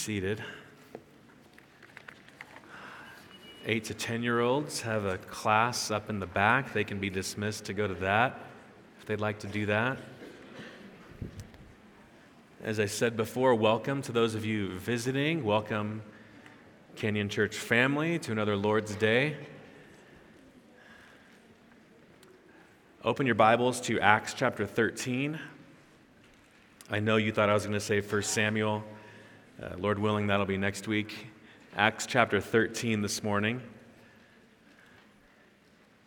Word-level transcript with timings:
seated. 0.00 0.42
Eight 3.66 3.84
to 3.84 3.94
10 3.94 4.22
year 4.22 4.40
olds 4.40 4.80
have 4.80 5.04
a 5.04 5.18
class 5.18 5.90
up 5.90 6.08
in 6.08 6.20
the 6.20 6.26
back. 6.26 6.72
They 6.72 6.84
can 6.84 6.98
be 6.98 7.10
dismissed 7.10 7.66
to 7.66 7.74
go 7.74 7.86
to 7.86 7.92
that 7.96 8.46
if 8.98 9.04
they'd 9.04 9.20
like 9.20 9.40
to 9.40 9.46
do 9.46 9.66
that. 9.66 9.98
As 12.64 12.80
I 12.80 12.86
said 12.86 13.14
before, 13.14 13.54
welcome 13.54 14.00
to 14.00 14.10
those 14.10 14.34
of 14.34 14.46
you 14.46 14.70
visiting. 14.78 15.44
Welcome, 15.44 16.00
Canyon 16.96 17.28
Church 17.28 17.56
family, 17.56 18.18
to 18.20 18.32
another 18.32 18.56
Lord's 18.56 18.94
Day. 18.94 19.36
Open 23.04 23.26
your 23.26 23.34
Bibles 23.34 23.82
to 23.82 24.00
Acts 24.00 24.32
chapter 24.32 24.64
13. 24.64 25.38
I 26.88 27.00
know 27.00 27.16
you 27.16 27.32
thought 27.32 27.50
I 27.50 27.54
was 27.54 27.64
going 27.64 27.74
to 27.74 27.80
say 27.80 28.00
1 28.00 28.22
Samuel. 28.22 28.82
Uh, 29.62 29.76
Lord 29.76 29.98
willing, 29.98 30.28
that'll 30.28 30.46
be 30.46 30.56
next 30.56 30.88
week. 30.88 31.26
Acts 31.76 32.06
chapter 32.06 32.40
13 32.40 33.02
this 33.02 33.22
morning. 33.22 33.60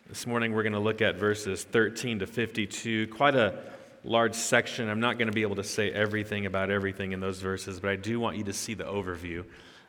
This 0.10 0.26
morning 0.26 0.54
we're 0.54 0.64
going 0.64 0.74
to 0.74 0.80
look 0.80 1.04
at 1.04 1.18
verses 1.18 1.64
13 1.64 2.20
to 2.20 2.26
52. 2.26 3.10
Quite 3.10 3.36
a 3.36 3.60
large 4.04 4.34
section. 4.34 4.90
I'm 4.90 5.00
not 5.00 5.20
going 5.20 5.28
to 5.28 5.34
be 5.34 5.44
able 5.44 5.58
to 5.58 5.64
say 5.64 5.92
everything 5.92 6.48
about 6.48 6.72
everything 6.72 7.12
in 7.12 7.20
those 7.20 7.42
verses, 7.42 7.80
but 7.80 7.92
I 7.92 7.96
do 7.96 8.20
want 8.20 8.38
you 8.38 8.44
to 8.46 8.54
see 8.54 8.74
the 8.74 8.86
overview 8.86 9.46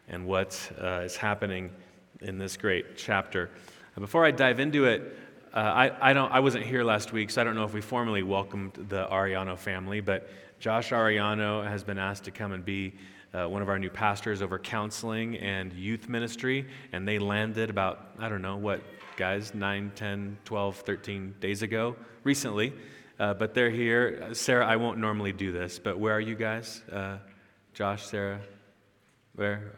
and 0.09 0.27
what 0.27 0.71
uh, 0.79 1.01
is 1.01 1.17
happening 1.17 1.71
in 2.21 2.37
this 2.37 2.59
great 2.59 2.99
chapter. 2.99 3.49
Before 3.99 4.27
I 4.27 4.31
dive 4.31 4.61
into 4.61 4.85
it, 4.85 5.17
uh, 5.55 5.59
I, 5.59 6.11
I, 6.11 6.13
don't, 6.13 6.31
I 6.31 6.41
wasn't 6.41 6.67
here 6.67 6.85
last 6.85 7.15
week, 7.15 7.31
so 7.31 7.41
I 7.41 7.45
don't 7.45 7.55
know 7.55 7.65
if 7.65 7.73
we 7.73 7.81
formally 7.81 8.25
welcomed 8.25 8.75
the 8.91 9.07
Ariano 9.07 9.57
family, 9.57 10.03
but 10.03 10.29
Josh 10.61 10.91
Ariano 10.91 11.67
has 11.67 11.83
been 11.83 11.99
asked 11.99 12.25
to 12.25 12.31
come 12.31 12.53
and 12.53 12.63
be 12.63 12.93
uh, 13.35 13.49
one 13.49 13.63
of 13.63 13.69
our 13.69 13.79
new 13.79 13.91
pastors 13.91 14.43
over 14.43 14.59
counseling 14.59 15.37
and 15.39 15.73
youth 15.73 16.09
ministry, 16.09 16.67
and 16.93 17.07
they 17.07 17.19
landed 17.19 17.69
about, 17.69 18.11
I 18.19 18.29
don't 18.29 18.43
know, 18.43 18.57
what, 18.57 18.81
guys, 19.17 19.55
9, 19.55 19.93
10, 19.95 20.39
12, 20.45 20.77
13 20.77 21.35
days 21.41 21.63
ago, 21.63 21.97
recently. 22.23 22.73
Uh, 23.19 23.35
but 23.35 23.55
they're 23.55 23.71
here. 23.71 24.35
Sarah, 24.35 24.67
I 24.67 24.77
won't 24.77 24.99
normally 24.99 25.33
do 25.33 25.53
this, 25.53 25.79
but 25.79 25.99
where 25.99 26.15
are 26.15 26.21
you 26.21 26.35
guys? 26.35 26.83
Uh, 26.91 27.19
Josh, 27.73 28.05
Sarah? 28.05 28.41
Where? 29.35 29.73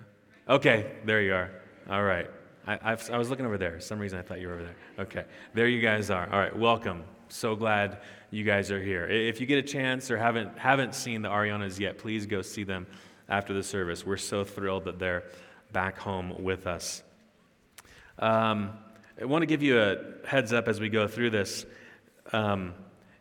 Okay, 0.48 0.92
there 1.04 1.22
you 1.22 1.34
are. 1.34 1.50
All 1.90 2.02
right. 2.02 2.30
I, 2.66 2.78
I've, 2.82 3.10
I 3.10 3.18
was 3.18 3.30
looking 3.30 3.46
over 3.46 3.58
there. 3.58 3.72
For 3.72 3.80
some 3.80 3.98
reason 3.98 4.18
I 4.18 4.22
thought 4.22 4.40
you 4.40 4.48
were 4.48 4.54
over 4.54 4.62
there. 4.64 4.76
Okay, 4.98 5.24
there 5.54 5.68
you 5.68 5.80
guys 5.80 6.10
are. 6.10 6.28
All 6.30 6.38
right, 6.38 6.56
welcome. 6.56 7.04
So 7.28 7.56
glad 7.56 7.98
you 8.30 8.44
guys 8.44 8.70
are 8.70 8.82
here. 8.82 9.06
If 9.06 9.40
you 9.40 9.46
get 9.46 9.58
a 9.58 9.62
chance 9.62 10.10
or 10.10 10.16
haven't, 10.16 10.58
haven't 10.58 10.94
seen 10.94 11.22
the 11.22 11.28
Arianas 11.28 11.78
yet, 11.78 11.98
please 11.98 12.26
go 12.26 12.42
see 12.42 12.64
them 12.64 12.86
after 13.28 13.52
the 13.52 13.62
service. 13.62 14.04
We're 14.04 14.16
so 14.16 14.44
thrilled 14.44 14.84
that 14.84 14.98
they're 14.98 15.24
back 15.72 15.98
home 15.98 16.42
with 16.42 16.66
us. 16.66 17.02
Um, 18.18 18.72
I 19.20 19.24
want 19.24 19.42
to 19.42 19.46
give 19.46 19.62
you 19.62 19.80
a 19.80 20.26
heads 20.26 20.52
up 20.52 20.68
as 20.68 20.80
we 20.80 20.88
go 20.88 21.08
through 21.08 21.30
this. 21.30 21.66
Um, 22.32 22.74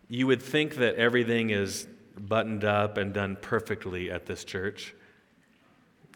you 0.08 0.28
would 0.28 0.42
think 0.42 0.76
that 0.76 0.95
everything 0.95 1.50
is 1.50 1.88
buttoned 2.17 2.64
up 2.64 2.98
and 2.98 3.14
done 3.14 3.38
perfectly 3.42 4.11
at 4.11 4.26
this 4.26 4.44
church. 4.44 4.94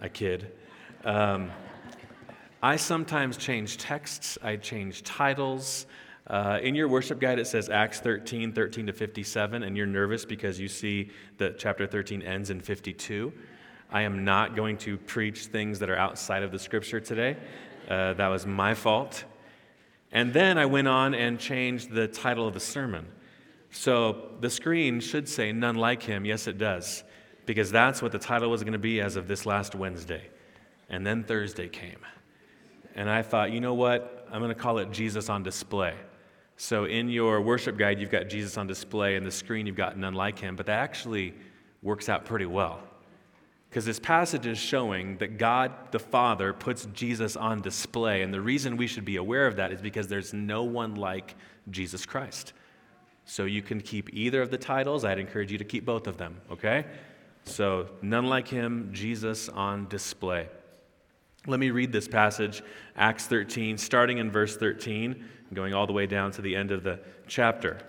I 0.01 0.07
kid. 0.07 0.51
Um, 1.03 1.51
I 2.61 2.75
sometimes 2.75 3.37
change 3.37 3.77
texts, 3.77 4.37
I 4.41 4.57
change 4.57 5.03
titles. 5.03 5.85
Uh, 6.27 6.59
in 6.61 6.75
your 6.75 6.87
worship 6.87 7.19
guide, 7.19 7.39
it 7.39 7.47
says 7.47 7.69
Acts 7.69 7.99
13, 7.99 8.53
13 8.53 8.87
to 8.87 8.93
57, 8.93 9.63
and 9.63 9.75
you're 9.75 9.87
nervous 9.87 10.25
because 10.25 10.59
you 10.59 10.67
see 10.67 11.09
that 11.37 11.57
chapter 11.57 11.87
13 11.87 12.21
ends 12.21 12.49
in 12.49 12.59
52. 12.59 13.33
I 13.91 14.01
am 14.03 14.23
not 14.23 14.55
going 14.55 14.77
to 14.79 14.97
preach 14.97 15.45
things 15.47 15.79
that 15.79 15.89
are 15.89 15.97
outside 15.97 16.43
of 16.43 16.51
the 16.51 16.59
scripture 16.59 16.99
today. 16.99 17.37
Uh, 17.89 18.13
that 18.13 18.27
was 18.27 18.45
my 18.45 18.75
fault. 18.75 19.23
And 20.11 20.31
then 20.31 20.57
I 20.57 20.65
went 20.67 20.87
on 20.87 21.15
and 21.15 21.39
changed 21.39 21.91
the 21.91 22.07
title 22.07 22.47
of 22.47 22.53
the 22.53 22.59
sermon. 22.59 23.07
So 23.71 24.31
the 24.41 24.49
screen 24.49 24.99
should 24.99 25.27
say, 25.27 25.51
None 25.51 25.75
like 25.75 26.03
him. 26.03 26.25
Yes, 26.25 26.47
it 26.47 26.57
does, 26.57 27.03
because 27.45 27.71
that's 27.71 28.01
what 28.01 28.11
the 28.11 28.19
title 28.19 28.49
was 28.49 28.63
going 28.63 28.73
to 28.73 28.79
be 28.79 29.01
as 29.01 29.15
of 29.15 29.27
this 29.27 29.45
last 29.45 29.75
Wednesday. 29.75 30.29
And 30.89 31.05
then 31.05 31.23
Thursday 31.23 31.67
came. 31.67 31.99
And 32.95 33.09
I 33.09 33.21
thought, 33.21 33.51
you 33.51 33.59
know 33.59 33.75
what? 33.75 34.27
I'm 34.31 34.41
going 34.41 34.53
to 34.53 34.59
call 34.59 34.79
it 34.79 34.91
Jesus 34.91 35.29
on 35.29 35.43
display. 35.43 35.93
So 36.57 36.85
in 36.85 37.09
your 37.09 37.41
worship 37.41 37.77
guide, 37.77 37.99
you've 37.99 38.09
got 38.09 38.27
Jesus 38.27 38.57
on 38.57 38.67
display, 38.67 39.15
and 39.15 39.25
the 39.25 39.31
screen, 39.31 39.65
you've 39.65 39.75
got 39.75 39.97
none 39.97 40.13
like 40.13 40.37
him. 40.37 40.55
But 40.55 40.65
that 40.65 40.79
actually 40.79 41.33
works 41.81 42.09
out 42.09 42.25
pretty 42.25 42.45
well. 42.45 42.81
Because 43.69 43.85
this 43.85 43.99
passage 43.99 44.47
is 44.47 44.57
showing 44.57 45.17
that 45.17 45.37
God 45.37 45.71
the 45.91 45.99
Father 45.99 46.53
puts 46.53 46.87
Jesus 46.87 47.35
on 47.35 47.61
display. 47.61 48.23
And 48.23 48.33
the 48.33 48.41
reason 48.41 48.77
we 48.77 48.87
should 48.87 49.05
be 49.05 49.17
aware 49.17 49.45
of 49.45 49.57
that 49.57 49.71
is 49.71 49.81
because 49.81 50.07
there's 50.07 50.33
no 50.33 50.63
one 50.63 50.95
like 50.95 51.35
Jesus 51.69 52.05
Christ. 52.05 52.53
So 53.25 53.45
you 53.45 53.61
can 53.61 53.79
keep 53.79 54.11
either 54.11 54.41
of 54.41 54.49
the 54.49 54.57
titles. 54.57 55.05
I'd 55.05 55.19
encourage 55.19 55.51
you 55.51 55.59
to 55.59 55.63
keep 55.63 55.85
both 55.85 56.07
of 56.07 56.17
them, 56.17 56.41
okay? 56.51 56.85
So, 57.43 57.89
none 58.01 58.25
like 58.25 58.47
him, 58.47 58.89
Jesus 58.91 59.49
on 59.49 59.87
display. 59.87 60.47
Let 61.47 61.59
me 61.59 61.69
read 61.71 61.91
this 61.91 62.07
passage, 62.07 62.61
Acts 62.95 63.27
13, 63.27 63.77
starting 63.77 64.17
in 64.17 64.29
verse 64.29 64.57
13, 64.57 65.23
going 65.53 65.73
all 65.73 65.87
the 65.87 65.93
way 65.93 66.05
down 66.05 66.31
to 66.31 66.41
the 66.41 66.55
end 66.55 66.71
of 66.71 66.83
the 66.83 66.99
chapter. 67.27 67.79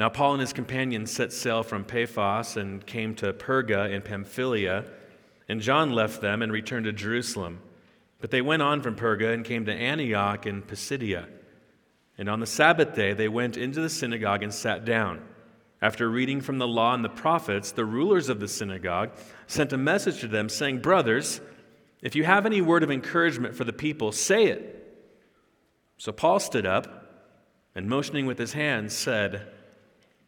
Now, 0.00 0.08
Paul 0.08 0.32
and 0.32 0.40
his 0.40 0.54
companions 0.54 1.10
set 1.10 1.30
sail 1.30 1.62
from 1.62 1.84
Paphos 1.84 2.56
and 2.56 2.86
came 2.86 3.14
to 3.16 3.34
Perga 3.34 3.92
in 3.92 4.00
Pamphylia, 4.00 4.86
and 5.46 5.60
John 5.60 5.92
left 5.92 6.22
them 6.22 6.40
and 6.40 6.50
returned 6.50 6.86
to 6.86 6.92
Jerusalem. 6.94 7.60
But 8.18 8.30
they 8.30 8.40
went 8.40 8.62
on 8.62 8.80
from 8.80 8.96
Perga 8.96 9.34
and 9.34 9.44
came 9.44 9.66
to 9.66 9.74
Antioch 9.74 10.46
in 10.46 10.62
Pisidia. 10.62 11.28
And 12.16 12.30
on 12.30 12.40
the 12.40 12.46
Sabbath 12.46 12.94
day, 12.94 13.12
they 13.12 13.28
went 13.28 13.58
into 13.58 13.82
the 13.82 13.90
synagogue 13.90 14.42
and 14.42 14.54
sat 14.54 14.86
down. 14.86 15.20
After 15.82 16.08
reading 16.08 16.40
from 16.40 16.56
the 16.56 16.66
law 16.66 16.94
and 16.94 17.04
the 17.04 17.10
prophets, 17.10 17.72
the 17.72 17.84
rulers 17.84 18.30
of 18.30 18.40
the 18.40 18.48
synagogue 18.48 19.10
sent 19.48 19.74
a 19.74 19.76
message 19.76 20.20
to 20.20 20.28
them 20.28 20.48
saying, 20.48 20.78
Brothers, 20.78 21.42
if 22.00 22.16
you 22.16 22.24
have 22.24 22.46
any 22.46 22.62
word 22.62 22.82
of 22.82 22.90
encouragement 22.90 23.54
for 23.54 23.64
the 23.64 23.72
people, 23.74 24.12
say 24.12 24.46
it. 24.46 24.98
So 25.98 26.10
Paul 26.10 26.40
stood 26.40 26.64
up 26.64 27.36
and, 27.74 27.86
motioning 27.86 28.24
with 28.24 28.38
his 28.38 28.54
hands, 28.54 28.94
said, 28.94 29.46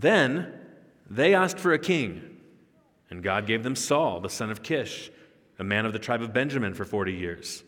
Then 0.00 0.52
they 1.10 1.34
asked 1.34 1.58
for 1.58 1.72
a 1.72 1.78
king, 1.78 2.36
and 3.10 3.22
God 3.22 3.46
gave 3.46 3.64
them 3.64 3.74
Saul, 3.74 4.20
the 4.20 4.28
son 4.28 4.50
of 4.50 4.62
Kish, 4.62 5.10
a 5.58 5.64
man 5.64 5.86
of 5.86 5.92
the 5.92 5.98
tribe 5.98 6.22
of 6.22 6.32
Benjamin, 6.32 6.74
for 6.74 6.84
40 6.84 7.12
years. 7.12 7.64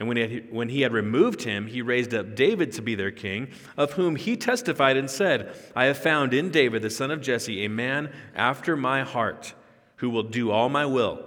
And 0.00 0.08
when 0.08 0.16
he, 0.16 0.22
had, 0.22 0.52
when 0.52 0.68
he 0.68 0.80
had 0.80 0.92
removed 0.92 1.42
him, 1.42 1.66
he 1.68 1.82
raised 1.82 2.12
up 2.12 2.34
David 2.34 2.72
to 2.72 2.82
be 2.82 2.96
their 2.96 3.12
king, 3.12 3.50
of 3.76 3.92
whom 3.92 4.16
he 4.16 4.36
testified 4.36 4.96
and 4.96 5.08
said, 5.08 5.54
I 5.76 5.84
have 5.84 5.98
found 5.98 6.34
in 6.34 6.50
David, 6.50 6.82
the 6.82 6.90
son 6.90 7.12
of 7.12 7.20
Jesse, 7.20 7.64
a 7.64 7.68
man 7.68 8.10
after 8.34 8.76
my 8.76 9.02
heart, 9.02 9.54
who 9.96 10.10
will 10.10 10.24
do 10.24 10.50
all 10.50 10.70
my 10.70 10.86
will. 10.86 11.24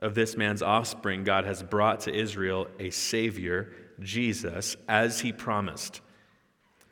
Of 0.00 0.14
this 0.14 0.36
man's 0.36 0.62
offspring, 0.62 1.22
God 1.22 1.44
has 1.44 1.62
brought 1.62 2.00
to 2.00 2.14
Israel 2.14 2.66
a 2.80 2.90
Savior, 2.90 3.72
Jesus, 4.00 4.76
as 4.88 5.20
he 5.20 5.32
promised. 5.32 6.00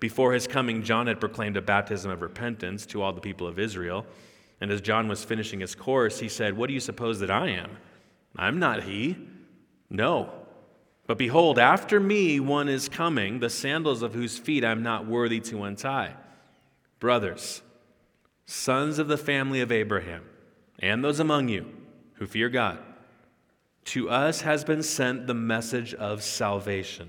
Before 0.02 0.32
his 0.32 0.48
coming, 0.48 0.82
John 0.82 1.06
had 1.06 1.20
proclaimed 1.20 1.56
a 1.56 1.62
baptism 1.62 2.10
of 2.10 2.22
repentance 2.22 2.86
to 2.86 3.00
all 3.00 3.12
the 3.12 3.20
people 3.20 3.46
of 3.46 3.60
Israel. 3.60 4.04
And 4.60 4.68
as 4.72 4.80
John 4.80 5.06
was 5.06 5.22
finishing 5.22 5.60
his 5.60 5.76
course, 5.76 6.18
he 6.18 6.28
said, 6.28 6.56
What 6.56 6.66
do 6.66 6.74
you 6.74 6.80
suppose 6.80 7.20
that 7.20 7.30
I 7.30 7.50
am? 7.50 7.76
I'm 8.34 8.58
not 8.58 8.82
he. 8.82 9.16
No. 9.88 10.32
But 11.06 11.18
behold, 11.18 11.56
after 11.56 12.00
me 12.00 12.40
one 12.40 12.68
is 12.68 12.88
coming, 12.88 13.38
the 13.38 13.48
sandals 13.48 14.02
of 14.02 14.12
whose 14.12 14.38
feet 14.38 14.64
I'm 14.64 14.82
not 14.82 15.06
worthy 15.06 15.38
to 15.38 15.62
untie. 15.62 16.14
Brothers, 16.98 17.62
sons 18.44 18.98
of 18.98 19.06
the 19.06 19.16
family 19.16 19.60
of 19.60 19.70
Abraham, 19.70 20.24
and 20.80 21.04
those 21.04 21.20
among 21.20 21.46
you 21.46 21.64
who 22.14 22.26
fear 22.26 22.48
God, 22.48 22.80
to 23.84 24.10
us 24.10 24.40
has 24.40 24.64
been 24.64 24.82
sent 24.82 25.28
the 25.28 25.34
message 25.34 25.94
of 25.94 26.24
salvation. 26.24 27.08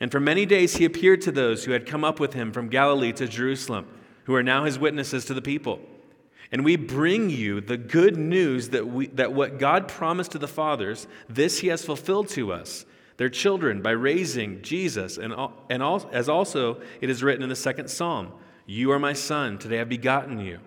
And 0.00 0.12
for 0.12 0.20
many 0.20 0.44
days 0.44 0.76
he 0.76 0.84
appeared 0.84 1.22
to 1.22 1.32
those 1.32 1.64
who 1.64 1.72
had 1.72 1.86
come 1.86 2.04
up 2.04 2.20
with 2.20 2.34
him 2.34 2.52
from 2.52 2.68
Galilee 2.68 3.12
to 3.14 3.26
Jerusalem, 3.26 3.86
who 4.24 4.34
are 4.34 4.42
now 4.42 4.64
his 4.64 4.78
witnesses 4.78 5.24
to 5.26 5.34
the 5.34 5.42
people. 5.42 5.80
And 6.52 6.64
we 6.64 6.76
bring 6.76 7.30
you 7.30 7.60
the 7.60 7.76
good 7.76 8.16
news 8.16 8.68
that, 8.70 8.86
we, 8.86 9.08
that 9.08 9.32
what 9.32 9.58
God 9.58 9.88
promised 9.88 10.32
to 10.32 10.38
the 10.38 10.48
fathers, 10.48 11.06
this 11.28 11.60
he 11.60 11.68
has 11.68 11.84
fulfilled 11.84 12.28
to 12.30 12.52
us, 12.52 12.84
their 13.16 13.28
children, 13.28 13.82
by 13.82 13.90
raising 13.90 14.62
Jesus. 14.62 15.18
And, 15.18 15.34
and 15.70 15.82
all, 15.82 16.08
as 16.12 16.28
also 16.28 16.80
it 17.00 17.10
is 17.10 17.22
written 17.22 17.42
in 17.42 17.48
the 17.48 17.56
second 17.56 17.88
psalm 17.88 18.32
You 18.66 18.92
are 18.92 18.98
my 18.98 19.12
son, 19.12 19.58
today 19.58 19.80
I've 19.80 19.88
begotten 19.88 20.38
you. 20.38 20.60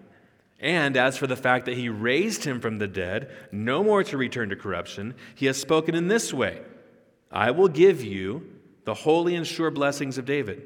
And 0.60 0.98
as 0.98 1.16
for 1.16 1.28
the 1.28 1.38
fact 1.38 1.66
that 1.68 1.78
he 1.78 1.88
raised 1.88 2.44
him 2.44 2.60
from 2.60 2.80
the 2.80 2.88
dead, 2.88 3.32
no 3.52 3.82
more 3.82 4.04
to 4.04 4.18
return 4.18 4.50
to 4.50 4.58
corruption, 4.58 5.16
he 5.34 5.46
has 5.46 5.58
spoken 5.58 5.96
in 5.96 6.10
this 6.10 6.34
way 6.34 6.62
I 7.32 7.52
will 7.52 7.70
give 7.70 8.04
you 8.04 8.59
the 8.86 8.94
holy 8.94 9.36
and 9.36 9.46
sure 9.46 9.72
blessings 9.72 10.18
of 10.18 10.26
David. 10.26 10.62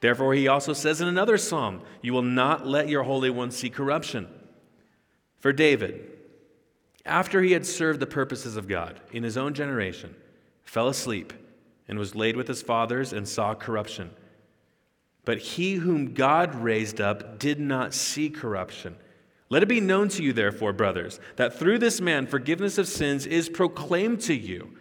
Therefore, 0.00 0.34
he 0.34 0.48
also 0.48 0.72
says 0.72 1.00
in 1.00 1.08
another 1.08 1.38
psalm, 1.38 1.82
You 2.02 2.12
will 2.12 2.22
not 2.22 2.66
let 2.66 2.88
your 2.88 3.02
Holy 3.02 3.30
One 3.30 3.50
see 3.50 3.70
corruption. 3.70 4.28
For 5.38 5.52
David, 5.52 6.10
after 7.04 7.42
he 7.42 7.52
had 7.52 7.64
served 7.64 8.00
the 8.00 8.06
purposes 8.06 8.56
of 8.56 8.68
God 8.68 9.00
in 9.12 9.22
his 9.22 9.36
own 9.36 9.54
generation, 9.54 10.14
fell 10.64 10.88
asleep 10.88 11.32
and 11.88 11.98
was 11.98 12.14
laid 12.14 12.36
with 12.36 12.48
his 12.48 12.62
fathers 12.62 13.12
and 13.12 13.28
saw 13.28 13.54
corruption. 13.54 14.10
But 15.24 15.38
he 15.38 15.74
whom 15.74 16.14
God 16.14 16.54
raised 16.54 17.00
up 17.00 17.38
did 17.38 17.60
not 17.60 17.94
see 17.94 18.28
corruption. 18.28 18.96
Let 19.48 19.62
it 19.62 19.68
be 19.68 19.80
known 19.80 20.08
to 20.10 20.22
you, 20.22 20.32
therefore, 20.32 20.72
brothers, 20.72 21.20
that 21.36 21.58
through 21.58 21.78
this 21.78 22.00
man 22.00 22.26
forgiveness 22.26 22.78
of 22.78 22.88
sins 22.88 23.26
is 23.26 23.48
proclaimed 23.48 24.20
to 24.22 24.34
you. 24.34 24.76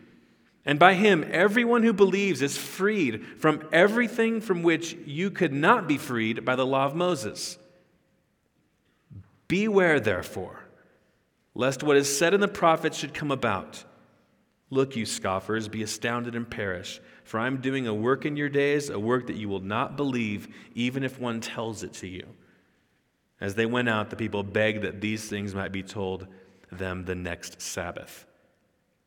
And 0.66 0.80
by 0.80 0.96
him, 0.96 1.24
everyone 1.30 1.84
who 1.84 1.94
believes 1.94 2.42
is 2.42 2.58
freed 2.58 3.24
from 3.38 3.68
everything 3.72 4.42
from 4.42 4.64
which 4.64 4.94
you 5.06 5.30
could 5.30 5.54
not 5.54 5.88
be 5.88 5.98
freed 5.98 6.44
by 6.44 6.56
the 6.56 6.66
law 6.66 6.86
of 6.86 6.96
Moses. 6.96 7.60
Beware, 9.48 10.00
therefore, 10.00 10.66
lest 11.54 11.84
what 11.84 11.98
is 11.98 12.18
said 12.18 12.34
in 12.34 12.42
the 12.42 12.48
prophets 12.48 12.98
should 12.98 13.14
come 13.14 13.30
about. 13.30 13.84
Look, 14.72 14.96
you 14.96 15.06
scoffers, 15.06 15.68
be 15.68 15.84
astounded 15.84 16.36
and 16.36 16.50
perish, 16.50 17.00
for 17.24 17.40
I 17.40 17.46
am 17.46 17.62
doing 17.62 17.86
a 17.86 17.94
work 17.94 18.26
in 18.26 18.36
your 18.36 18.50
days, 18.50 18.90
a 18.90 19.00
work 19.00 19.28
that 19.28 19.36
you 19.36 19.48
will 19.48 19.60
not 19.60 19.96
believe, 19.96 20.48
even 20.74 21.04
if 21.04 21.20
one 21.20 21.42
tells 21.42 21.84
it 21.84 21.94
to 21.94 22.08
you. 22.08 22.26
As 23.40 23.54
they 23.54 23.68
went 23.68 23.90
out, 23.90 24.10
the 24.10 24.16
people 24.16 24.42
begged 24.42 24.82
that 24.82 25.02
these 25.02 25.30
things 25.30 25.54
might 25.54 25.72
be 25.72 25.84
told 25.84 26.26
them 26.72 27.06
the 27.06 27.14
next 27.14 27.62
Sabbath. 27.62 28.26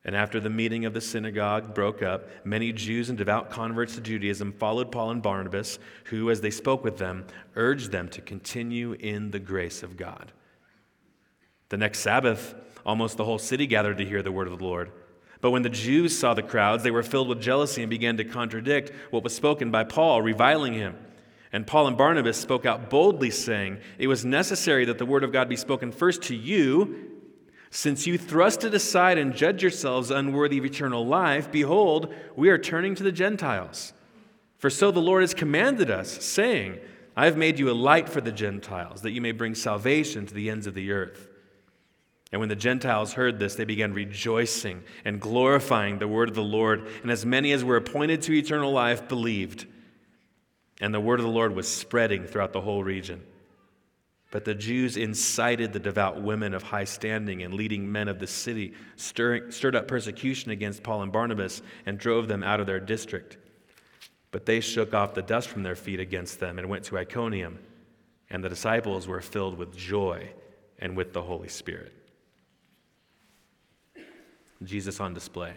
And 0.05 0.15
after 0.15 0.39
the 0.39 0.49
meeting 0.49 0.85
of 0.85 0.93
the 0.93 1.01
synagogue 1.01 1.75
broke 1.75 2.01
up, 2.01 2.29
many 2.45 2.71
Jews 2.71 3.09
and 3.09 3.17
devout 3.17 3.49
converts 3.49 3.95
to 3.95 4.01
Judaism 4.01 4.53
followed 4.53 4.91
Paul 4.91 5.11
and 5.11 5.21
Barnabas, 5.21 5.77
who, 6.05 6.29
as 6.29 6.39
they 6.39 6.51
spoke 6.51 6.83
with 6.83 6.97
them, 6.97 7.27
urged 7.55 7.91
them 7.91 8.07
to 8.09 8.21
continue 8.21 8.93
in 8.93 9.31
the 9.31 9.39
grace 9.39 9.83
of 9.83 9.97
God. 9.97 10.31
The 11.67 11.77
next 11.77 11.99
Sabbath, 11.99 12.55
almost 12.85 13.17
the 13.17 13.25
whole 13.25 13.39
city 13.39 13.67
gathered 13.67 13.97
to 13.97 14.05
hear 14.05 14.23
the 14.23 14.31
word 14.31 14.47
of 14.47 14.57
the 14.57 14.65
Lord. 14.65 14.91
But 15.41 15.51
when 15.51 15.61
the 15.63 15.69
Jews 15.69 16.17
saw 16.17 16.33
the 16.33 16.43
crowds, 16.43 16.83
they 16.83 16.91
were 16.91 17.03
filled 17.03 17.27
with 17.27 17.41
jealousy 17.41 17.81
and 17.83 17.89
began 17.89 18.17
to 18.17 18.23
contradict 18.23 18.91
what 19.11 19.23
was 19.23 19.35
spoken 19.35 19.69
by 19.69 19.83
Paul, 19.83 20.21
reviling 20.21 20.73
him. 20.73 20.95
And 21.51 21.67
Paul 21.67 21.87
and 21.87 21.97
Barnabas 21.97 22.37
spoke 22.37 22.65
out 22.65 22.89
boldly, 22.89 23.31
saying, 23.31 23.79
It 23.97 24.07
was 24.07 24.23
necessary 24.23 24.85
that 24.85 24.97
the 24.97 25.05
word 25.05 25.23
of 25.23 25.31
God 25.31 25.49
be 25.49 25.55
spoken 25.55 25.91
first 25.91 26.21
to 26.23 26.35
you 26.35 27.18
since 27.71 28.07
you 28.07 28.17
thrust 28.17 28.63
it 28.63 28.73
aside 28.73 29.17
and 29.17 29.35
judge 29.35 29.61
yourselves 29.61 30.09
unworthy 30.09 30.57
of 30.57 30.65
eternal 30.65 31.05
life, 31.05 31.51
behold, 31.51 32.13
we 32.35 32.49
are 32.49 32.57
turning 32.57 32.95
to 32.95 33.03
the 33.03 33.11
Gentiles. 33.11 33.93
For 34.57 34.69
so 34.69 34.91
the 34.91 34.99
Lord 34.99 35.21
has 35.21 35.33
commanded 35.33 35.91
us, 35.91 36.23
saying, 36.23 36.79
I 37.15 37.25
have 37.25 37.37
made 37.37 37.59
you 37.59 37.69
a 37.69 37.73
light 37.73 38.09
for 38.09 38.21
the 38.21 38.31
Gentiles, 38.31 39.01
that 39.01 39.11
you 39.11 39.21
may 39.21 39.31
bring 39.31 39.55
salvation 39.55 40.25
to 40.25 40.33
the 40.33 40.49
ends 40.49 40.67
of 40.67 40.73
the 40.73 40.91
earth. 40.91 41.27
And 42.31 42.39
when 42.39 42.49
the 42.49 42.55
Gentiles 42.55 43.13
heard 43.13 43.39
this, 43.39 43.55
they 43.55 43.65
began 43.65 43.93
rejoicing 43.93 44.83
and 45.03 45.19
glorifying 45.19 45.97
the 45.97 46.07
word 46.07 46.29
of 46.29 46.35
the 46.35 46.43
Lord. 46.43 46.87
And 47.01 47.11
as 47.11 47.25
many 47.25 47.51
as 47.51 47.63
were 47.63 47.75
appointed 47.75 48.21
to 48.23 48.33
eternal 48.33 48.71
life 48.71 49.07
believed. 49.07 49.65
And 50.79 50.93
the 50.93 50.99
word 50.99 51.19
of 51.19 51.25
the 51.25 51.31
Lord 51.31 51.55
was 51.55 51.67
spreading 51.67 52.25
throughout 52.25 52.53
the 52.53 52.61
whole 52.61 52.83
region. 52.83 53.23
But 54.31 54.45
the 54.45 54.53
Jews 54.53 54.95
incited 54.95 55.73
the 55.73 55.79
devout 55.79 56.21
women 56.21 56.53
of 56.53 56.61
high 56.61 56.83
standing 56.83 57.41
and 57.41 57.53
leading 57.53 57.91
men 57.91 58.07
of 58.07 58.19
the 58.19 58.27
city, 58.27 58.73
stirring, 58.95 59.51
stirred 59.51 59.75
up 59.75 59.87
persecution 59.87 60.51
against 60.51 60.83
Paul 60.83 61.01
and 61.01 61.11
Barnabas, 61.11 61.63
and 61.85 61.97
drove 61.97 62.27
them 62.27 62.43
out 62.43 62.59
of 62.59 62.67
their 62.67 62.79
district. 62.79 63.37
But 64.31 64.45
they 64.45 64.59
shook 64.59 64.93
off 64.93 65.15
the 65.15 65.23
dust 65.23 65.49
from 65.49 65.63
their 65.63 65.75
feet 65.75 65.99
against 65.99 66.39
them 66.39 66.59
and 66.59 66.69
went 66.69 66.83
to 66.85 66.97
Iconium, 66.97 67.57
and 68.29 68.43
the 68.43 68.49
disciples 68.49 69.07
were 69.07 69.21
filled 69.21 69.57
with 69.57 69.75
joy 69.75 70.29
and 70.77 70.95
with 70.95 71.13
the 71.13 71.23
Holy 71.23 71.49
Spirit. 71.49 71.93
Jesus 74.63 74.99
on 74.99 75.13
display. 75.13 75.53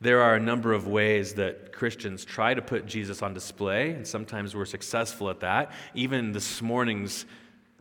There 0.00 0.20
are 0.20 0.34
a 0.34 0.40
number 0.40 0.74
of 0.74 0.86
ways 0.86 1.34
that 1.34 1.72
Christians 1.72 2.24
try 2.24 2.52
to 2.52 2.60
put 2.60 2.84
Jesus 2.86 3.22
on 3.22 3.32
display, 3.32 3.92
and 3.92 4.06
sometimes 4.06 4.54
we're 4.54 4.66
successful 4.66 5.30
at 5.30 5.40
that. 5.40 5.72
Even 5.94 6.32
this 6.32 6.60
morning's 6.60 7.24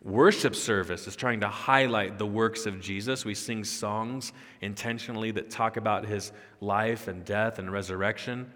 worship 0.02 0.56
service 0.56 1.08
is 1.08 1.16
trying 1.16 1.42
to 1.42 1.50
highlight 1.50 2.18
the 2.18 2.26
works 2.26 2.66
of 2.68 2.80
Jesus. 2.80 3.26
We 3.26 3.34
sing 3.34 3.64
songs 3.66 4.32
intentionally 4.62 5.32
that 5.32 5.50
talk 5.50 5.76
about 5.76 6.06
his 6.06 6.32
life 6.62 7.10
and 7.10 7.26
death 7.26 7.60
and 7.60 7.70
resurrection. 7.70 8.50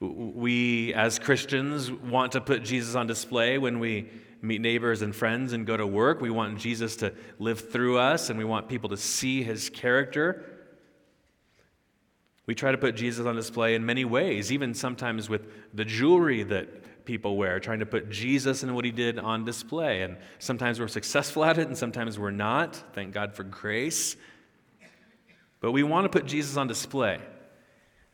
We, 0.00 0.94
as 0.94 1.18
Christians, 1.18 1.90
want 1.90 2.32
to 2.32 2.40
put 2.40 2.64
Jesus 2.64 2.94
on 2.94 3.06
display 3.06 3.58
when 3.58 3.80
we 3.80 4.08
meet 4.40 4.60
neighbors 4.60 5.02
and 5.02 5.14
friends 5.14 5.52
and 5.52 5.66
go 5.66 5.76
to 5.76 5.86
work. 5.86 6.20
We 6.20 6.30
want 6.30 6.58
Jesus 6.58 6.96
to 6.96 7.12
live 7.38 7.70
through 7.70 7.98
us, 7.98 8.30
and 8.30 8.38
we 8.38 8.44
want 8.44 8.68
people 8.68 8.88
to 8.90 8.96
see 8.96 9.42
his 9.42 9.68
character. 9.68 10.44
We 12.46 12.54
try 12.54 12.72
to 12.72 12.78
put 12.78 12.96
Jesus 12.96 13.24
on 13.24 13.36
display 13.36 13.74
in 13.74 13.86
many 13.86 14.04
ways, 14.04 14.50
even 14.50 14.74
sometimes 14.74 15.28
with 15.28 15.46
the 15.74 15.84
jewelry 15.84 16.42
that 16.44 17.04
people 17.04 17.36
wear, 17.36 17.60
trying 17.60 17.80
to 17.80 17.86
put 17.86 18.10
Jesus 18.10 18.62
and 18.62 18.74
what 18.74 18.84
he 18.84 18.90
did 18.90 19.18
on 19.18 19.44
display. 19.44 20.02
And 20.02 20.16
sometimes 20.38 20.80
we're 20.80 20.88
successful 20.88 21.44
at 21.44 21.58
it, 21.58 21.68
and 21.68 21.76
sometimes 21.76 22.18
we're 22.18 22.30
not. 22.30 22.82
Thank 22.94 23.12
God 23.12 23.34
for 23.34 23.44
grace. 23.44 24.16
But 25.60 25.72
we 25.72 25.84
want 25.84 26.04
to 26.04 26.08
put 26.08 26.26
Jesus 26.26 26.56
on 26.56 26.66
display. 26.66 27.20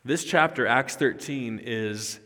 This 0.04 0.25
chapter, 0.25 0.66
Acts 0.66 0.97
13, 0.97 1.61
is 1.64 2.20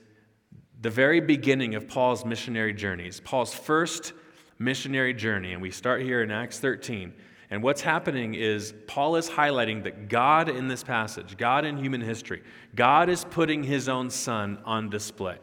the 0.80 0.90
very 0.90 1.20
beginning 1.20 1.76
of 1.76 1.86
Paul's 1.86 2.24
missionary 2.24 2.74
journeys, 2.74 3.20
Paul's 3.20 3.54
first 3.54 4.12
missionary 4.58 5.14
journey. 5.14 5.52
And 5.52 5.62
we 5.62 5.70
start 5.70 6.02
here 6.02 6.22
in 6.22 6.30
Acts 6.30 6.58
13. 6.58 7.12
And 7.52 7.62
what's 7.62 7.82
happening 7.82 8.32
is 8.32 8.72
Paul 8.86 9.16
is 9.16 9.28
highlighting 9.28 9.82
that 9.82 10.08
God 10.08 10.48
in 10.48 10.68
this 10.68 10.82
passage, 10.82 11.36
God 11.36 11.66
in 11.66 11.76
human 11.76 12.00
history, 12.00 12.42
God 12.74 13.10
is 13.10 13.26
putting 13.26 13.62
his 13.62 13.90
own 13.90 14.08
son 14.08 14.58
on 14.64 14.88
display. 14.88 15.36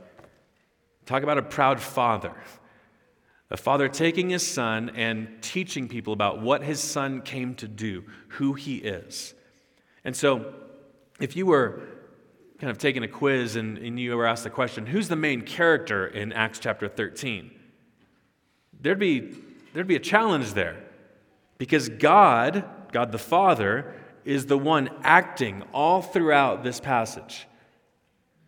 Talk 1.06 1.22
about 1.22 1.38
a 1.38 1.44
proud 1.44 1.80
father. 1.80 2.34
A 3.52 3.58
father 3.58 3.88
taking 3.88 4.32
his 4.32 4.46
son 4.46 4.90
and 4.96 5.38
teaching 5.44 5.88
people 5.88 6.12
about 6.12 6.42
what 6.42 6.64
his 6.64 6.80
son 6.80 7.22
came 7.22 7.54
to 7.56 7.68
do, 7.68 8.06
who 8.30 8.54
he 8.54 8.78
is. 8.78 9.36
And 10.04 10.16
so, 10.16 10.56
if 11.20 11.36
you 11.36 11.46
were 11.46 11.84
kind 12.58 12.72
of 12.72 12.80
taking 12.80 13.04
a 13.04 13.08
quiz 13.08 13.56
and, 13.56 13.78
and 13.78 14.00
you 14.00 14.18
were 14.18 14.26
asked 14.26 14.46
the 14.46 14.50
question, 14.50 14.88
who's 14.88 15.10
the 15.10 15.16
main 15.16 15.44
character 15.44 16.08
in 16.08 16.34
Acts 16.34 16.58
chapter 16.58 16.88
13? 16.88 17.52
There'd 18.82 18.98
be, 18.98 19.36
there'd 19.76 19.86
be 19.86 19.96
a 19.96 20.00
challenge 20.00 20.54
there. 20.54 20.89
Because 21.60 21.90
God, 21.90 22.64
God 22.92 23.12
the 23.12 23.20
Father, 23.20 23.94
is 24.26 24.48
the 24.48 24.58
one 24.58 24.90
acting 25.04 25.62
all 25.74 26.02
throughout 26.02 26.64
this 26.64 26.80
passage. 26.80 27.48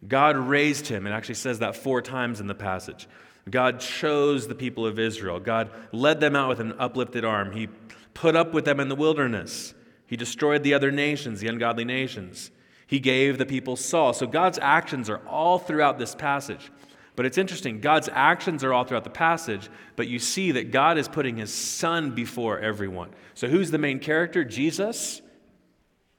God 0.07 0.35
raised 0.35 0.87
him. 0.87 1.05
It 1.05 1.11
actually 1.11 1.35
says 1.35 1.59
that 1.59 1.75
four 1.75 2.01
times 2.01 2.39
in 2.39 2.47
the 2.47 2.55
passage. 2.55 3.07
God 3.49 3.79
chose 3.79 4.47
the 4.47 4.55
people 4.55 4.85
of 4.85 4.97
Israel. 4.97 5.39
God 5.39 5.69
led 5.91 6.19
them 6.19 6.35
out 6.35 6.49
with 6.49 6.59
an 6.59 6.73
uplifted 6.79 7.25
arm. 7.25 7.51
He 7.51 7.67
put 8.13 8.35
up 8.35 8.53
with 8.53 8.65
them 8.65 8.79
in 8.79 8.89
the 8.89 8.95
wilderness. 8.95 9.73
He 10.07 10.15
destroyed 10.15 10.63
the 10.63 10.73
other 10.73 10.91
nations, 10.91 11.39
the 11.39 11.47
ungodly 11.47 11.85
nations. 11.85 12.51
He 12.87 12.99
gave 12.99 13.37
the 13.37 13.45
people 13.45 13.75
Saul. 13.75 14.13
So 14.13 14.27
God's 14.27 14.59
actions 14.61 15.09
are 15.09 15.25
all 15.27 15.59
throughout 15.59 15.97
this 15.97 16.15
passage. 16.15 16.71
But 17.15 17.25
it's 17.25 17.37
interesting, 17.37 17.81
God's 17.81 18.09
actions 18.11 18.63
are 18.63 18.73
all 18.73 18.83
throughout 18.83 19.03
the 19.03 19.09
passage, 19.09 19.69
but 19.95 20.07
you 20.07 20.17
see 20.17 20.51
that 20.53 20.71
God 20.71 20.97
is 20.97 21.07
putting 21.07 21.37
his 21.37 21.53
son 21.53 22.11
before 22.11 22.59
everyone. 22.59 23.09
So 23.33 23.47
who's 23.47 23.69
the 23.69 23.77
main 23.77 23.99
character? 23.99 24.45
Jesus. 24.45 25.21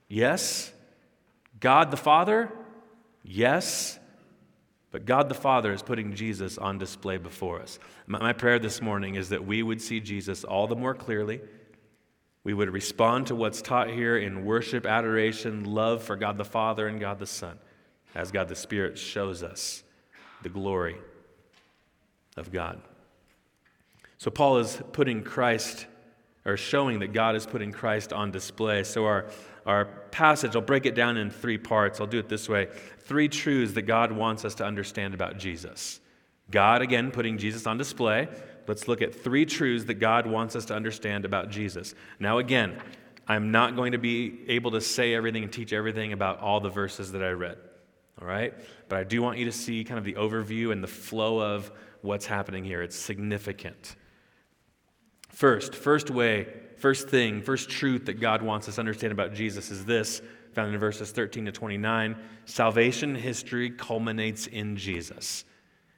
Yes. 0.09 0.71
God 1.61 1.91
the 1.91 1.97
Father? 1.97 2.53
Yes. 3.23 3.99
But 4.91 5.07
God 5.07 5.31
the 5.31 5.35
Father 5.35 5.73
is 5.73 5.83
putting 5.83 6.15
Jesus 6.15 6.59
on 6.59 6.77
display 6.77 7.17
before 7.17 7.61
us. 7.61 7.79
My, 8.07 8.35
prayer 8.35 8.59
this 8.59 8.83
morning 8.83 9.15
is 9.15 9.31
that 9.31 9.47
we 9.47 9.63
would 9.63 9.81
see 9.81 10.01
Jesus 10.01 10.45
all 10.45 10.67
the 10.67 10.77
more 10.77 10.95
clearly. 10.95 11.41
We 12.45 12.53
would 12.53 12.71
respond 12.71 13.29
to 13.29 13.35
what's 13.35 13.63
taught 13.63 13.89
here 13.89 14.19
in 14.19 14.45
worship, 14.45 14.85
adoration, 14.85 15.65
love 15.65 16.03
for 16.03 16.17
God 16.17 16.37
the 16.37 16.45
Father 16.45 16.87
and 16.87 17.01
God 17.01 17.19
the 17.19 17.27
Son, 17.27 17.59
as 18.15 18.31
God 18.31 18.49
the 18.49 18.57
Spirit 18.57 18.99
shows 18.99 19.43
us 19.43 19.85
the 20.43 20.49
glory 20.49 20.97
of 22.37 22.53
God. 22.53 22.81
So, 24.19 24.31
Paul 24.31 24.59
is 24.59 24.81
putting 24.93 25.23
Christ, 25.23 25.87
or 26.45 26.57
showing 26.57 27.01
that 27.01 27.13
God 27.13 27.35
is 27.35 27.47
putting 27.47 27.73
Christ 27.73 28.13
on 28.13 28.31
display. 28.31 28.85
So, 28.85 29.05
our, 29.05 29.27
our 29.67 29.87
passage, 30.11 30.55
I'll 30.55 30.63
break 30.63 30.87
it 30.87 30.95
down 30.95 31.17
in 31.17 31.31
three 31.31 31.59
parts. 31.59 32.01
I'll 32.01 32.07
do 32.07 32.19
it 32.19 32.29
this 32.29 32.49
way 32.49 32.69
three 33.01 33.29
truths 33.29 33.73
that 33.75 33.83
God 33.83 34.13
wants 34.13 34.45
us 34.45 34.55
to 34.57 34.65
understand 34.65 35.13
about 35.15 35.39
Jesus. 35.39 36.01
God, 36.51 36.83
again, 36.83 37.11
putting 37.11 37.39
Jesus 37.39 37.67
on 37.67 37.79
display. 37.79 38.29
Let's 38.69 38.87
look 38.87 39.03
at 39.03 39.15
three 39.15 39.45
truths 39.45 39.87
that 39.87 39.95
God 39.95 40.27
wants 40.27 40.55
us 40.55 40.67
to 40.67 40.75
understand 40.75 41.25
about 41.25 41.51
Jesus. 41.51 41.95
Now, 42.21 42.39
again, 42.39 42.81
I'm 43.27 43.51
not 43.51 43.77
going 43.77 43.93
to 43.93 43.99
be 43.99 44.41
able 44.49 44.73
to 44.73 44.81
say 44.81 45.15
everything 45.15 45.43
and 45.43 45.53
teach 45.53 45.73
everything 45.73 46.13
about 46.13 46.41
all 46.41 46.61
the 46.61 46.69
verses 46.69 47.13
that 47.13 47.23
I 47.23 47.31
read. 47.31 47.59
All 48.23 48.29
right? 48.29 48.55
But 48.89 48.99
I 49.01 49.05
do 49.05 49.21
want 49.21 49.39
you 49.39 49.47
to 49.47 49.53
see 49.53 49.83
kind 49.83 49.99
of 49.99 50.05
the 50.05 50.15
overview 50.15 50.71
and 50.71 50.83
the 50.83 50.89
flow 50.89 51.41
of 51.41 51.73
what's 52.03 52.25
happening 52.25 52.65
here. 52.65 52.81
It's 52.81 52.95
significant. 52.95 53.97
First, 55.29 55.75
first 55.75 56.09
way, 56.09 56.47
first 56.77 57.09
thing, 57.09 57.43
first 57.43 57.69
truth 57.69 58.07
that 58.07 58.21
God 58.21 58.41
wants 58.41 58.69
us 58.69 58.77
to 58.77 58.81
understand 58.81 59.13
about 59.13 59.35
Jesus 59.35 59.73
is 59.73 59.85
this, 59.85 60.23
found 60.53 60.73
in 60.73 60.79
verses 60.79 61.11
13 61.11 61.47
to 61.47 61.53
29. 61.53 62.17
Salvation 62.45 63.17
history 63.17 63.71
culminates 63.71 64.47
in 64.47 64.77
Jesus. 64.77 65.45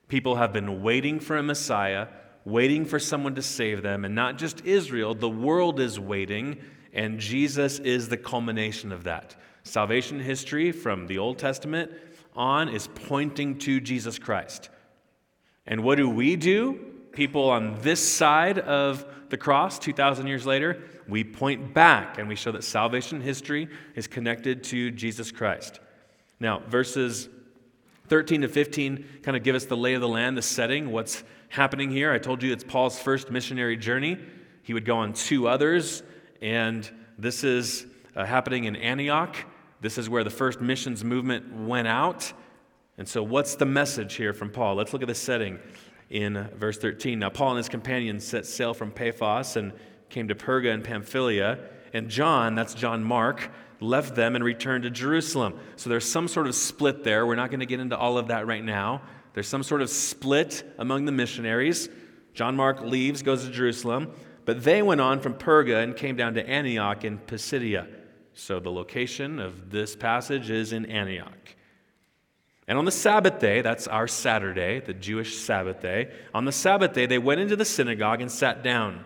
People 0.09 0.37
have 0.37 0.53
been 0.55 0.83
waiting 0.83 1.21
for 1.21 1.37
a 1.37 1.43
Messiah, 1.43 2.09
waiting 2.47 2.87
for 2.87 2.99
someone 2.99 3.35
to 3.35 3.43
save 3.43 3.83
them, 3.83 4.07
and 4.07 4.15
not 4.15 4.39
just 4.39 4.65
Israel, 4.65 5.15
the 5.15 5.29
world 5.29 5.79
is 5.79 6.01
waiting, 6.01 6.57
and 6.95 7.21
Jesus 7.21 7.81
is 7.81 8.09
the 8.09 8.17
culmination 8.17 8.93
of 8.93 9.05
that. 9.05 9.37
Salvation 9.63 10.21
history 10.21 10.73
from 10.73 11.07
the 11.07 11.19
Old 11.19 11.39
Testament 11.39 11.91
on 12.35 12.69
is 12.69 12.89
pointing 12.89 13.59
to 13.61 13.81
Jesus 13.81 14.19
Christ. 14.19 14.71
And 15.67 15.83
what 15.83 15.97
do 15.97 16.09
we 16.09 16.37
do? 16.37 16.93
People 17.13 17.49
on 17.49 17.81
this 17.81 18.07
side 18.07 18.59
of 18.59 19.05
the 19.31 19.37
cross 19.37 19.79
2,000 19.79 20.27
years 20.27 20.45
later, 20.45 20.83
we 21.09 21.25
point 21.25 21.75
back 21.75 22.19
and 22.19 22.29
we 22.29 22.35
show 22.35 22.53
that 22.53 22.65
salvation 22.65 23.21
history 23.21 23.69
is 23.95 24.07
connected 24.07 24.65
to 24.65 24.91
Jesus 24.91 25.31
Christ. 25.31 25.81
Now, 26.41 26.61
verses 26.69 27.29
13 28.09 28.43
to 28.43 28.49
15 28.49 29.05
kind 29.23 29.37
of 29.37 29.43
give 29.43 29.55
us 29.55 29.65
the 29.65 29.77
lay 29.77 29.95
of 29.95 30.01
the 30.01 30.09
land, 30.09 30.37
the 30.37 30.43
setting, 30.43 30.91
what's 30.91 31.25
happening 31.49 31.91
here. 31.91 32.13
I 32.13 32.19
told 32.19 32.43
you 32.43 32.53
it's 32.53 32.65
Paul's 32.65 32.99
first 32.99 33.31
missionary 33.31 33.77
journey. 33.77 34.19
He 34.63 34.75
would 34.75 34.85
go 34.85 34.97
on 34.99 35.13
two 35.13 35.47
others, 35.47 36.03
and 36.43 36.89
this 37.19 37.45
is 37.45 37.87
uh, 38.17 38.25
happening 38.25 38.65
in 38.65 38.77
Antioch. 38.77 39.37
This 39.85 39.99
is 39.99 40.09
where 40.09 40.25
the 40.25 40.31
first 40.31 40.63
missions 40.63 41.05
movement 41.05 41.55
went 41.55 41.87
out. 41.87 42.33
And 42.97 43.07
so, 43.07 43.23
what's 43.23 43.55
the 43.55 43.67
message 43.67 44.15
here 44.15 44.33
from 44.33 44.49
Paul? 44.49 44.77
Let's 44.77 44.95
look 44.95 45.03
at 45.03 45.09
the 45.09 45.15
setting 45.15 45.59
in 46.09 46.49
verse 46.57 46.79
13. 46.79 47.19
Now, 47.19 47.29
Paul 47.29 47.51
and 47.51 47.59
his 47.59 47.69
companions 47.69 48.27
set 48.27 48.47
sail 48.47 48.73
from 48.73 48.91
Paphos 48.91 49.57
and 49.57 49.75
came 50.09 50.27
to 50.29 50.35
Perga 50.35 50.73
and 50.73 50.83
Pamphylia. 50.83 51.59
And 51.93 52.09
John, 52.09 52.55
that's 52.55 52.73
John 52.73 53.05
Mark, 53.05 53.51
left 53.79 54.15
them 54.15 54.35
and 54.37 54.43
returned 54.43 54.85
to 54.85 54.91
Jerusalem. 54.91 55.61
So 55.77 55.91
there's 55.91 56.09
some 56.09 56.29
sort 56.29 56.47
of 56.47 56.55
split 56.55 57.05
there. 57.05 57.27
We're 57.27 57.35
not 57.35 57.51
going 57.51 57.61
to 57.61 57.67
get 57.67 57.79
into 57.79 57.99
all 57.99 58.17
of 58.17 58.29
that 58.29 58.47
right 58.47 58.65
now. 58.65 59.03
There's 59.35 59.49
some 59.49 59.63
sort 59.63 59.83
of 59.83 59.91
split 59.91 60.65
among 60.79 61.05
the 61.05 61.13
missionaries. 61.13 61.91
John 62.33 62.57
Mark 62.57 62.81
leaves, 62.81 63.21
goes 63.21 63.45
to 63.45 63.51
Jerusalem. 63.51 64.13
But 64.47 64.65
they 64.65 64.81
went 64.81 65.03
on 65.03 65.21
from 65.21 65.35
Perga 65.35 65.83
and 65.83 65.95
came 65.95 66.17
down 66.17 66.33
to 66.35 66.49
Antioch 66.49 67.05
in 67.05 67.19
Pisidia. 67.19 67.87
So 68.35 68.61
the 68.61 68.71
location 68.71 69.39
of 69.39 69.71
this 69.71 69.95
passage 69.95 70.51
is 70.51 70.73
in 70.73 70.87
Antioch. 70.87 71.55
And 72.67 72.79
on 72.79 72.85
the 72.85 72.91
Sabbath 72.91 73.39
day, 73.39 73.61
that's 73.61 73.87
our 73.87 74.09
Saturday, 74.09 74.81
the 74.81 74.95
Jewish 74.95 75.39
Sabbath 75.39 75.81
day, 75.81 76.11
on 76.33 76.45
the 76.45 76.53
Sabbath 76.53 76.95
day, 76.95 77.07
they 77.07 77.19
went 77.19 77.41
into 77.41 77.57
the 77.57 77.65
synagogue 77.65 78.21
and 78.21 78.31
sat 78.31 78.63
down. 78.63 79.05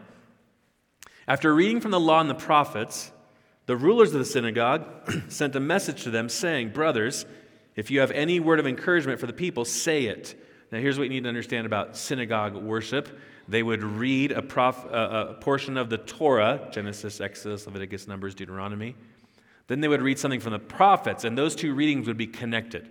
After 1.27 1.55
reading 1.55 1.81
from 1.81 1.91
the 1.91 2.01
law 2.01 2.21
and 2.21 2.31
the 2.31 2.35
prophets, 2.35 3.11
the 3.67 3.77
rulers 3.77 4.15
of 4.15 4.21
the 4.21 4.25
synagogue 4.25 4.87
sent 5.29 5.55
a 5.57 5.61
message 5.61 6.05
to 6.05 6.11
them 6.11 6.29
saying, 6.29 6.71
Brothers, 6.71 7.27
if 7.77 7.91
you 7.91 8.01
have 8.01 8.11
any 8.13 8.41
word 8.41 8.61
of 8.61 8.67
encouragement 8.67 9.21
for 9.21 9.27
the 9.27 9.33
people, 9.33 9.65
say 9.65 10.07
it. 10.07 10.43
Now, 10.73 10.79
here's 10.79 10.99
what 10.99 11.05
you 11.05 11.11
need 11.11 11.25
to 11.25 11.29
understand 11.29 11.67
about 11.67 11.97
synagogue 11.97 12.55
worship. 12.55 13.09
They 13.47 13.63
would 13.63 13.83
read 13.83 14.33
a, 14.33 14.43
prof, 14.43 14.85
a, 14.85 15.37
portion 15.41 15.77
of 15.77 15.91
the 15.91 15.99
Torah 15.99 16.69
Genesis, 16.71 17.21
Exodus, 17.21 17.67
Leviticus, 17.67 18.07
Numbers, 18.07 18.35
Deuteronomy. 18.35 18.95
Then 19.69 19.81
they 19.81 19.89
would 19.89 20.03
read 20.03 20.19
something 20.19 20.41
from 20.41 20.53
the 20.53 20.59
prophets, 20.59 21.25
and 21.25 21.39
those 21.39 21.55
two 21.55 21.75
readings 21.75 22.07
would 22.07 22.17
be 22.17 22.27
connected. 22.27 22.91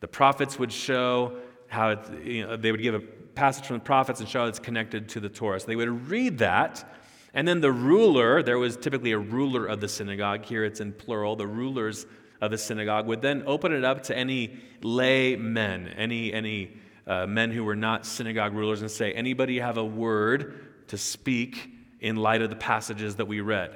The 0.00 0.08
prophets 0.08 0.58
would 0.58 0.70
show 0.70 1.38
how 1.66 1.90
it, 1.90 1.98
you 2.22 2.46
know, 2.46 2.56
they 2.56 2.70
would 2.70 2.82
give 2.82 2.94
a 2.94 3.00
passage 3.00 3.66
from 3.66 3.78
the 3.78 3.84
prophets 3.84 4.20
and 4.20 4.28
show 4.28 4.40
how 4.40 4.46
it's 4.46 4.58
connected 4.58 5.08
to 5.10 5.20
the 5.20 5.30
Torah. 5.30 5.58
So 5.58 5.66
they 5.66 5.76
would 5.76 6.08
read 6.08 6.38
that, 6.38 6.84
and 7.32 7.48
then 7.48 7.60
the 7.60 7.72
ruler, 7.72 8.42
there 8.42 8.58
was 8.58 8.76
typically 8.76 9.12
a 9.12 9.18
ruler 9.18 9.66
of 9.66 9.80
the 9.80 9.88
synagogue, 9.88 10.44
here 10.44 10.64
it's 10.64 10.80
in 10.80 10.92
plural, 10.92 11.36
the 11.36 11.46
rulers 11.46 12.06
of 12.40 12.50
the 12.50 12.58
synagogue 12.58 13.06
would 13.06 13.22
then 13.22 13.42
open 13.46 13.72
it 13.72 13.82
up 13.82 14.02
to 14.04 14.16
any 14.16 14.60
lay 14.82 15.36
men, 15.36 15.88
any, 15.96 16.32
any 16.32 16.76
uh, 17.06 17.26
men 17.26 17.50
who 17.50 17.64
were 17.64 17.74
not 17.74 18.04
synagogue 18.04 18.52
rulers, 18.52 18.82
and 18.82 18.90
say, 18.90 19.12
anybody 19.14 19.58
have 19.58 19.78
a 19.78 19.84
word 19.84 20.86
to 20.88 20.98
speak 20.98 21.70
in 22.00 22.16
light 22.16 22.42
of 22.42 22.50
the 22.50 22.56
passages 22.56 23.16
that 23.16 23.26
we 23.26 23.40
read? 23.40 23.74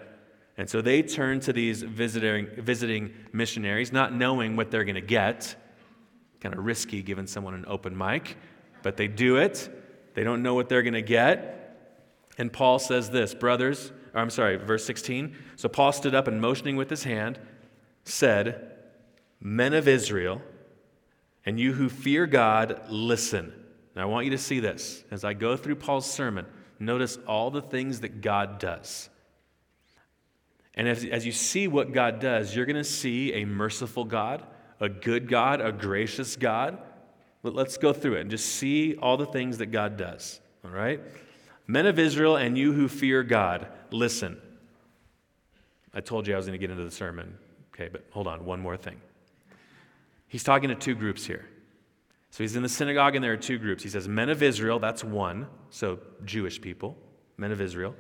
And 0.59 0.69
so 0.69 0.83
they 0.83 1.03
turn 1.03 1.41
to 1.41 1.53
these 1.53 1.83
visiting, 1.83 2.49
visiting 2.59 3.15
missionaries, 3.33 3.93
not 3.93 4.13
knowing 4.13 4.57
what 4.57 4.71
they're 4.71 4.85
going 4.85 4.97
to 4.97 5.01
get 5.01 5.57
Kind 6.41 6.55
of 6.55 6.65
risky 6.65 7.03
giving 7.03 7.27
someone 7.27 7.55
an 7.55 7.65
open 7.67 7.97
mic, 7.97 8.37
but 8.83 8.97
they 8.97 9.09
do 9.09 9.37
it. 9.37 9.69
They 10.15 10.23
don't 10.23 10.43
know 10.43 10.55
what 10.55 10.69
they're 10.69 10.83
going 10.83 10.95
to 10.95 11.03
get. 11.03 11.77
And 12.39 12.53
Paul 12.53 12.79
says 12.79 13.11
this, 13.11 13.35
brothers, 13.35 13.91
or 14.15 14.21
I'm 14.21 14.31
sorry, 14.31 14.57
verse 14.57 14.85
16. 14.85 15.37
So 15.57 15.69
Paul 15.69 15.93
stood 15.93 16.15
up 16.15 16.29
and 16.29 16.41
motioning 16.41 16.77
with 16.77 16.91
his 16.91 17.03
hand 17.05 17.41
said, 18.05 18.77
Men 19.41 19.75
of 19.75 19.87
Israel, 19.89 20.41
and 21.45 21.59
you 21.59 21.73
who 21.73 21.89
fear 21.89 22.27
God, 22.27 22.83
listen. 22.89 23.53
Now 23.97 24.03
I 24.03 24.05
want 24.07 24.25
you 24.25 24.31
to 24.31 24.39
see 24.39 24.61
this. 24.61 25.05
As 25.11 25.25
I 25.25 25.35
go 25.35 25.57
through 25.57 25.77
Paul's 25.77 26.09
sermon, 26.09 26.47
notice 26.79 27.19
all 27.27 27.51
the 27.51 27.63
things 27.63 28.01
that 28.01 28.21
God 28.21 28.61
does. 28.61 29.11
And 30.79 30.89
as, 30.89 31.05
as 31.05 31.27
you 31.27 31.33
see 31.33 31.69
what 31.69 31.93
God 31.93 32.21
does, 32.21 32.57
you're 32.57 32.65
going 32.65 32.77
to 32.77 32.85
see 32.85 33.35
a 33.35 33.45
merciful 33.45 34.05
God 34.05 34.43
a 34.81 34.89
good 34.89 35.29
God, 35.29 35.61
a 35.61 35.73
gracious 35.73 36.37
God. 36.37 36.79
But 37.43 37.55
let's 37.55 37.77
go 37.77 37.93
through 37.93 38.17
it 38.17 38.23
and 38.23 38.31
just 38.31 38.47
see 38.47 38.97
all 38.97 39.17
the 39.17 39.27
things 39.27 39.59
that 39.59 39.67
God 39.67 39.97
does. 39.97 40.41
All 40.65 40.71
right? 40.71 41.01
Men 41.67 41.87
of 41.87 41.99
Israel 41.99 42.37
and 42.37 42.57
you 42.57 42.73
who 42.73 42.89
fear 42.89 43.23
God, 43.23 43.69
listen. 43.91 44.41
I 45.95 46.01
told 46.01 46.27
you 46.27 46.35
I 46.35 46.37
was 46.37 46.47
going 46.47 46.59
to 46.59 46.65
get 46.65 46.71
into 46.71 46.85
the 46.85 46.91
sermon. 46.91 47.37
Okay, 47.75 47.89
but 47.89 48.05
hold 48.11 48.27
on, 48.27 48.45
one 48.45 48.61
more 48.61 48.77
thing. 48.77 49.01
He's 50.27 50.43
talking 50.43 50.69
to 50.69 50.75
two 50.75 50.95
groups 50.95 51.25
here. 51.25 51.47
So 52.31 52.45
he's 52.45 52.57
in 52.57 52.63
the 52.63 52.69
synagogue, 52.69 53.15
and 53.15 53.25
there 53.25 53.33
are 53.33 53.39
two 53.39 53.59
groups. 53.59 53.83
He 53.83 53.89
says, 53.89 54.07
Men 54.07 54.29
of 54.29 54.43
Israel, 54.43 54.79
that's 54.79 55.03
one, 55.03 55.47
so 55.71 55.99
Jewish 56.25 56.61
people, 56.61 56.97
men 57.37 57.53
of 57.53 57.61
Israel, 57.61 57.95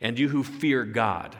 and 0.00 0.18
you 0.18 0.28
who 0.28 0.42
fear 0.42 0.84
God. 0.84 1.36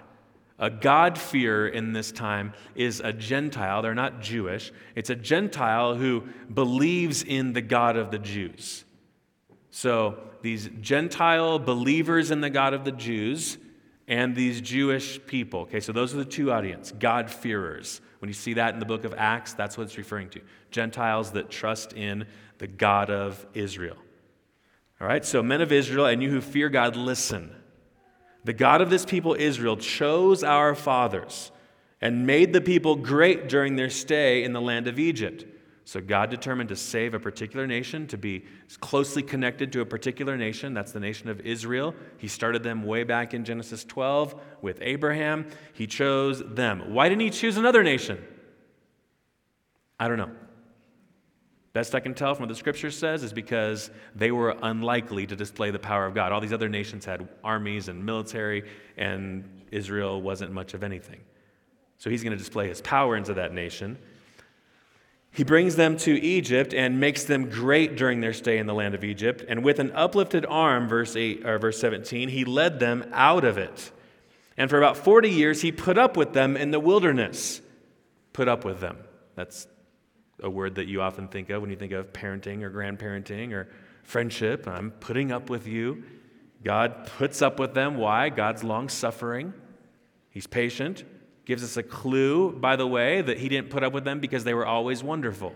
A 0.59 0.71
God-fearer 0.71 1.69
in 1.69 1.93
this 1.93 2.13
time 2.13 2.53
is 2.75 3.01
a 3.01 3.13
Gentile. 3.13 3.83
They're 3.83 3.95
not 3.95 4.21
Jewish. 4.21 4.73
It's 4.95 5.11
a 5.11 5.17
Gentile 5.17 5.97
who 5.97 6.23
believes 6.53 7.23
in 7.25 7.55
the 7.55 7.61
God 7.61 7.97
of 7.97 8.11
the 8.11 8.21
Jews. 8.21 8.85
So 9.71 10.19
these 10.43 10.69
Gentile 10.81 11.59
believers 11.59 12.31
in 12.31 12.41
the 12.41 12.51
God 12.51 12.73
of 12.73 12.85
the 12.85 12.93
Jews 12.93 13.59
and 14.07 14.37
these 14.37 14.61
Jewish 14.61 15.19
people. 15.27 15.63
Okay, 15.63 15.81
so 15.81 15.91
those 15.91 16.15
are 16.15 16.19
the 16.19 16.25
two 16.25 16.53
audience, 16.53 16.93
God-fearers. 16.93 18.01
When 18.21 18.29
you 18.29 18.35
see 18.35 18.55
that 18.55 18.75
in 18.75 18.81
the 18.81 18.87
book 18.87 19.05
of 19.05 19.15
Acts, 19.17 19.55
that's 19.55 19.77
what 19.77 19.85
it's 19.85 19.99
referring 19.99 20.31
to. 20.31 20.41
Gentiles 20.71 21.33
that 21.33 21.51
trust 21.51 21.95
in 21.95 22.27
the 22.59 22.67
God 22.69 23.11
of 23.11 23.45
Israel. 23.55 23.97
All 25.01 25.09
right, 25.09 25.25
so 25.25 25.43
men 25.43 25.61
of 25.61 25.73
Israel 25.73 26.07
and 26.07 26.23
you 26.23 26.31
who 26.31 26.41
fear 26.41 26.69
God, 26.69 26.95
listen. 26.95 27.51
The 28.45 28.53
God 28.53 28.81
of 28.81 28.91
this 28.91 29.05
people, 29.05 29.35
Israel, 29.39 29.77
chose 29.77 30.45
our 30.45 30.75
fathers 30.75 31.51
and 32.01 32.27
made 32.27 32.53
the 32.53 32.61
people 32.61 32.97
great 32.97 33.49
during 33.49 33.77
their 33.77 33.91
stay 33.91 34.45
in 34.45 34.53
the 34.53 34.61
land 34.61 34.87
of 34.87 34.99
Egypt. 34.99 35.47
So 35.87 36.01
God 36.01 36.31
determined 36.31 36.71
to 36.71 36.77
save 36.77 37.13
a 37.15 37.21
particular 37.21 37.67
nation, 37.67 38.07
to 38.09 38.17
be 38.17 38.45
closely 38.81 39.23
connected 39.23 39.73
to 39.73 39.81
a 39.81 39.87
particular 39.87 40.37
nation. 40.37 40.73
That's 40.73 40.93
the 40.93 41.01
nation 41.01 41.29
of 41.29 41.41
Israel. 41.41 41.95
He 42.17 42.29
started 42.29 42.63
them 42.63 42.85
way 42.85 43.05
back 43.05 43.35
in 43.35 43.45
Genesis 43.45 43.85
12 43.85 44.35
with 44.63 44.79
Abraham. 44.81 45.47
He 45.75 45.87
chose 45.87 46.43
them. 46.47 46.95
Why 46.95 47.09
didn't 47.09 47.23
he 47.23 47.31
choose 47.31 47.59
another 47.59 47.83
nation? 47.83 48.23
I 50.01 50.09
don't 50.09 50.19
know. 50.19 50.31
Best 51.75 51.93
I 51.97 52.01
can 52.01 52.15
tell 52.15 52.33
from 52.37 52.45
what 52.45 52.49
the 52.49 52.55
scripture 52.55 52.93
says 52.93 53.25
is 53.25 53.33
because 53.33 53.91
they 54.15 54.31
were 54.31 54.57
unlikely 54.63 55.27
to 55.27 55.35
display 55.35 55.73
the 55.73 55.79
power 55.81 56.07
of 56.07 56.15
God. 56.15 56.31
All 56.31 56.41
these 56.41 56.53
other 56.53 56.69
nations 56.69 57.05
had 57.05 57.29
armies 57.43 57.89
and 57.89 58.07
military, 58.07 58.71
and 58.97 59.45
Israel 59.73 60.23
wasn't 60.23 60.53
much 60.53 60.75
of 60.75 60.85
anything. 60.85 61.21
So 61.99 62.11
he's 62.11 62.23
going 62.23 62.31
to 62.31 62.39
display 62.39 62.69
his 62.69 62.81
power 62.81 63.17
into 63.17 63.35
that 63.35 63.53
nation. 63.53 63.99
He 65.33 65.43
brings 65.43 65.75
them 65.75 65.97
to 65.99 66.13
Egypt 66.13 66.73
and 66.75 67.01
makes 67.01 67.25
them 67.25 67.51
great 67.51 67.97
during 67.97 68.21
their 68.21 68.33
stay 68.33 68.59
in 68.59 68.69
the 68.69 68.75
land 68.75 68.95
of 68.95 69.03
Egypt. 69.03 69.45
And 69.49 69.65
with 69.65 69.81
an 69.81 69.91
uplifted 69.97 70.47
arm, 70.47 70.87
verse, 70.87 71.17
8, 71.17 71.45
or 71.45 71.59
verse 71.59 71.81
17, 71.81 72.29
he 72.29 72.45
led 72.45 72.79
them 72.79 73.05
out 73.13 73.43
of 73.43 73.59
it. 73.59 73.91
And 74.57 74.71
for 74.71 74.79
about 74.79 74.97
40 74.97 75.29
years, 75.29 75.61
he 75.61 75.73
put 75.73 75.99
up 75.99 76.17
with 76.17 76.35
them 76.35 76.57
in 76.57 76.71
the 76.71 76.79
wilderness. 76.79 77.61
Put 78.33 78.47
up 78.47 78.65
with 78.65 78.79
them. 78.79 78.99
That's 79.35 79.67
a 80.43 80.51
word 80.51 80.75
that 80.77 80.87
you 80.87 81.01
often 81.01 81.29
think 81.29 81.51
of 81.51 81.63
when 81.63 81.71
you 81.71 81.77
think 81.77 81.93
of 81.93 82.13
parenting 82.13 82.63
or 82.63 82.71
grandparenting 82.71 83.53
or 83.53 83.69
friendship. 84.03 84.67
I'm 84.67 84.91
putting 84.91 85.33
up 85.33 85.51
with 85.51 85.67
you. 85.67 86.05
God 86.63 87.07
puts 87.19 87.43
up 87.43 87.59
with 87.59 87.75
them. 87.75 87.97
Why? 87.97 88.29
God's 88.31 88.65
long 88.65 88.89
suffering, 88.89 89.53
He's 90.31 90.47
patient. 90.47 91.05
Gives 91.45 91.63
us 91.63 91.77
a 91.77 91.83
clue, 91.83 92.53
by 92.53 92.77
the 92.77 92.87
way, 92.87 93.21
that 93.21 93.39
he 93.39 93.51
didn't 93.51 93.69
put 93.69 93.85
up 93.85 93.93
with 93.93 94.05
them 94.05 94.19
because 94.19 94.45
they 94.45 94.55
were 94.55 94.65
always 94.65 95.03
wonderful. 95.03 95.55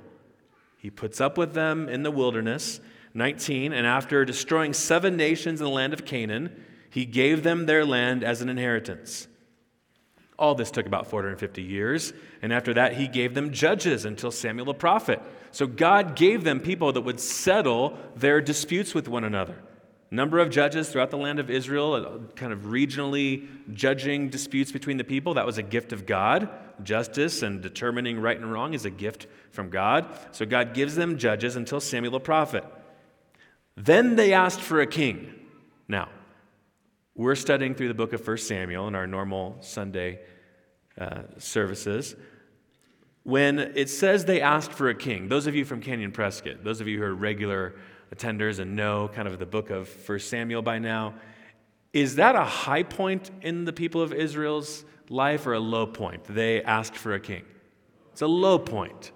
He 0.76 0.90
puts 0.90 1.18
up 1.18 1.38
with 1.38 1.54
them 1.54 1.88
in 1.88 2.02
the 2.02 2.11
wilderness. 2.11 2.80
19, 3.14 3.73
and 3.73 3.87
after 3.87 4.25
destroying 4.26 4.75
seven 4.75 5.16
nations 5.16 5.61
in 5.61 5.64
the 5.64 5.70
land 5.70 5.94
of 5.94 6.04
Canaan, 6.04 6.62
he 6.90 7.06
gave 7.06 7.42
them 7.42 7.64
their 7.64 7.87
land 7.87 8.23
as 8.23 8.42
an 8.42 8.50
inheritance. 8.50 9.27
All 10.38 10.54
this 10.54 10.71
took 10.71 10.87
about 10.87 11.09
450 11.09 11.62
years, 11.62 12.12
and 12.42 12.52
after 12.52 12.73
that, 12.75 12.95
he 12.95 13.09
gave 13.09 13.35
them 13.35 13.52
judges 13.52 14.04
until 14.04 14.30
Samuel 14.30 14.66
the 14.66 14.75
prophet. 14.75 15.21
So 15.50 15.66
God 15.66 16.14
gave 16.14 16.45
them 16.45 16.61
people 16.61 16.92
that 16.92 17.00
would 17.00 17.18
settle 17.18 17.99
their 18.14 18.40
disputes 18.40 18.95
with 18.95 19.09
one 19.09 19.25
another 19.25 19.57
number 20.11 20.38
of 20.38 20.50
judges 20.50 20.88
throughout 20.88 21.11
the 21.11 21.18
land 21.18 21.38
of 21.38 21.50
Israel, 21.50 21.95
uh, 21.95 22.33
kind 22.35 22.52
of 22.52 22.61
regionally 22.61 23.47
judging 23.73 24.28
disputes 24.28 24.73
between 24.73 24.97
the 24.97 25.04
people. 25.04 25.35
That 25.35 25.47
was 25.47 25.59
a 25.59 25.62
gift 25.62 25.92
of 25.92 26.07
God. 26.07 26.49
Justice 26.83 27.42
and 27.42 27.61
determining 27.61 28.21
right 28.21 28.37
and 28.37 28.50
wrong 28.50 28.73
is 28.75 28.85
a 28.85 28.90
gift 28.90 29.26
from 29.50 29.68
God. 29.68 30.07
So 30.33 30.47
God 30.47 30.75
gives 30.75 30.95
them 30.95 31.18
judges 31.18 31.57
until 31.57 31.80
Samuel 31.80 32.12
the 32.12 32.21
prophet. 32.21 32.64
Then 33.76 34.16
they 34.16 34.33
asked 34.33 34.61
for 34.61 34.80
a 34.80 34.87
king. 34.87 35.35
Now, 35.87 36.09
we're 37.19 37.35
studying 37.35 37.75
through 37.75 37.89
the 37.89 37.95
book 37.95 38.13
of 38.13 38.27
1 38.27 38.39
Samuel 38.39 38.87
in 38.87 38.95
our 38.95 39.07
normal 39.07 39.59
Sunday 39.61 40.21
uh, 40.97 41.23
services. 41.37 42.15
When 43.25 43.59
it 43.59 43.91
says 43.91 44.25
they 44.25 44.41
asked 44.41 44.73
for 44.73 44.89
a 44.89 44.95
king, 44.95 45.29
those 45.29 45.49
of 45.49 45.57
you 45.57 45.65
from 45.65 45.81
Canyon 45.81 46.13
Prescott, 46.13 46.63
those 46.63 46.81
of 46.81 46.87
you 46.87 46.99
who 46.99 47.05
are 47.05 47.15
regular 47.15 47.75
attenders 48.15 48.61
and 48.61 48.77
know 48.77 49.11
kind 49.13 49.27
of 49.27 49.41
the 49.41 49.47
book 49.47 49.71
of 49.71 49.89
First 49.89 50.31
Samuel 50.31 50.63
by 50.63 50.79
now. 50.79 51.15
Is 51.93 52.17
that 52.17 52.37
a 52.37 52.45
high 52.45 52.85
point 52.85 53.33
in 53.43 53.65
the 53.65 53.73
people 53.73 54.01
of 54.01 54.13
Israel's 54.13 54.85
life 55.09 55.45
or 55.45 55.55
a 55.55 55.61
low 55.61 55.89
point? 55.89 56.23
They 56.25 56.63
asked 56.63 56.97
for 56.97 57.15
a 57.15 57.21
king. 57.21 57.43
It's 58.13 58.23
a 58.23 58.29
low 58.29 58.61
point. 58.61 59.11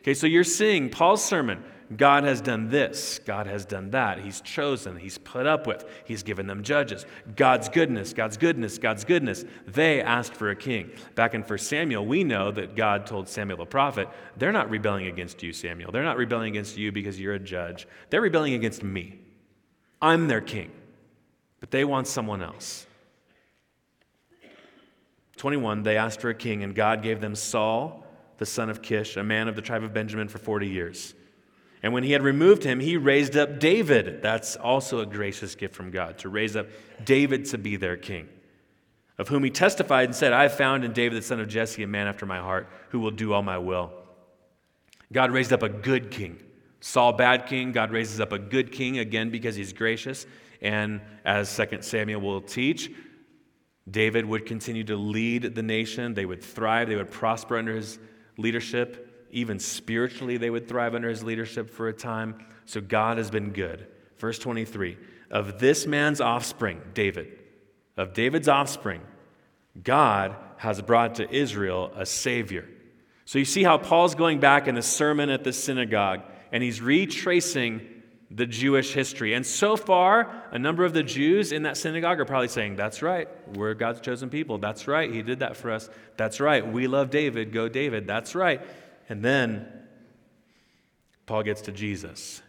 Okay, 0.00 0.14
so 0.14 0.26
you're 0.26 0.42
seeing 0.42 0.90
Paul's 0.90 1.24
sermon. 1.24 1.62
God 1.96 2.24
has 2.24 2.40
done 2.40 2.70
this, 2.70 3.20
God 3.24 3.46
has 3.46 3.64
done 3.64 3.90
that. 3.90 4.18
He's 4.20 4.40
chosen, 4.40 4.96
He's 4.96 5.18
put 5.18 5.46
up 5.46 5.66
with, 5.66 5.84
He's 6.04 6.22
given 6.22 6.46
them 6.46 6.62
judges. 6.62 7.04
God's 7.36 7.68
goodness, 7.68 8.12
God's 8.12 8.36
goodness, 8.36 8.78
God's 8.78 9.04
goodness. 9.04 9.44
They 9.66 10.00
asked 10.00 10.34
for 10.34 10.50
a 10.50 10.56
king. 10.56 10.90
Back 11.14 11.34
in 11.34 11.42
1 11.42 11.58
Samuel, 11.58 12.06
we 12.06 12.24
know 12.24 12.50
that 12.52 12.74
God 12.74 13.06
told 13.06 13.28
Samuel 13.28 13.58
the 13.58 13.66
prophet, 13.66 14.08
They're 14.36 14.52
not 14.52 14.70
rebelling 14.70 15.06
against 15.06 15.42
you, 15.42 15.52
Samuel. 15.52 15.92
They're 15.92 16.02
not 16.02 16.16
rebelling 16.16 16.48
against 16.48 16.76
you 16.76 16.90
because 16.90 17.20
you're 17.20 17.34
a 17.34 17.38
judge. 17.38 17.86
They're 18.10 18.22
rebelling 18.22 18.54
against 18.54 18.82
me. 18.82 19.20
I'm 20.00 20.26
their 20.28 20.40
king. 20.40 20.70
But 21.60 21.70
they 21.70 21.84
want 21.84 22.06
someone 22.06 22.42
else. 22.42 22.86
21, 25.36 25.82
they 25.82 25.96
asked 25.96 26.20
for 26.20 26.30
a 26.30 26.34
king, 26.34 26.62
and 26.62 26.74
God 26.74 27.02
gave 27.02 27.20
them 27.20 27.34
Saul, 27.34 28.06
the 28.38 28.46
son 28.46 28.70
of 28.70 28.82
Kish, 28.82 29.16
a 29.16 29.22
man 29.22 29.48
of 29.48 29.56
the 29.56 29.62
tribe 29.62 29.82
of 29.82 29.92
Benjamin, 29.92 30.28
for 30.28 30.38
40 30.38 30.68
years. 30.68 31.14
And 31.84 31.92
when 31.92 32.02
he 32.02 32.12
had 32.12 32.22
removed 32.22 32.64
him, 32.64 32.80
he 32.80 32.96
raised 32.96 33.36
up 33.36 33.60
David. 33.60 34.22
That's 34.22 34.56
also 34.56 35.00
a 35.00 35.06
gracious 35.06 35.54
gift 35.54 35.74
from 35.74 35.90
God, 35.90 36.16
to 36.20 36.30
raise 36.30 36.56
up 36.56 36.66
David 37.04 37.44
to 37.50 37.58
be 37.58 37.76
their 37.76 37.98
king, 37.98 38.26
of 39.18 39.28
whom 39.28 39.44
he 39.44 39.50
testified 39.50 40.06
and 40.06 40.14
said, 40.16 40.32
I 40.32 40.44
have 40.44 40.56
found 40.56 40.86
in 40.86 40.94
David, 40.94 41.18
the 41.18 41.26
son 41.26 41.40
of 41.40 41.48
Jesse, 41.48 41.82
a 41.82 41.86
man 41.86 42.06
after 42.06 42.24
my 42.24 42.38
heart 42.38 42.70
who 42.88 43.00
will 43.00 43.10
do 43.10 43.34
all 43.34 43.42
my 43.42 43.58
will. 43.58 43.92
God 45.12 45.30
raised 45.30 45.52
up 45.52 45.62
a 45.62 45.68
good 45.68 46.10
king. 46.10 46.42
Saul, 46.80 47.12
bad 47.12 47.44
king. 47.44 47.70
God 47.72 47.90
raises 47.90 48.18
up 48.18 48.32
a 48.32 48.38
good 48.38 48.72
king 48.72 48.98
again 48.98 49.28
because 49.28 49.54
he's 49.54 49.74
gracious. 49.74 50.24
And 50.62 51.02
as 51.26 51.54
2 51.54 51.82
Samuel 51.82 52.22
will 52.22 52.40
teach, 52.40 52.90
David 53.90 54.24
would 54.24 54.46
continue 54.46 54.84
to 54.84 54.96
lead 54.96 55.54
the 55.54 55.62
nation. 55.62 56.14
They 56.14 56.24
would 56.24 56.42
thrive, 56.42 56.88
they 56.88 56.96
would 56.96 57.10
prosper 57.10 57.58
under 57.58 57.76
his 57.76 57.98
leadership. 58.38 59.13
Even 59.34 59.58
spiritually, 59.58 60.36
they 60.36 60.48
would 60.48 60.68
thrive 60.68 60.94
under 60.94 61.08
his 61.08 61.24
leadership 61.24 61.68
for 61.68 61.88
a 61.88 61.92
time. 61.92 62.46
So 62.66 62.80
God 62.80 63.18
has 63.18 63.30
been 63.30 63.50
good. 63.50 63.86
Verse 64.16 64.38
23 64.38 64.96
Of 65.30 65.58
this 65.58 65.86
man's 65.86 66.20
offspring, 66.20 66.80
David, 66.94 67.36
of 67.96 68.14
David's 68.14 68.48
offspring, 68.48 69.02
God 69.82 70.36
has 70.58 70.80
brought 70.80 71.16
to 71.16 71.30
Israel 71.30 71.92
a 71.96 72.06
Savior. 72.06 72.68
So 73.24 73.40
you 73.40 73.44
see 73.44 73.64
how 73.64 73.76
Paul's 73.76 74.14
going 74.14 74.38
back 74.38 74.68
in 74.68 74.76
the 74.76 74.82
sermon 74.82 75.30
at 75.30 75.42
the 75.44 75.52
synagogue 75.52 76.20
and 76.52 76.62
he's 76.62 76.80
retracing 76.80 77.80
the 78.30 78.46
Jewish 78.46 78.92
history. 78.92 79.34
And 79.34 79.44
so 79.44 79.76
far, 79.76 80.44
a 80.50 80.58
number 80.58 80.84
of 80.84 80.92
the 80.92 81.02
Jews 81.02 81.52
in 81.52 81.62
that 81.64 81.76
synagogue 81.76 82.20
are 82.20 82.24
probably 82.24 82.48
saying, 82.48 82.76
That's 82.76 83.02
right, 83.02 83.28
we're 83.56 83.74
God's 83.74 84.00
chosen 84.00 84.30
people. 84.30 84.58
That's 84.58 84.86
right, 84.88 85.12
He 85.12 85.22
did 85.22 85.40
that 85.40 85.56
for 85.56 85.70
us. 85.70 85.88
That's 86.16 86.40
right, 86.40 86.66
we 86.66 86.86
love 86.86 87.10
David. 87.10 87.52
Go, 87.52 87.68
David. 87.68 88.06
That's 88.06 88.34
right. 88.34 88.60
And 89.08 89.24
then 89.24 89.66
Paul 91.26 91.42
gets 91.42 91.62
to 91.62 91.72
Jesus. 91.72 92.42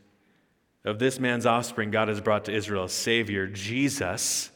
Of 0.83 0.99
this 0.99 1.19
man's 1.19 1.45
offspring, 1.45 1.91
God 1.91 2.07
has 2.09 2.21
brought 2.21 2.45
to 2.45 2.53
Israel 2.53 2.85
a 2.85 2.89
Savior, 2.89 3.47
Jesus. 3.47 4.51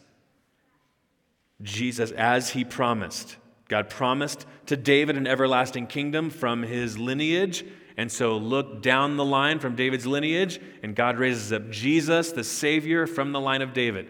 Jesus, 1.62 2.12
as 2.12 2.52
he 2.52 2.64
promised. 2.64 3.38
God 3.68 3.90
promised 3.90 4.46
to 4.68 4.78
David 4.78 5.18
an 5.18 5.28
everlasting 5.28 5.88
kingdom 5.88 6.30
from 6.30 6.64
his 6.64 6.98
lineage. 6.98 7.66
And 7.98 8.12
so 8.12 8.38
look 8.38 8.82
down 8.82 9.18
the 9.18 9.26
line 9.26 9.60
from 9.60 9.76
David's 9.76 10.08
lineage, 10.08 10.60
and 10.82 10.96
God 10.96 11.18
raises 11.18 11.52
up 11.52 11.70
Jesus, 11.70 12.32
the 12.32 12.44
Savior 12.44 13.06
from 13.06 13.34
the 13.34 13.42
line 13.42 13.62
of 13.62 13.74
David. 13.74 14.10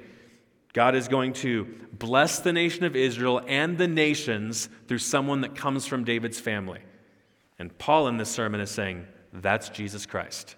God 0.73 0.93
is 0.93 1.07
going 1.07 1.33
to 1.33 1.65
bless 1.91 2.39
the 2.39 2.53
nation 2.53 2.83
of 2.83 2.95
Israel 2.95 3.41
and 3.47 3.77
the 3.77 3.87
nations 3.87 4.69
through 4.87 4.99
someone 4.99 5.41
that 5.41 5.55
comes 5.55 5.87
from 5.87 6.03
David's 6.03 6.39
family. 6.39 6.81
And 7.59 7.77
Paul 7.77 8.07
in 8.07 8.17
this 8.17 8.29
sermon 8.29 8.61
is 8.61 8.71
saying, 8.71 9.05
that's 9.33 9.69
Jesus 9.69 10.05
Christ. 10.05 10.55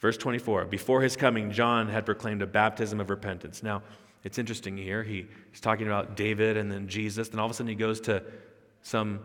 Verse 0.00 0.16
24 0.18 0.66
Before 0.66 1.00
his 1.00 1.16
coming, 1.16 1.50
John 1.50 1.88
had 1.88 2.04
proclaimed 2.04 2.42
a 2.42 2.46
baptism 2.46 3.00
of 3.00 3.10
repentance. 3.10 3.62
Now, 3.62 3.82
it's 4.24 4.38
interesting 4.38 4.76
here. 4.76 5.02
He, 5.02 5.26
he's 5.50 5.60
talking 5.60 5.86
about 5.86 6.16
David 6.16 6.56
and 6.56 6.70
then 6.70 6.88
Jesus. 6.88 7.28
Then 7.28 7.38
all 7.38 7.46
of 7.46 7.52
a 7.52 7.54
sudden 7.54 7.68
he 7.68 7.74
goes 7.74 8.00
to 8.02 8.22
some 8.82 9.20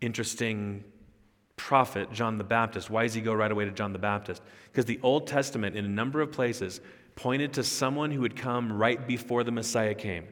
interesting 0.00 0.84
prophet, 1.56 2.12
John 2.12 2.38
the 2.38 2.44
Baptist. 2.44 2.90
Why 2.90 3.04
does 3.04 3.14
he 3.14 3.20
go 3.20 3.32
right 3.32 3.50
away 3.50 3.64
to 3.64 3.70
John 3.70 3.92
the 3.92 3.98
Baptist? 3.98 4.42
Because 4.70 4.84
the 4.84 5.00
Old 5.02 5.26
Testament, 5.26 5.76
in 5.76 5.84
a 5.84 5.88
number 5.88 6.20
of 6.20 6.32
places, 6.32 6.80
pointed 7.14 7.52
to 7.54 7.62
someone 7.62 8.10
who 8.10 8.20
would 8.20 8.36
come 8.36 8.72
right 8.72 9.06
before 9.06 9.44
the 9.44 9.52
Messiah 9.52 9.94
came. 9.94 10.26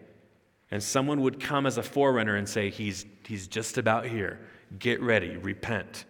And 0.70 0.83
someone 0.83 1.20
would 1.22 1.40
come 1.40 1.66
as 1.66 1.79
a 1.79 1.83
forerunner 1.83 2.37
and 2.37 2.48
say, 2.48 2.70
He's, 2.70 3.05
he's 3.26 3.48
just 3.48 3.76
about 3.79 4.07
here. 4.07 4.40
Get 4.78 5.02
ready, 5.02 5.37
repent. 5.37 6.04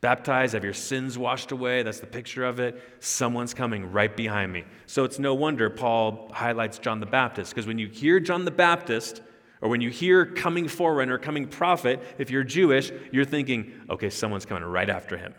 Baptize, 0.00 0.52
have 0.52 0.62
your 0.62 0.74
sins 0.74 1.18
washed 1.18 1.50
away. 1.50 1.82
That's 1.82 1.98
the 1.98 2.06
picture 2.06 2.44
of 2.44 2.60
it. 2.60 2.80
Someone's 3.00 3.52
coming 3.52 3.90
right 3.90 4.16
behind 4.16 4.52
me. 4.52 4.64
So 4.86 5.04
it's 5.04 5.18
no 5.18 5.34
wonder 5.34 5.70
Paul 5.70 6.30
highlights 6.32 6.78
John 6.78 7.00
the 7.00 7.06
Baptist, 7.06 7.52
because 7.52 7.66
when 7.66 7.78
you 7.78 7.88
hear 7.88 8.20
John 8.20 8.44
the 8.44 8.52
Baptist, 8.52 9.22
or 9.60 9.68
when 9.68 9.80
you 9.80 9.90
hear 9.90 10.24
coming 10.24 10.68
forerunner, 10.68 11.18
coming 11.18 11.48
prophet, 11.48 12.00
if 12.18 12.30
you're 12.30 12.44
Jewish, 12.44 12.92
you're 13.10 13.24
thinking, 13.24 13.72
okay, 13.90 14.08
someone's 14.08 14.46
coming 14.46 14.62
right 14.62 14.88
after 14.88 15.16
him. 15.16 15.34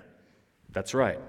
That's 0.71 0.93
right. 0.93 1.19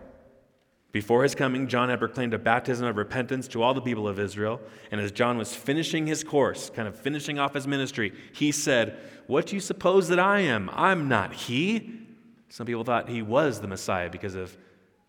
Before 0.93 1.23
his 1.23 1.37
coming, 1.37 1.69
John 1.69 1.89
had 1.89 2.01
proclaimed 2.01 2.35
a 2.35 2.39
baptism 2.39 2.87
of 2.87 2.97
repentance 2.97 3.47
to 3.49 3.63
all 3.63 3.75
the 3.75 3.81
people 3.81 4.09
of 4.09 4.19
Israel. 4.19 4.61
And 4.91 5.01
as 5.01 5.13
John 5.13 5.39
was 5.39 5.55
finishing 5.55 6.07
his 6.07 6.25
course, 6.25 6.69
kind 6.71 6.89
of 6.89 6.99
finishing 6.99 7.39
off 7.39 7.55
his 7.55 7.67
ministry, 7.67 8.13
he 8.33 8.51
said, 8.51 8.99
What 9.29 9.47
do 9.47 9.55
you 9.55 9.61
suppose 9.61 10.09
that 10.09 10.19
I 10.19 10.41
am? 10.41 10.69
I'm 10.73 11.09
not 11.09 11.33
he. 11.33 12.01
Some 12.49 12.67
people 12.67 12.83
thought 12.83 13.09
he 13.09 13.23
was 13.23 13.61
the 13.61 13.69
Messiah 13.69 14.11
because 14.11 14.35
of 14.35 14.57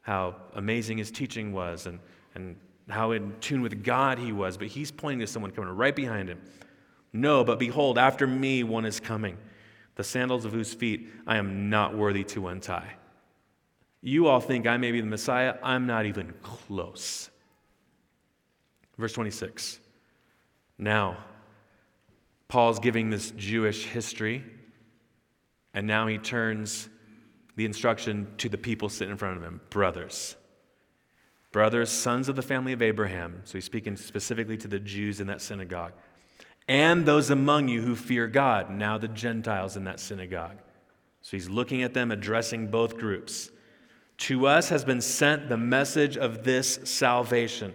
how 0.02 0.36
amazing 0.54 1.00
his 1.00 1.10
teaching 1.10 1.52
was 1.52 1.88
and, 1.88 2.00
and 2.36 2.58
how 2.88 3.12
in 3.12 3.34
tune 3.40 3.62
with 3.64 3.84
God 3.84 4.20
he 4.20 4.32
was. 4.32 4.58
But 4.58 4.68
he's 4.68 4.92
pointing 4.92 5.20
to 5.20 5.28
someone 5.28 5.50
coming 5.50 5.72
right 5.72 5.96
behind 5.96 6.30
him. 6.30 6.42
No, 7.12 7.44
but 7.44 7.58
behold, 7.58 7.98
after 7.98 8.28
me 8.28 8.64
one 8.64 8.86
is 8.86 9.00
coming, 9.00 9.38
the 9.96 10.04
sandals 10.04 10.46
of 10.46 10.54
whose 10.54 10.74
feet 10.76 11.10
I 11.26 11.38
am 11.38 11.72
not 11.72 11.98
worthy 11.98 12.24
to 12.26 12.48
untie. 12.48 12.94
You 14.02 14.28
all 14.28 14.40
think 14.40 14.66
I 14.66 14.78
may 14.78 14.92
be 14.92 15.02
the 15.02 15.08
Messiah. 15.08 15.56
I'm 15.62 15.86
not 15.86 16.06
even 16.06 16.34
close. 16.42 17.30
Verse 18.98 19.14
26. 19.14 19.80
Now, 20.78 21.18
Paul's 22.48 22.80
giving 22.80 23.10
this 23.10 23.32
Jewish 23.32 23.86
history, 23.86 24.44
and 25.74 25.88
now 25.88 26.08
he 26.08 26.18
turns 26.18 26.90
the 27.56 27.66
instruction 27.66 28.28
to 28.38 28.50
the 28.50 28.58
people 28.58 28.90
sitting 28.90 29.12
in 29.12 29.18
front 29.18 29.38
of 29.38 29.44
him 29.44 29.62
brothers. 29.70 30.36
Brothers, 31.52 31.90
sons 31.90 32.30
of 32.30 32.36
the 32.36 32.42
family 32.42 32.74
of 32.74 32.82
Abraham. 32.82 33.42
So 33.44 33.54
he's 33.54 33.66
speaking 33.66 33.98
specifically 33.98 34.58
to 34.58 34.68
the 34.68 34.80
Jews 34.80 35.20
in 35.20 35.28
that 35.28 35.42
synagogue. 35.42 35.92
And 36.68 37.06
those 37.06 37.30
among 37.30 37.68
you 37.68 37.82
who 37.82 37.96
fear 37.96 38.28
God, 38.28 38.70
now 38.70 38.98
the 38.98 39.10
Gentiles 39.10 39.76
in 39.76 39.84
that 39.84 40.00
synagogue. 40.00 40.58
So 41.22 41.32
he's 41.32 41.50
looking 41.50 41.84
at 41.84 41.94
them, 41.94 42.10
addressing 42.12 42.68
both 42.68 42.98
groups. 42.98 43.52
To 44.22 44.46
us 44.46 44.70
has 44.70 44.86
been 44.86 45.02
sent 45.02 45.50
the 45.50 45.58
message 45.58 46.16
of 46.16 46.44
this 46.44 46.80
salvation. 46.84 47.74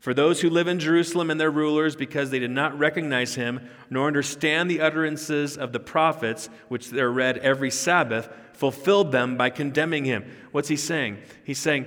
For 0.00 0.12
those 0.12 0.40
who 0.40 0.50
live 0.50 0.66
in 0.66 0.80
Jerusalem 0.80 1.30
and 1.30 1.40
their 1.40 1.52
rulers, 1.52 1.94
because 1.94 2.30
they 2.30 2.40
did 2.40 2.50
not 2.50 2.76
recognize 2.76 3.36
him, 3.36 3.60
nor 3.88 4.08
understand 4.08 4.68
the 4.68 4.80
utterances 4.80 5.56
of 5.56 5.72
the 5.72 5.78
prophets, 5.78 6.48
which 6.66 6.90
they're 6.90 7.12
read 7.12 7.38
every 7.38 7.70
Sabbath, 7.70 8.28
fulfilled 8.52 9.12
them 9.12 9.36
by 9.36 9.48
condemning 9.48 10.04
him. 10.04 10.24
What's 10.50 10.66
he 10.66 10.74
saying? 10.74 11.18
He's 11.44 11.60
saying, 11.60 11.86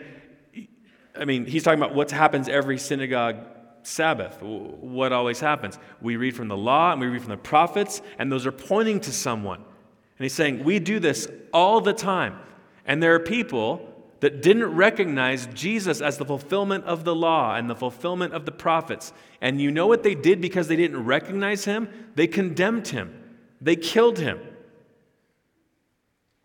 I 1.14 1.26
mean, 1.26 1.46
he's 1.46 1.64
talking 1.64 1.82
about 1.82 1.94
what 1.94 2.10
happens 2.10 2.48
every 2.48 2.78
synagogue 2.78 3.36
Sabbath. 3.84 4.42
What 4.42 5.12
always 5.12 5.42
happens? 5.42 5.78
We 6.00 6.16
read 6.16 6.38
from 6.38 6.48
the 6.48 6.56
law 6.56 6.94
and 6.94 7.02
we 7.02 7.08
read 7.08 7.22
from 7.22 7.32
the 7.32 7.38
prophets, 7.38 8.02
and 8.18 8.32
those 8.32 8.46
are 8.46 8.54
pointing 8.54 9.02
to 9.02 9.12
someone. 9.12 9.60
And 9.60 10.24
he's 10.24 10.34
saying, 10.34 10.64
We 10.64 10.80
do 10.80 11.00
this 11.00 11.28
all 11.52 11.82
the 11.82 11.92
time. 11.92 12.40
And 12.86 13.04
there 13.04 13.14
are 13.14 13.20
people 13.20 13.89
that 14.20 14.42
didn't 14.42 14.76
recognize 14.76 15.48
Jesus 15.48 16.02
as 16.02 16.18
the 16.18 16.26
fulfillment 16.26 16.84
of 16.86 17.04
the 17.04 17.16
law 17.16 17.56
and 17.56 17.70
the 17.70 17.76
fulfillment 17.76 18.34
of 18.34 18.46
the 18.46 18.52
prophets. 18.52 19.14
And 19.42 19.62
you 19.62 19.72
know 19.72 19.88
what 19.88 20.04
they 20.04 20.16
did 20.16 20.42
because 20.42 20.68
they 20.68 20.76
didn't 20.76 21.06
recognize 21.06 21.66
him? 21.66 21.88
They 22.16 22.28
condemned 22.28 22.90
him, 22.90 23.38
they 23.62 23.76
killed 23.76 24.20
him. 24.20 24.40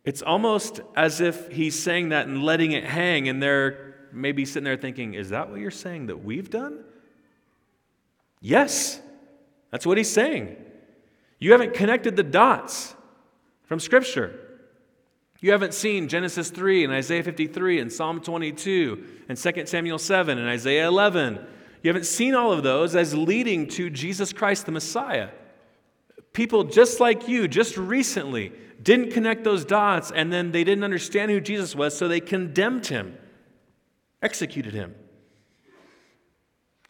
It's 0.04 0.20
almost 0.20 0.80
as 0.94 1.22
if 1.22 1.50
he's 1.50 1.82
saying 1.82 2.10
that 2.10 2.26
and 2.26 2.42
letting 2.42 2.72
it 2.72 2.84
hang, 2.84 3.26
and 3.28 3.42
they're 3.42 3.94
maybe 4.12 4.44
sitting 4.44 4.64
there 4.64 4.76
thinking, 4.76 5.14
Is 5.14 5.30
that 5.30 5.50
what 5.50 5.60
you're 5.60 5.70
saying 5.70 6.06
that 6.06 6.22
we've 6.22 6.50
done? 6.50 6.84
Yes, 8.40 9.00
that's 9.70 9.86
what 9.86 9.96
he's 9.96 10.12
saying. 10.12 10.56
You 11.38 11.52
haven't 11.52 11.72
connected 11.72 12.16
the 12.16 12.22
dots 12.22 12.94
from 13.64 13.80
Scripture. 13.80 14.43
You 15.44 15.50
haven't 15.50 15.74
seen 15.74 16.08
Genesis 16.08 16.48
3 16.48 16.84
and 16.84 16.92
Isaiah 16.94 17.22
53 17.22 17.78
and 17.78 17.92
Psalm 17.92 18.22
22 18.22 19.06
and 19.28 19.36
2 19.36 19.66
Samuel 19.66 19.98
7 19.98 20.38
and 20.38 20.48
Isaiah 20.48 20.88
11. 20.88 21.38
You 21.82 21.88
haven't 21.90 22.06
seen 22.06 22.34
all 22.34 22.50
of 22.50 22.62
those 22.62 22.96
as 22.96 23.14
leading 23.14 23.68
to 23.68 23.90
Jesus 23.90 24.32
Christ 24.32 24.64
the 24.64 24.72
Messiah. 24.72 25.28
People 26.32 26.64
just 26.64 26.98
like 26.98 27.28
you, 27.28 27.46
just 27.46 27.76
recently, 27.76 28.54
didn't 28.82 29.10
connect 29.10 29.44
those 29.44 29.66
dots 29.66 30.10
and 30.10 30.32
then 30.32 30.50
they 30.50 30.64
didn't 30.64 30.82
understand 30.82 31.30
who 31.30 31.42
Jesus 31.42 31.76
was, 31.76 31.94
so 31.94 32.08
they 32.08 32.20
condemned 32.20 32.86
him, 32.86 33.14
executed 34.22 34.72
him. 34.72 34.94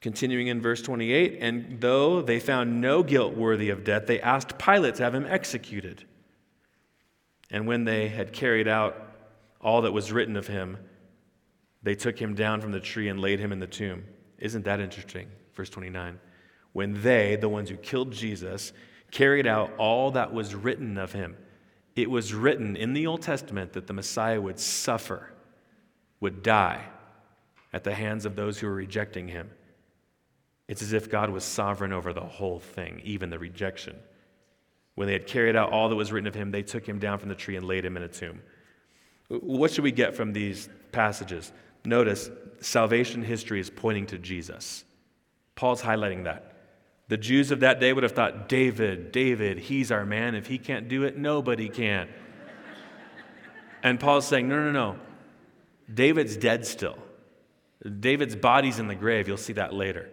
Continuing 0.01 0.47
in 0.47 0.62
verse 0.62 0.81
28, 0.81 1.38
and 1.40 1.81
though 1.81 2.23
they 2.23 2.38
found 2.38 2.81
no 2.81 3.03
guilt 3.03 3.35
worthy 3.35 3.71
of 3.71 3.83
death, 3.83 4.07
they 4.07 4.21
asked 4.21 4.59
Pilate 4.59 4.95
to 4.95 5.03
have 5.03 5.12
him 5.12 5.27
executed. 5.27 6.05
And 7.50 7.66
when 7.66 7.85
they 7.85 8.09
had 8.09 8.33
carried 8.33 8.68
out 8.68 8.96
all 9.61 9.83
that 9.83 9.92
was 9.92 10.12
written 10.12 10.37
of 10.37 10.46
him, 10.46 10.78
they 11.83 11.94
took 11.94 12.18
him 12.18 12.35
down 12.35 12.61
from 12.61 12.72
the 12.72 12.80
tree 12.80 13.09
and 13.09 13.20
laid 13.20 13.38
him 13.38 13.52
in 13.52 13.59
the 13.59 13.66
tomb. 13.66 14.04
Isn't 14.38 14.64
that 14.64 14.80
interesting? 14.80 15.28
Verse 15.54 15.70
29. 15.70 16.18
When 16.72 17.02
they, 17.02 17.37
the 17.37 17.48
ones 17.48 17.70
who 17.70 17.76
killed 17.76 18.12
Jesus, 18.12 18.72
carried 19.11 19.46
out 19.46 19.72
all 19.78 20.11
that 20.12 20.33
was 20.33 20.54
written 20.54 20.98
of 20.98 21.12
him, 21.12 21.37
it 21.94 22.11
was 22.11 22.35
written 22.35 22.74
in 22.74 22.92
the 22.92 23.07
Old 23.07 23.22
Testament 23.22 23.72
that 23.74 23.87
the 23.87 23.92
Messiah 23.92 24.40
would 24.40 24.59
suffer, 24.59 25.30
would 26.20 26.42
die 26.42 26.85
at 27.72 27.85
the 27.85 27.94
hands 27.94 28.24
of 28.24 28.35
those 28.35 28.59
who 28.59 28.66
were 28.66 28.74
rejecting 28.74 29.28
him. 29.28 29.50
It's 30.66 30.83
as 30.83 30.92
if 30.92 31.11
God 31.11 31.30
was 31.30 31.44
sovereign 31.44 31.92
over 31.92 32.12
the 32.12 32.20
whole 32.20 32.59
thing, 32.59 33.00
even 33.04 33.30
the 33.30 33.38
rejection. 33.38 33.96
When 34.94 35.07
they 35.07 35.12
had 35.12 35.26
carried 35.26 35.57
out 35.57 35.72
all 35.72 35.88
that 35.88 35.96
was 35.96 36.12
written 36.12 36.28
of 36.28 36.35
him, 36.35 36.50
they 36.50 36.62
took 36.62 36.88
him 36.88 36.98
down 36.98 37.18
from 37.18 37.28
the 37.28 37.35
tree 37.35 37.57
and 37.57 37.66
laid 37.66 37.85
him 37.85 37.96
in 37.96 38.02
a 38.02 38.09
tomb. 38.09 38.40
What 39.28 39.72
should 39.72 39.85
we 39.85 39.92
get 39.92 40.14
from 40.14 40.33
these 40.33 40.68
passages? 40.92 41.52
Notice, 41.85 42.30
salvation 42.61 43.22
history 43.22 43.61
is 43.61 43.70
pointing 43.70 44.07
to 44.07 44.18
Jesus. 44.18 44.85
Paul's 45.57 45.83
highlighting 45.83 46.24
that. 46.24 46.52
The 47.09 47.16
Jews 47.16 47.50
of 47.50 47.61
that 47.61 47.80
day 47.80 47.92
would 47.92 48.02
have 48.02 48.12
thought, 48.12 48.48
David, 48.48 49.12
David, 49.12 49.59
he's 49.59 49.92
our 49.92 50.07
man. 50.07 50.35
If 50.35 50.46
he 50.46 50.59
can't 50.59 50.88
do 50.88 51.02
it, 51.02 51.18
nobody 51.18 51.68
can. 51.68 52.09
and 53.83 54.00
Paul's 54.00 54.26
saying, 54.26 54.48
no, 54.48 54.57
no, 54.64 54.72
no. 54.72 54.96
David's 55.92 56.37
dead 56.37 56.66
still. 56.66 56.96
David's 58.00 58.37
body's 58.37 58.78
in 58.78 58.88
the 58.88 58.94
grave. 58.94 59.28
You'll 59.28 59.37
see 59.37 59.52
that 59.54 59.74
later. 59.74 60.09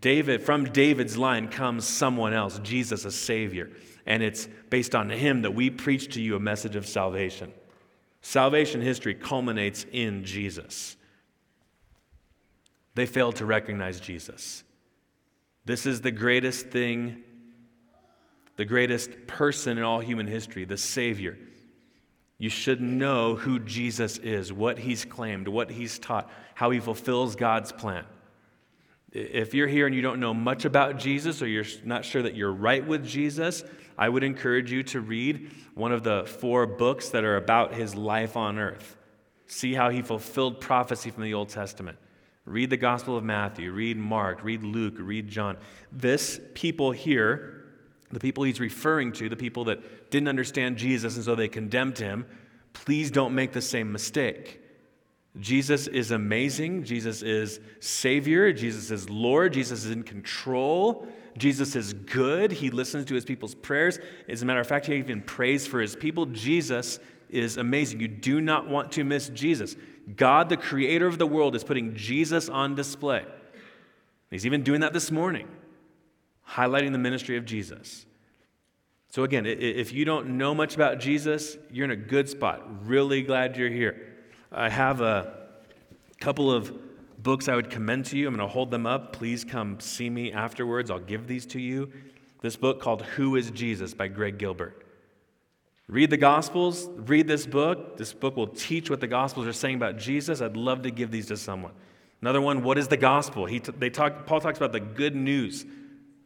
David, 0.00 0.42
from 0.42 0.64
David's 0.64 1.16
line 1.16 1.48
comes 1.48 1.86
someone 1.86 2.32
else, 2.32 2.60
Jesus, 2.60 3.04
a 3.04 3.10
Savior. 3.10 3.70
And 4.06 4.22
it's 4.22 4.48
based 4.70 4.94
on 4.94 5.10
him 5.10 5.42
that 5.42 5.54
we 5.54 5.70
preach 5.70 6.14
to 6.14 6.20
you 6.20 6.36
a 6.36 6.40
message 6.40 6.76
of 6.76 6.86
salvation. 6.86 7.52
Salvation 8.20 8.80
history 8.80 9.14
culminates 9.14 9.84
in 9.90 10.24
Jesus. 10.24 10.96
They 12.94 13.06
failed 13.06 13.36
to 13.36 13.46
recognize 13.46 13.98
Jesus. 13.98 14.62
This 15.64 15.86
is 15.86 16.00
the 16.00 16.10
greatest 16.10 16.68
thing, 16.68 17.22
the 18.56 18.64
greatest 18.64 19.26
person 19.26 19.78
in 19.78 19.84
all 19.84 20.00
human 20.00 20.26
history, 20.26 20.64
the 20.64 20.76
Savior. 20.76 21.38
You 22.38 22.50
should 22.50 22.80
know 22.80 23.36
who 23.36 23.58
Jesus 23.60 24.18
is, 24.18 24.52
what 24.52 24.78
he's 24.78 25.04
claimed, 25.04 25.48
what 25.48 25.70
he's 25.70 25.98
taught, 25.98 26.30
how 26.54 26.70
he 26.70 26.80
fulfills 26.80 27.36
God's 27.36 27.72
plan. 27.72 28.04
If 29.12 29.52
you're 29.52 29.68
here 29.68 29.86
and 29.86 29.94
you 29.94 30.00
don't 30.00 30.20
know 30.20 30.32
much 30.32 30.64
about 30.64 30.98
Jesus 30.98 31.42
or 31.42 31.46
you're 31.46 31.66
not 31.84 32.04
sure 32.04 32.22
that 32.22 32.34
you're 32.34 32.52
right 32.52 32.86
with 32.86 33.06
Jesus, 33.06 33.62
I 33.98 34.08
would 34.08 34.24
encourage 34.24 34.72
you 34.72 34.82
to 34.84 35.00
read 35.00 35.50
one 35.74 35.92
of 35.92 36.02
the 36.02 36.24
four 36.24 36.66
books 36.66 37.10
that 37.10 37.22
are 37.22 37.36
about 37.36 37.74
his 37.74 37.94
life 37.94 38.36
on 38.36 38.58
earth. 38.58 38.96
See 39.46 39.74
how 39.74 39.90
he 39.90 40.00
fulfilled 40.00 40.60
prophecy 40.60 41.10
from 41.10 41.24
the 41.24 41.34
Old 41.34 41.50
Testament. 41.50 41.98
Read 42.46 42.70
the 42.70 42.76
Gospel 42.78 43.16
of 43.16 43.22
Matthew, 43.22 43.70
read 43.70 43.98
Mark, 43.98 44.42
read 44.42 44.64
Luke, 44.64 44.94
read 44.98 45.28
John. 45.28 45.58
This 45.92 46.40
people 46.54 46.90
here, 46.90 47.66
the 48.10 48.18
people 48.18 48.44
he's 48.44 48.60
referring 48.60 49.12
to, 49.12 49.28
the 49.28 49.36
people 49.36 49.64
that 49.64 50.10
didn't 50.10 50.28
understand 50.28 50.78
Jesus 50.78 51.16
and 51.16 51.24
so 51.24 51.34
they 51.34 51.48
condemned 51.48 51.98
him, 51.98 52.26
please 52.72 53.10
don't 53.10 53.34
make 53.34 53.52
the 53.52 53.60
same 53.60 53.92
mistake. 53.92 54.61
Jesus 55.40 55.86
is 55.86 56.10
amazing. 56.10 56.84
Jesus 56.84 57.22
is 57.22 57.60
Savior. 57.80 58.52
Jesus 58.52 58.90
is 58.90 59.08
Lord. 59.08 59.54
Jesus 59.54 59.84
is 59.84 59.90
in 59.90 60.02
control. 60.02 61.06
Jesus 61.38 61.74
is 61.74 61.94
good. 61.94 62.52
He 62.52 62.70
listens 62.70 63.06
to 63.06 63.14
his 63.14 63.24
people's 63.24 63.54
prayers. 63.54 63.98
As 64.28 64.42
a 64.42 64.44
matter 64.44 64.60
of 64.60 64.66
fact, 64.66 64.86
he 64.86 64.94
even 64.94 65.22
prays 65.22 65.66
for 65.66 65.80
his 65.80 65.96
people. 65.96 66.26
Jesus 66.26 66.98
is 67.30 67.56
amazing. 67.56 68.00
You 68.00 68.08
do 68.08 68.42
not 68.42 68.68
want 68.68 68.92
to 68.92 69.04
miss 69.04 69.30
Jesus. 69.30 69.74
God, 70.16 70.50
the 70.50 70.56
creator 70.58 71.06
of 71.06 71.16
the 71.16 71.26
world, 71.26 71.56
is 71.56 71.64
putting 71.64 71.94
Jesus 71.94 72.50
on 72.50 72.74
display. 72.74 73.24
He's 74.30 74.44
even 74.44 74.62
doing 74.62 74.80
that 74.80 74.92
this 74.92 75.10
morning, 75.10 75.48
highlighting 76.46 76.92
the 76.92 76.98
ministry 76.98 77.38
of 77.38 77.46
Jesus. 77.46 78.04
So, 79.08 79.24
again, 79.24 79.46
if 79.46 79.92
you 79.92 80.04
don't 80.04 80.38
know 80.38 80.54
much 80.54 80.74
about 80.74 80.98
Jesus, 80.98 81.56
you're 81.70 81.84
in 81.84 81.90
a 81.90 81.96
good 81.96 82.28
spot. 82.28 82.86
Really 82.86 83.22
glad 83.22 83.56
you're 83.56 83.70
here. 83.70 84.11
I 84.54 84.68
have 84.68 85.00
a 85.00 85.32
couple 86.20 86.52
of 86.52 86.72
books 87.22 87.48
I 87.48 87.54
would 87.54 87.70
commend 87.70 88.04
to 88.06 88.18
you. 88.18 88.28
I'm 88.28 88.36
going 88.36 88.46
to 88.46 88.52
hold 88.52 88.70
them 88.70 88.86
up. 88.86 89.12
Please 89.14 89.44
come 89.44 89.80
see 89.80 90.10
me 90.10 90.30
afterwards. 90.32 90.90
I'll 90.90 90.98
give 90.98 91.26
these 91.26 91.46
to 91.46 91.60
you. 91.60 91.90
This 92.42 92.56
book 92.56 92.80
called 92.80 93.02
Who 93.02 93.36
is 93.36 93.50
Jesus 93.50 93.94
by 93.94 94.08
Greg 94.08 94.36
Gilbert. 94.36 94.84
Read 95.88 96.10
the 96.10 96.16
Gospels, 96.16 96.88
read 96.96 97.26
this 97.26 97.46
book. 97.46 97.96
This 97.96 98.12
book 98.12 98.36
will 98.36 98.46
teach 98.46 98.90
what 98.90 99.00
the 99.00 99.06
Gospels 99.06 99.46
are 99.46 99.52
saying 99.52 99.76
about 99.76 99.96
Jesus. 99.96 100.40
I'd 100.40 100.56
love 100.56 100.82
to 100.82 100.90
give 100.90 101.10
these 101.10 101.26
to 101.26 101.36
someone. 101.36 101.72
Another 102.20 102.40
one, 102.40 102.62
what 102.62 102.78
is 102.78 102.88
the 102.88 102.96
gospel? 102.96 103.46
He 103.46 103.58
they 103.58 103.90
talk, 103.90 104.26
Paul 104.26 104.40
talks 104.40 104.56
about 104.56 104.70
the 104.70 104.80
good 104.80 105.16
news, 105.16 105.66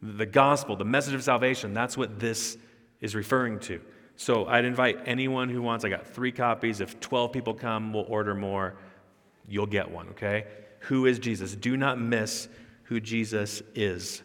the 0.03 0.27
gospel, 0.27 0.77
the 0.77 0.85
message 0.85 1.15
of 1.15 1.25
salvation. 1.25 1.73
That's 1.73 1.97
what 1.97 2.21
this 2.21 2.59
is 3.01 3.15
referring 3.15 3.61
to. 3.61 3.81
So 4.16 4.46
I'd 4.46 4.64
invite 4.64 5.00
anyone 5.07 5.48
who 5.48 5.62
wants. 5.62 5.85
I 5.85 5.90
got 5.90 6.07
three 6.07 6.33
copies. 6.33 6.81
If 6.81 7.00
12 7.00 7.33
people 7.33 7.55
come, 7.55 7.92
we'll 7.92 8.07
order 8.09 8.35
more. 8.35 8.76
You'll 9.46 9.66
get 9.66 9.90
one, 9.90 10.09
okay? 10.11 10.46
Who 10.81 11.07
is 11.07 11.18
Jesus? 11.18 11.55
Do 11.55 11.76
not 11.76 12.00
miss 12.00 12.48
who 12.85 13.00
Jesus 13.00 13.62
is. 13.74 14.22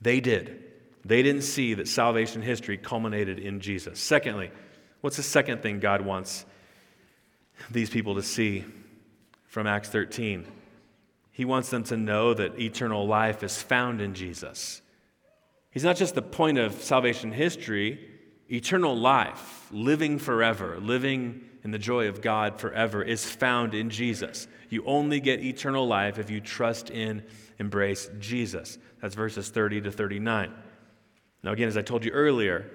They 0.00 0.20
did. 0.20 0.64
They 1.04 1.22
didn't 1.22 1.42
see 1.42 1.74
that 1.74 1.88
salvation 1.88 2.42
history 2.42 2.76
culminated 2.76 3.38
in 3.38 3.60
Jesus. 3.60 4.00
Secondly, 4.00 4.50
what's 5.00 5.16
the 5.16 5.22
second 5.22 5.62
thing 5.62 5.80
God 5.80 6.00
wants 6.02 6.44
these 7.70 7.90
people 7.90 8.16
to 8.16 8.22
see 8.22 8.64
from 9.46 9.66
Acts 9.66 9.88
13? 9.88 10.46
He 11.30 11.44
wants 11.44 11.70
them 11.70 11.84
to 11.84 11.96
know 11.96 12.34
that 12.34 12.58
eternal 12.58 13.06
life 13.06 13.42
is 13.42 13.60
found 13.60 14.00
in 14.00 14.14
Jesus. 14.14 14.82
He's 15.70 15.84
not 15.84 15.96
just 15.96 16.14
the 16.14 16.22
point 16.22 16.58
of 16.58 16.82
salvation 16.82 17.32
history, 17.32 18.11
eternal 18.52 18.96
life, 18.96 19.68
living 19.70 20.18
forever, 20.18 20.78
living 20.78 21.42
in 21.64 21.70
the 21.70 21.78
joy 21.78 22.08
of 22.08 22.20
God 22.20 22.60
forever, 22.60 23.02
is 23.02 23.24
found 23.24 23.74
in 23.74 23.88
Jesus. 23.88 24.46
You 24.68 24.84
only 24.84 25.20
get 25.20 25.40
eternal 25.40 25.86
life 25.86 26.18
if 26.18 26.28
you 26.28 26.40
trust 26.40 26.90
in, 26.90 27.22
embrace 27.58 28.10
Jesus. 28.18 28.78
That's 29.00 29.14
verses 29.14 29.48
30 29.48 29.82
to 29.82 29.92
39. 29.92 30.52
Now, 31.42 31.52
again, 31.52 31.68
as 31.68 31.76
I 31.76 31.82
told 31.82 32.04
you 32.04 32.10
earlier, 32.12 32.70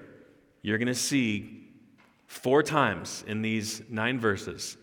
you're 0.62 0.78
going 0.78 0.88
to 0.88 0.94
see 0.94 1.68
four 2.26 2.62
times 2.62 3.24
in 3.26 3.42
these 3.42 3.82
nine 3.88 4.18
verses 4.18 4.76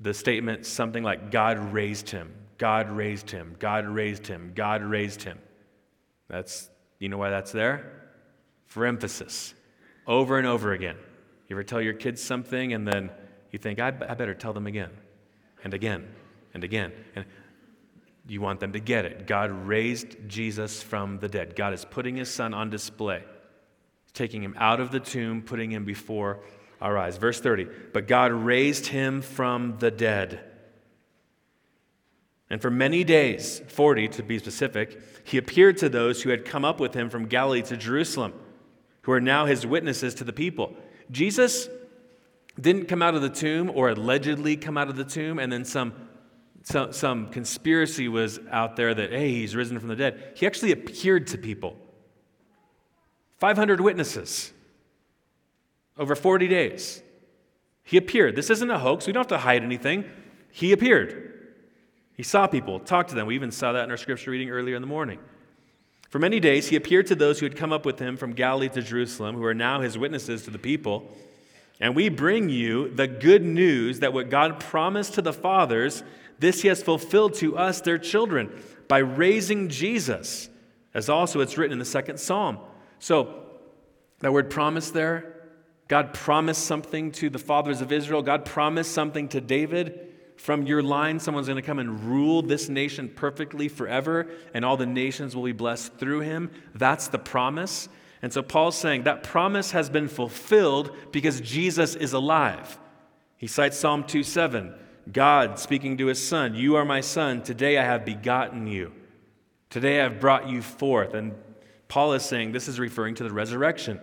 the 0.00 0.14
statement 0.14 0.66
something 0.66 1.02
like 1.02 1.30
God 1.30 1.58
raised 1.72 2.10
him, 2.10 2.34
God 2.58 2.90
raised 2.90 3.30
him, 3.30 3.56
God 3.58 3.86
raised 3.86 4.26
him, 4.26 4.52
God 4.54 4.82
raised 4.82 5.22
him. 5.22 5.38
That's, 6.28 6.70
you 6.98 7.08
know 7.08 7.18
why 7.18 7.30
that's 7.30 7.52
there? 7.52 8.10
For 8.66 8.84
emphasis, 8.84 9.54
over 10.06 10.38
and 10.38 10.46
over 10.46 10.72
again. 10.72 10.96
You 11.48 11.56
ever 11.56 11.64
tell 11.64 11.80
your 11.80 11.94
kids 11.94 12.22
something 12.22 12.72
and 12.72 12.86
then 12.86 13.10
you 13.50 13.58
think, 13.58 13.78
I, 13.80 13.88
I 13.88 14.14
better 14.14 14.34
tell 14.34 14.52
them 14.52 14.66
again 14.66 14.90
and 15.64 15.74
again 15.74 16.06
and 16.54 16.64
again. 16.64 16.92
And 17.14 17.24
you 18.28 18.40
want 18.40 18.60
them 18.60 18.72
to 18.72 18.80
get 18.80 19.04
it. 19.04 19.26
God 19.26 19.50
raised 19.50 20.16
Jesus 20.26 20.82
from 20.82 21.18
the 21.18 21.28
dead. 21.28 21.54
God 21.54 21.72
is 21.72 21.84
putting 21.84 22.16
his 22.16 22.28
son 22.28 22.54
on 22.54 22.70
display, 22.70 23.22
taking 24.12 24.42
him 24.42 24.54
out 24.58 24.80
of 24.80 24.90
the 24.90 25.00
tomb, 25.00 25.42
putting 25.42 25.70
him 25.70 25.84
before 25.84 26.40
our 26.80 26.98
eyes. 26.98 27.16
Verse 27.16 27.40
30 27.40 27.68
But 27.92 28.08
God 28.08 28.32
raised 28.32 28.86
him 28.86 29.22
from 29.22 29.78
the 29.78 29.90
dead. 29.90 30.40
And 32.48 32.62
for 32.62 32.70
many 32.70 33.02
days, 33.02 33.60
40 33.68 34.08
to 34.08 34.22
be 34.22 34.38
specific, 34.38 35.00
he 35.24 35.36
appeared 35.36 35.78
to 35.78 35.88
those 35.88 36.22
who 36.22 36.30
had 36.30 36.44
come 36.44 36.64
up 36.64 36.78
with 36.78 36.94
him 36.94 37.10
from 37.10 37.26
Galilee 37.26 37.62
to 37.62 37.76
Jerusalem, 37.76 38.32
who 39.06 39.12
are 39.12 39.20
now 39.20 39.46
his 39.46 39.64
witnesses 39.64 40.14
to 40.16 40.24
the 40.24 40.32
people. 40.32 40.74
Jesus 41.12 41.68
didn't 42.60 42.86
come 42.86 43.02
out 43.02 43.14
of 43.14 43.22
the 43.22 43.30
tomb 43.30 43.70
or 43.72 43.90
allegedly 43.90 44.56
come 44.56 44.76
out 44.76 44.88
of 44.88 44.96
the 44.96 45.04
tomb 45.04 45.38
and 45.38 45.52
then 45.52 45.64
some 45.64 45.94
some, 46.64 46.92
some 46.92 47.28
conspiracy 47.28 48.08
was 48.08 48.40
out 48.50 48.74
there 48.74 48.92
that, 48.92 49.12
hey, 49.12 49.30
he's 49.30 49.54
risen 49.54 49.78
from 49.78 49.86
the 49.86 49.94
dead. 49.94 50.32
He 50.34 50.48
actually 50.48 50.72
appeared 50.72 51.28
to 51.28 51.38
people 51.38 51.76
500 53.38 53.80
witnesses 53.80 54.52
over 55.96 56.16
40 56.16 56.48
days. 56.48 57.00
He 57.84 57.96
appeared. 57.96 58.34
This 58.34 58.50
isn't 58.50 58.68
a 58.68 58.80
hoax. 58.80 59.06
We 59.06 59.12
don't 59.12 59.20
have 59.20 59.38
to 59.38 59.38
hide 59.38 59.62
anything. 59.62 60.06
He 60.50 60.72
appeared. 60.72 61.54
He 62.14 62.24
saw 62.24 62.48
people, 62.48 62.80
talked 62.80 63.10
to 63.10 63.14
them. 63.14 63.28
We 63.28 63.36
even 63.36 63.52
saw 63.52 63.70
that 63.70 63.84
in 63.84 63.92
our 63.92 63.96
scripture 63.96 64.32
reading 64.32 64.50
earlier 64.50 64.74
in 64.74 64.82
the 64.82 64.88
morning. 64.88 65.20
For 66.08 66.18
many 66.18 66.40
days, 66.40 66.68
he 66.68 66.76
appeared 66.76 67.06
to 67.08 67.14
those 67.14 67.40
who 67.40 67.46
had 67.46 67.56
come 67.56 67.72
up 67.72 67.84
with 67.84 67.98
him 67.98 68.16
from 68.16 68.32
Galilee 68.32 68.68
to 68.70 68.82
Jerusalem, 68.82 69.36
who 69.36 69.44
are 69.44 69.54
now 69.54 69.80
his 69.80 69.98
witnesses 69.98 70.44
to 70.44 70.50
the 70.50 70.58
people. 70.58 71.10
And 71.80 71.94
we 71.94 72.08
bring 72.08 72.48
you 72.48 72.88
the 72.90 73.06
good 73.06 73.44
news 73.44 74.00
that 74.00 74.12
what 74.12 74.30
God 74.30 74.60
promised 74.60 75.14
to 75.14 75.22
the 75.22 75.32
fathers 75.32 76.02
this 76.38 76.62
he 76.62 76.68
has 76.68 76.82
fulfilled 76.82 77.34
to 77.34 77.56
us, 77.56 77.80
their 77.80 77.98
children, 77.98 78.50
by 78.88 78.98
raising 78.98 79.68
Jesus, 79.68 80.48
as 80.94 81.08
also 81.08 81.40
it's 81.40 81.56
written 81.56 81.72
in 81.72 81.78
the 81.78 81.84
second 81.84 82.18
psalm. 82.18 82.58
So, 82.98 83.42
that 84.20 84.32
word 84.32 84.50
promise 84.50 84.90
there, 84.90 85.34
God 85.88 86.14
promised 86.14 86.64
something 86.64 87.12
to 87.12 87.30
the 87.30 87.38
fathers 87.38 87.80
of 87.80 87.92
Israel. 87.92 88.22
God 88.22 88.44
promised 88.44 88.92
something 88.92 89.28
to 89.28 89.40
David. 89.40 90.05
From 90.36 90.66
your 90.66 90.82
line, 90.82 91.18
someone's 91.18 91.46
going 91.46 91.56
to 91.56 91.66
come 91.66 91.78
and 91.78 92.04
rule 92.04 92.42
this 92.42 92.68
nation 92.68 93.08
perfectly 93.08 93.68
forever, 93.68 94.28
and 94.54 94.64
all 94.64 94.76
the 94.76 94.86
nations 94.86 95.34
will 95.34 95.44
be 95.44 95.52
blessed 95.52 95.94
through 95.94 96.20
him. 96.20 96.50
That's 96.74 97.08
the 97.08 97.18
promise. 97.18 97.88
And 98.22 98.32
so 98.32 98.42
Paul's 98.42 98.76
saying 98.76 99.04
that 99.04 99.22
promise 99.22 99.70
has 99.72 99.90
been 99.90 100.08
fulfilled 100.08 100.94
because 101.12 101.40
Jesus 101.40 101.94
is 101.94 102.12
alive. 102.12 102.78
He 103.36 103.46
cites 103.46 103.78
Psalm 103.78 104.04
2 104.04 104.22
7. 104.22 104.74
God 105.12 105.58
speaking 105.58 105.96
to 105.98 106.06
his 106.06 106.26
son, 106.26 106.54
You 106.54 106.76
are 106.76 106.84
my 106.84 107.00
son. 107.00 107.42
Today 107.42 107.78
I 107.78 107.84
have 107.84 108.04
begotten 108.04 108.66
you. 108.66 108.92
Today 109.70 110.00
I 110.00 110.04
have 110.04 110.20
brought 110.20 110.48
you 110.48 110.62
forth. 110.62 111.14
And 111.14 111.34
Paul 111.88 112.14
is 112.14 112.24
saying 112.24 112.52
this 112.52 112.68
is 112.68 112.80
referring 112.80 113.14
to 113.16 113.24
the 113.24 113.32
resurrection. 113.32 114.00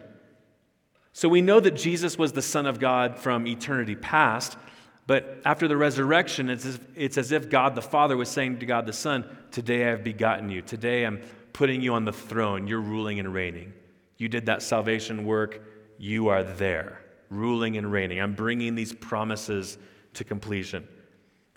So 1.12 1.30
we 1.30 1.41
know 1.41 1.60
that 1.60 1.76
Jesus 1.76 2.17
was 2.17 2.32
the 2.32 2.41
Son 2.41 2.65
of 2.65 2.80
God 2.80 3.19
from 3.19 3.46
eternity 3.46 3.96
past, 3.96 4.58
but 5.06 5.42
after 5.44 5.68
the 5.68 5.76
resurrection, 5.76 6.50
it's 6.50 6.66
as, 6.66 6.76
if, 6.76 6.82
it's 6.96 7.18
as 7.18 7.32
if 7.32 7.50
God 7.50 7.76
the 7.76 7.82
Father 7.82 8.16
was 8.16 8.30
saying 8.30 8.60
to 8.60 8.66
God 8.66 8.86
the 8.86 8.94
Son, 8.94 9.26
Today 9.52 9.86
I 9.86 9.89
have 9.89 10.04
begotten 10.04 10.50
you. 10.50 10.62
Today 10.62 11.06
I'm 11.06 11.22
putting 11.52 11.82
you 11.82 11.94
on 11.94 12.06
the 12.06 12.13
throne. 12.13 12.68
You're 12.68 12.82
ruling 12.82 13.20
and 13.20 13.34
reigning. 13.34 13.74
You 14.18 14.30
did 14.30 14.46
that 14.46 14.62
salvation 14.62 15.26
work. 15.26 15.62
You 15.98 16.30
are 16.30 16.44
there, 16.44 17.02
ruling 17.30 17.78
and 17.78 17.92
reigning. 17.92 18.20
I'm 18.20 18.34
bringing 18.34 18.76
these 18.76 18.94
promises 18.94 19.78
to 20.16 20.24
completion. 20.24 20.88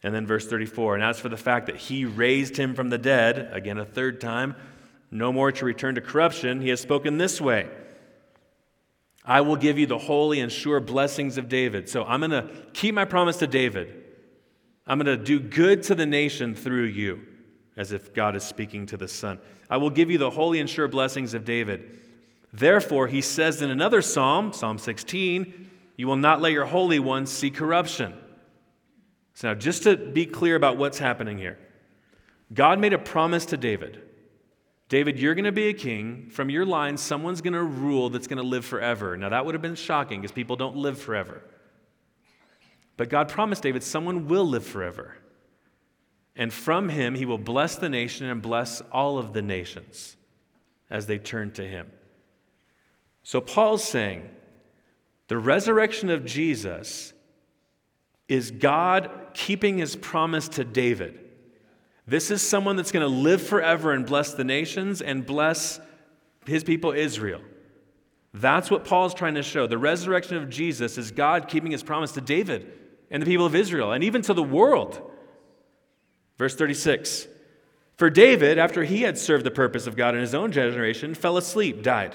And 0.03 0.15
then 0.15 0.27
verse 0.27 0.47
34 0.47 0.97
And 0.97 1.05
as 1.05 1.19
for 1.19 1.29
the 1.29 1.37
fact 1.37 1.67
that 1.67 1.77
he 1.77 2.05
raised 2.05 2.57
him 2.57 2.75
from 2.75 2.91
the 2.91 2.99
dead, 2.99 3.51
again 3.53 3.79
a 3.79 3.85
third 3.85 4.21
time, 4.21 4.57
no 5.11 5.33
more 5.33 5.53
to 5.53 5.65
return 5.65 5.95
to 5.95 6.01
corruption, 6.01 6.61
he 6.61 6.69
has 6.71 6.81
spoken 6.81 7.19
this 7.19 7.41
way 7.41 7.69
I 9.27 9.41
will 9.41 9.57
give 9.57 9.79
you 9.79 9.87
the 9.87 9.99
holy 9.99 10.41
and 10.41 10.53
sure 10.53 10.79
blessings 10.79 11.37
of 11.37 11.49
David. 11.49 11.89
So 11.89 12.05
I'm 12.05 12.21
going 12.21 12.31
to 12.31 12.49
keep 12.73 12.95
my 12.95 13.05
promise 13.05 13.39
to 13.39 13.49
David. 13.49 14.05
I'm 14.87 14.99
going 14.99 15.19
to 15.19 15.23
do 15.23 15.41
good 15.41 15.83
to 15.85 15.97
the 15.97 16.07
nation 16.07 16.55
through 16.55 16.85
you, 16.85 17.21
as 17.77 17.91
if 17.91 18.15
God 18.15 18.37
is 18.37 18.45
speaking 18.45 18.87
to 18.87 18.97
the 18.97 19.09
Son. 19.09 19.41
I 19.69 19.79
will 19.79 19.91
give 19.91 20.13
you 20.13 20.19
the 20.19 20.31
holy 20.31 20.61
and 20.61 20.71
sure 20.71 20.87
blessings 20.87 21.35
of 21.35 21.45
David. 21.45 21.99
Therefore, 22.53 23.09
he 23.09 23.21
says 23.21 23.63
in 23.63 23.71
another 23.71 24.01
psalm, 24.01 24.53
Psalm 24.53 24.79
16, 24.79 25.71
you 25.97 26.07
will 26.07 26.17
not 26.17 26.41
let 26.41 26.53
your 26.53 26.67
Holy 26.67 27.01
One 27.01 27.27
see 27.27 27.51
corruption. 27.51 28.15
So, 29.35 29.49
now, 29.49 29.55
just 29.55 29.83
to 29.83 29.97
be 29.97 30.25
clear 30.25 30.55
about 30.55 30.77
what's 30.77 30.99
happening 30.99 31.37
here, 31.37 31.59
God 32.55 32.79
made 32.79 32.93
a 32.93 32.99
promise 32.99 33.45
to 33.47 33.57
David 33.57 34.03
David, 34.89 35.19
you're 35.19 35.35
going 35.35 35.47
to 35.47 35.53
be 35.53 35.69
a 35.69 35.75
king. 35.75 36.29
From 36.31 36.49
your 36.49 36.65
line, 36.65 36.97
someone's 36.97 37.41
going 37.41 37.55
to 37.55 37.63
rule 37.63 38.09
that's 38.09 38.29
going 38.29 38.43
to 38.43 38.47
live 38.47 38.65
forever. 38.65 39.17
Now, 39.17 39.31
that 39.31 39.45
would 39.45 39.55
have 39.55 39.63
been 39.63 39.75
shocking 39.75 40.21
because 40.21 40.33
people 40.33 40.57
don't 40.57 40.77
live 40.77 40.99
forever. 41.01 41.43
But 42.97 43.09
God 43.09 43.29
promised 43.29 43.63
David, 43.63 43.83
someone 43.83 44.29
will 44.29 44.47
live 44.47 44.65
forever. 44.65 45.17
And 46.37 46.53
from 46.53 46.89
him, 46.89 47.15
he 47.15 47.27
will 47.27 47.39
bless 47.39 47.77
the 47.77 47.89
nation 47.89 48.27
and 48.27 48.41
bless 48.41 48.81
all 48.93 49.19
of 49.19 49.33
the 49.33 49.43
nations 49.43 50.17
as 50.89 51.07
they 51.07 51.19
turn 51.19 51.51
to 51.53 51.67
him. 51.67 51.91
So, 53.23 53.41
Paul's 53.41 53.83
saying 53.83 54.29
the 55.29 55.39
resurrection 55.39 56.11
of 56.11 56.25
Jesus 56.25 57.13
is 58.29 58.51
God 58.53 59.11
keeping 59.35 59.79
his 59.79 59.97
promise 59.97 60.49
to 60.51 60.65
David. 60.65 61.19
This 62.07 62.31
is 62.31 62.41
someone 62.41 62.77
that's 62.77 62.93
going 62.93 63.03
to 63.03 63.13
live 63.13 63.43
forever 63.43 63.93
and 63.93 64.07
bless 64.07 64.35
the 64.35 64.45
nations 64.45 65.03
and 65.03 65.27
bless 65.27 65.81
his 66.47 66.63
people 66.63 66.93
Israel. 66.93 67.41
That's 68.33 68.71
what 68.71 68.85
Paul's 68.85 69.15
trying 69.15 69.35
to 69.35 69.43
show. 69.43 69.67
The 69.67 69.79
resurrection 69.79 70.37
of 70.37 70.49
Jesus 70.49 70.99
is 70.99 71.11
God 71.11 71.49
keeping 71.49 71.73
his 71.73 71.83
promise 71.83 72.13
to 72.13 72.21
David 72.21 72.71
and 73.11 73.23
the 73.23 73.27
people 73.27 73.47
of 73.47 73.55
Israel 73.55 73.93
and 73.93 74.05
even 74.05 74.23
to 74.23 74.35
the 74.35 74.43
world. 74.43 75.01
Verse 76.39 76.55
36 76.55 77.27
For 77.97 78.11
David, 78.11 78.59
after 78.59 78.85
he 78.85 79.03
had 79.03 79.19
served 79.19 79.45
the 79.45 79.51
purpose 79.51 79.87
of 79.87 79.97
God 79.97 80.15
in 80.15 80.21
his 80.21 80.35
own 80.35 80.53
generation, 80.53 81.15
fell 81.15 81.37
asleep, 81.37 81.83
died, 81.83 82.15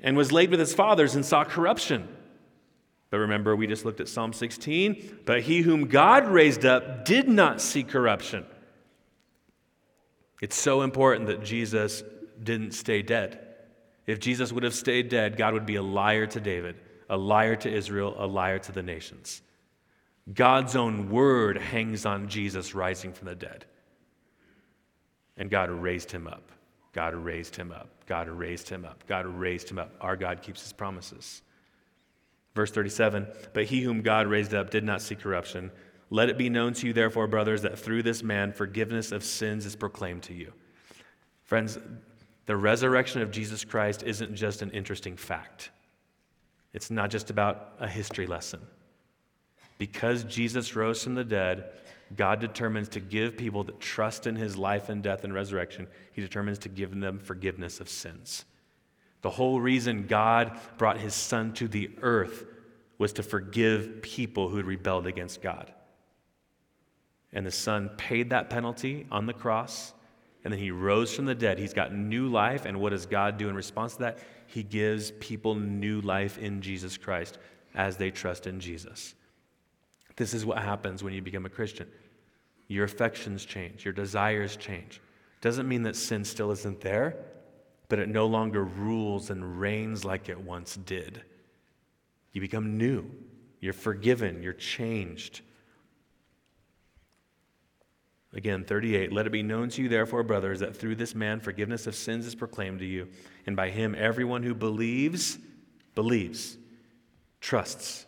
and 0.00 0.16
was 0.16 0.32
laid 0.32 0.50
with 0.50 0.60
his 0.60 0.72
fathers 0.72 1.14
and 1.14 1.26
saw 1.26 1.44
corruption. 1.44 2.08
But 3.10 3.18
remember, 3.18 3.56
we 3.56 3.66
just 3.66 3.84
looked 3.84 4.00
at 4.00 4.08
Psalm 4.08 4.32
16. 4.32 5.18
But 5.26 5.42
he 5.42 5.62
whom 5.62 5.88
God 5.88 6.28
raised 6.28 6.64
up 6.64 7.04
did 7.04 7.28
not 7.28 7.60
see 7.60 7.82
corruption. 7.82 8.46
It's 10.40 10.56
so 10.56 10.82
important 10.82 11.26
that 11.26 11.44
Jesus 11.44 12.02
didn't 12.42 12.72
stay 12.72 13.02
dead. 13.02 13.46
If 14.06 14.20
Jesus 14.20 14.52
would 14.52 14.62
have 14.62 14.74
stayed 14.74 15.08
dead, 15.08 15.36
God 15.36 15.54
would 15.54 15.66
be 15.66 15.76
a 15.76 15.82
liar 15.82 16.26
to 16.26 16.40
David, 16.40 16.76
a 17.08 17.16
liar 17.16 17.56
to 17.56 17.70
Israel, 17.70 18.14
a 18.18 18.26
liar 18.26 18.58
to 18.58 18.72
the 18.72 18.82
nations. 18.82 19.42
God's 20.32 20.76
own 20.76 21.10
word 21.10 21.58
hangs 21.58 22.06
on 22.06 22.28
Jesus 22.28 22.74
rising 22.74 23.12
from 23.12 23.28
the 23.28 23.34
dead. 23.34 23.64
And 25.36 25.50
God 25.50 25.70
raised 25.70 26.10
him 26.10 26.26
up. 26.26 26.50
God 26.92 27.14
raised 27.14 27.56
him 27.56 27.72
up. 27.72 27.88
God 28.06 28.28
raised 28.28 28.68
him 28.68 28.84
up. 28.84 29.04
God 29.06 29.26
raised 29.26 29.70
him 29.70 29.78
up. 29.78 29.94
Our 30.00 30.16
God 30.16 30.42
keeps 30.42 30.62
his 30.62 30.72
promises. 30.72 31.42
Verse 32.54 32.70
37 32.70 33.26
But 33.52 33.64
he 33.64 33.80
whom 33.80 34.02
God 34.02 34.26
raised 34.26 34.54
up 34.54 34.70
did 34.70 34.84
not 34.84 35.02
see 35.02 35.14
corruption. 35.14 35.70
Let 36.10 36.28
it 36.28 36.36
be 36.36 36.50
known 36.50 36.74
to 36.74 36.86
you, 36.88 36.92
therefore, 36.92 37.28
brothers, 37.28 37.62
that 37.62 37.78
through 37.78 38.02
this 38.02 38.22
man 38.22 38.52
forgiveness 38.52 39.12
of 39.12 39.24
sins 39.24 39.64
is 39.64 39.76
proclaimed 39.76 40.24
to 40.24 40.34
you. 40.34 40.52
Friends, 41.44 41.78
the 42.46 42.56
resurrection 42.56 43.22
of 43.22 43.30
Jesus 43.30 43.64
Christ 43.64 44.02
isn't 44.02 44.34
just 44.34 44.60
an 44.60 44.70
interesting 44.72 45.16
fact, 45.16 45.70
it's 46.72 46.90
not 46.90 47.10
just 47.10 47.30
about 47.30 47.74
a 47.78 47.88
history 47.88 48.26
lesson. 48.26 48.60
Because 49.78 50.24
Jesus 50.24 50.76
rose 50.76 51.02
from 51.02 51.14
the 51.14 51.24
dead, 51.24 51.70
God 52.16 52.40
determines 52.40 52.88
to 52.90 53.00
give 53.00 53.36
people 53.36 53.64
that 53.64 53.80
trust 53.80 54.26
in 54.26 54.36
his 54.36 54.56
life 54.56 54.88
and 54.88 55.02
death 55.02 55.24
and 55.24 55.32
resurrection, 55.32 55.86
he 56.12 56.20
determines 56.20 56.58
to 56.58 56.68
give 56.68 56.98
them 56.98 57.18
forgiveness 57.18 57.80
of 57.80 57.88
sins. 57.88 58.44
The 59.22 59.30
whole 59.30 59.60
reason 59.60 60.06
God 60.06 60.58
brought 60.76 60.98
his 60.98 61.14
son 61.14 61.52
to 61.54 61.68
the 61.68 61.90
earth 62.02 62.44
was 62.98 63.12
to 63.14 63.22
forgive 63.22 64.02
people 64.02 64.48
who 64.48 64.56
had 64.56 64.66
rebelled 64.66 65.06
against 65.06 65.40
God. 65.40 65.72
And 67.32 67.46
the 67.46 67.50
son 67.50 67.90
paid 67.96 68.30
that 68.30 68.50
penalty 68.50 69.06
on 69.10 69.26
the 69.26 69.32
cross, 69.32 69.92
and 70.42 70.52
then 70.52 70.58
he 70.60 70.70
rose 70.70 71.14
from 71.14 71.26
the 71.26 71.34
dead. 71.34 71.58
He's 71.58 71.74
got 71.74 71.94
new 71.94 72.28
life, 72.28 72.64
and 72.64 72.80
what 72.80 72.90
does 72.90 73.06
God 73.06 73.38
do 73.38 73.48
in 73.48 73.54
response 73.54 73.94
to 73.94 74.00
that? 74.00 74.18
He 74.46 74.62
gives 74.62 75.12
people 75.12 75.54
new 75.54 76.00
life 76.00 76.38
in 76.38 76.60
Jesus 76.60 76.96
Christ 76.96 77.38
as 77.74 77.96
they 77.96 78.10
trust 78.10 78.46
in 78.46 78.58
Jesus. 78.58 79.14
This 80.16 80.34
is 80.34 80.44
what 80.44 80.58
happens 80.58 81.04
when 81.04 81.12
you 81.12 81.22
become 81.22 81.46
a 81.46 81.50
Christian. 81.50 81.88
Your 82.68 82.84
affections 82.84 83.44
change, 83.44 83.84
your 83.84 83.94
desires 83.94 84.56
change. 84.56 85.00
Doesn't 85.40 85.68
mean 85.68 85.82
that 85.84 85.96
sin 85.96 86.24
still 86.24 86.50
isn't 86.50 86.80
there, 86.80 87.16
but 87.88 87.98
it 87.98 88.08
no 88.08 88.26
longer 88.26 88.64
rules 88.64 89.30
and 89.30 89.60
reigns 89.60 90.04
like 90.04 90.28
it 90.28 90.38
once 90.38 90.76
did. 90.76 91.22
You 92.32 92.40
become 92.40 92.76
new. 92.76 93.10
You're 93.60 93.72
forgiven. 93.72 94.42
You're 94.42 94.52
changed. 94.52 95.40
Again, 98.32 98.64
38. 98.64 99.12
Let 99.12 99.26
it 99.26 99.30
be 99.30 99.42
known 99.42 99.70
to 99.70 99.82
you, 99.82 99.88
therefore, 99.88 100.22
brothers, 100.22 100.60
that 100.60 100.76
through 100.76 100.94
this 100.94 101.14
man 101.14 101.40
forgiveness 101.40 101.86
of 101.86 101.96
sins 101.96 102.26
is 102.26 102.34
proclaimed 102.34 102.78
to 102.78 102.86
you, 102.86 103.08
and 103.46 103.56
by 103.56 103.70
him 103.70 103.96
everyone 103.98 104.44
who 104.44 104.54
believes, 104.54 105.38
believes, 105.94 106.56
trusts, 107.40 108.06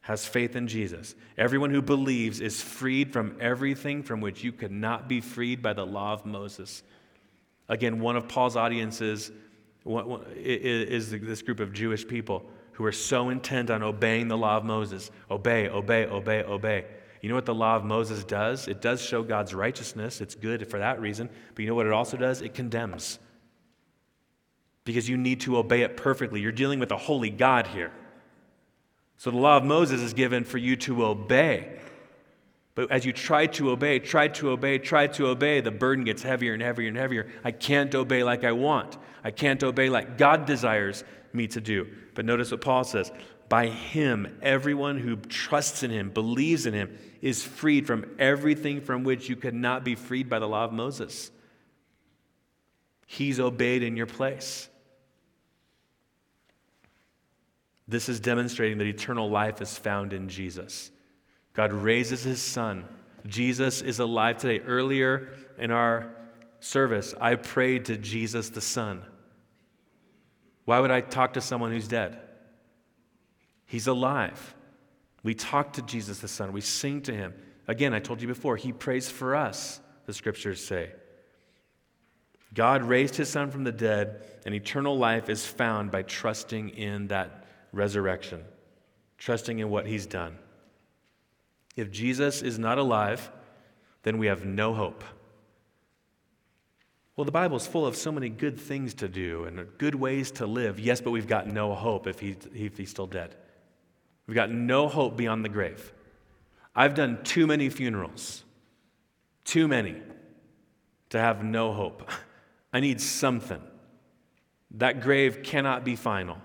has 0.00 0.26
faith 0.26 0.56
in 0.56 0.66
Jesus. 0.66 1.14
Everyone 1.38 1.70
who 1.70 1.82
believes 1.82 2.40
is 2.40 2.60
freed 2.60 3.12
from 3.12 3.36
everything 3.38 4.02
from 4.02 4.20
which 4.20 4.42
you 4.42 4.50
could 4.50 4.72
not 4.72 5.08
be 5.08 5.20
freed 5.20 5.62
by 5.62 5.72
the 5.72 5.86
law 5.86 6.14
of 6.14 6.26
Moses. 6.26 6.82
Again, 7.68 8.00
one 8.00 8.16
of 8.16 8.26
Paul's 8.26 8.56
audiences 8.56 9.30
is 9.84 11.10
this 11.10 11.42
group 11.42 11.60
of 11.60 11.72
Jewish 11.72 12.08
people 12.08 12.50
who 12.72 12.84
are 12.84 12.92
so 12.92 13.28
intent 13.28 13.70
on 13.70 13.84
obeying 13.84 14.26
the 14.26 14.36
law 14.36 14.56
of 14.56 14.64
Moses. 14.64 15.12
Obey, 15.30 15.68
obey, 15.68 16.06
obey, 16.06 16.42
obey. 16.42 16.86
You 17.20 17.28
know 17.28 17.34
what 17.34 17.46
the 17.46 17.54
law 17.54 17.76
of 17.76 17.84
Moses 17.84 18.24
does? 18.24 18.66
It 18.66 18.80
does 18.80 19.00
show 19.02 19.22
God's 19.22 19.54
righteousness. 19.54 20.20
It's 20.20 20.34
good 20.34 20.68
for 20.70 20.78
that 20.78 21.00
reason. 21.00 21.28
But 21.54 21.62
you 21.62 21.68
know 21.68 21.74
what 21.74 21.86
it 21.86 21.92
also 21.92 22.16
does? 22.16 22.40
It 22.40 22.54
condemns. 22.54 23.18
Because 24.84 25.08
you 25.08 25.18
need 25.18 25.40
to 25.42 25.58
obey 25.58 25.82
it 25.82 25.96
perfectly. 25.96 26.40
You're 26.40 26.52
dealing 26.52 26.80
with 26.80 26.90
a 26.92 26.96
holy 26.96 27.30
God 27.30 27.66
here. 27.66 27.92
So 29.18 29.30
the 29.30 29.36
law 29.36 29.58
of 29.58 29.64
Moses 29.64 30.00
is 30.00 30.14
given 30.14 30.44
for 30.44 30.56
you 30.56 30.76
to 30.76 31.04
obey. 31.04 31.78
But 32.74 32.90
as 32.90 33.04
you 33.04 33.12
try 33.12 33.46
to 33.48 33.70
obey, 33.70 33.98
try 33.98 34.28
to 34.28 34.50
obey, 34.50 34.78
try 34.78 35.06
to 35.08 35.26
obey, 35.26 35.60
the 35.60 35.70
burden 35.70 36.04
gets 36.04 36.22
heavier 36.22 36.54
and 36.54 36.62
heavier 36.62 36.88
and 36.88 36.96
heavier. 36.96 37.30
I 37.44 37.50
can't 37.50 37.94
obey 37.94 38.24
like 38.24 38.44
I 38.44 38.52
want. 38.52 38.96
I 39.22 39.30
can't 39.30 39.62
obey 39.62 39.90
like 39.90 40.16
God 40.16 40.46
desires 40.46 41.04
me 41.34 41.46
to 41.48 41.60
do. 41.60 41.86
But 42.14 42.24
notice 42.24 42.50
what 42.50 42.62
Paul 42.62 42.84
says 42.84 43.12
by 43.50 43.66
him, 43.66 44.38
everyone 44.40 44.98
who 44.98 45.16
trusts 45.16 45.82
in 45.82 45.90
him, 45.90 46.10
believes 46.10 46.66
in 46.66 46.72
him, 46.72 46.96
is 47.20 47.44
freed 47.44 47.86
from 47.86 48.06
everything 48.18 48.80
from 48.80 49.04
which 49.04 49.28
you 49.28 49.36
could 49.36 49.54
not 49.54 49.84
be 49.84 49.94
freed 49.94 50.28
by 50.28 50.38
the 50.38 50.48
law 50.48 50.64
of 50.64 50.72
Moses. 50.72 51.30
He's 53.06 53.40
obeyed 53.40 53.82
in 53.82 53.96
your 53.96 54.06
place. 54.06 54.68
This 57.88 58.08
is 58.08 58.20
demonstrating 58.20 58.78
that 58.78 58.86
eternal 58.86 59.28
life 59.28 59.60
is 59.60 59.76
found 59.76 60.12
in 60.12 60.28
Jesus. 60.28 60.90
God 61.54 61.72
raises 61.72 62.22
his 62.22 62.40
son. 62.40 62.84
Jesus 63.26 63.82
is 63.82 63.98
alive 63.98 64.38
today. 64.38 64.64
Earlier 64.64 65.34
in 65.58 65.70
our 65.70 66.14
service, 66.60 67.14
I 67.20 67.34
prayed 67.34 67.86
to 67.86 67.96
Jesus 67.96 68.50
the 68.50 68.60
Son. 68.60 69.02
Why 70.64 70.78
would 70.78 70.90
I 70.90 71.00
talk 71.00 71.32
to 71.32 71.40
someone 71.40 71.72
who's 71.72 71.88
dead? 71.88 72.18
He's 73.66 73.88
alive. 73.88 74.54
We 75.22 75.34
talk 75.34 75.74
to 75.74 75.82
Jesus 75.82 76.18
the 76.18 76.28
Son. 76.28 76.52
We 76.52 76.60
sing 76.60 77.02
to 77.02 77.14
him. 77.14 77.34
Again, 77.68 77.94
I 77.94 78.00
told 78.00 78.20
you 78.20 78.28
before, 78.28 78.56
he 78.56 78.72
prays 78.72 79.08
for 79.08 79.36
us, 79.36 79.80
the 80.06 80.14
scriptures 80.14 80.64
say. 80.64 80.90
God 82.52 82.82
raised 82.82 83.14
his 83.14 83.28
son 83.28 83.50
from 83.50 83.62
the 83.62 83.72
dead, 83.72 84.24
and 84.44 84.54
eternal 84.54 84.98
life 84.98 85.28
is 85.28 85.46
found 85.46 85.90
by 85.90 86.02
trusting 86.02 86.70
in 86.70 87.06
that 87.08 87.44
resurrection, 87.72 88.42
trusting 89.18 89.60
in 89.60 89.70
what 89.70 89.86
he's 89.86 90.06
done. 90.06 90.36
If 91.76 91.92
Jesus 91.92 92.42
is 92.42 92.58
not 92.58 92.78
alive, 92.78 93.30
then 94.02 94.18
we 94.18 94.26
have 94.26 94.44
no 94.44 94.74
hope. 94.74 95.04
Well, 97.14 97.24
the 97.24 97.32
Bible 97.32 97.56
is 97.56 97.66
full 97.66 97.86
of 97.86 97.96
so 97.96 98.10
many 98.10 98.30
good 98.30 98.58
things 98.58 98.94
to 98.94 99.08
do 99.08 99.44
and 99.44 99.68
good 99.78 99.94
ways 99.94 100.30
to 100.32 100.46
live. 100.46 100.80
Yes, 100.80 101.00
but 101.00 101.10
we've 101.10 101.28
got 101.28 101.46
no 101.46 101.74
hope 101.74 102.06
if, 102.06 102.18
he, 102.18 102.36
if 102.54 102.78
he's 102.78 102.90
still 102.90 103.06
dead. 103.06 103.36
We've 104.30 104.36
got 104.36 104.52
no 104.52 104.86
hope 104.86 105.16
beyond 105.16 105.44
the 105.44 105.48
grave. 105.48 105.92
I've 106.72 106.94
done 106.94 107.24
too 107.24 107.48
many 107.48 107.68
funerals, 107.68 108.44
too 109.42 109.66
many, 109.66 110.00
to 111.08 111.18
have 111.18 111.42
no 111.42 111.72
hope. 111.72 112.08
I 112.72 112.78
need 112.78 113.00
something. 113.00 113.60
That 114.70 115.00
grave 115.00 115.42
cannot 115.42 115.84
be 115.84 115.96
final. 115.96 116.38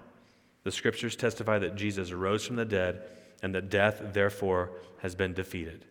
The 0.64 0.72
scriptures 0.72 1.16
testify 1.16 1.60
that 1.60 1.76
Jesus 1.76 2.12
rose 2.12 2.44
from 2.48 2.56
the 2.56 2.66
dead 2.66 3.04
and 3.44 3.54
that 3.54 3.70
death, 3.70 4.02
therefore, 4.14 4.72
has 4.98 5.14
been 5.14 5.36
defeated. 5.36 5.86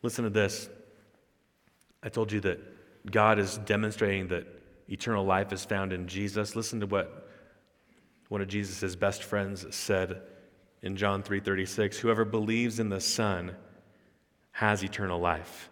Listen 0.00 0.24
to 0.24 0.30
this. 0.30 0.70
I 2.02 2.08
told 2.08 2.32
you 2.32 2.40
that 2.40 2.60
God 3.10 3.38
is 3.38 3.58
demonstrating 3.58 4.28
that 4.28 4.46
eternal 4.88 5.26
life 5.26 5.52
is 5.52 5.66
found 5.66 5.92
in 5.92 6.08
Jesus. 6.08 6.56
Listen 6.56 6.80
to 6.80 6.86
what 6.86 7.23
one 8.34 8.42
of 8.42 8.48
Jesus' 8.48 8.96
best 8.96 9.22
friends 9.22 9.64
said 9.74 10.20
in 10.82 10.96
John 10.96 11.22
3:36, 11.22 11.98
"Whoever 11.98 12.24
believes 12.24 12.80
in 12.80 12.88
the 12.88 13.00
Son 13.00 13.56
has 14.50 14.82
eternal 14.82 15.20
life. 15.20 15.70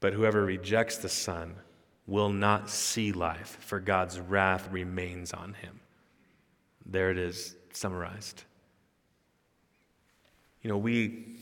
But 0.00 0.12
whoever 0.12 0.44
rejects 0.44 0.98
the 0.98 1.08
Son 1.08 1.56
will 2.06 2.30
not 2.30 2.68
see 2.68 3.12
life, 3.12 3.56
for 3.60 3.80
God's 3.80 4.20
wrath 4.20 4.70
remains 4.70 5.32
on 5.32 5.54
him. 5.54 5.80
There 6.86 7.10
it 7.10 7.18
is, 7.18 7.56
summarized. 7.72 8.44
You 10.62 10.68
know, 10.68 10.78
we, 10.78 11.36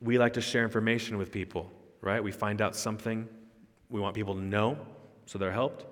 we 0.00 0.18
like 0.18 0.34
to 0.34 0.40
share 0.42 0.62
information 0.62 1.16
with 1.18 1.30
people, 1.32 1.70
right? 2.02 2.22
We 2.22 2.32
find 2.32 2.60
out 2.60 2.76
something 2.76 3.26
we 3.88 3.98
want 3.98 4.14
people 4.14 4.34
to 4.34 4.42
know 4.42 4.78
so 5.24 5.38
they're 5.38 5.52
helped. 5.52 5.86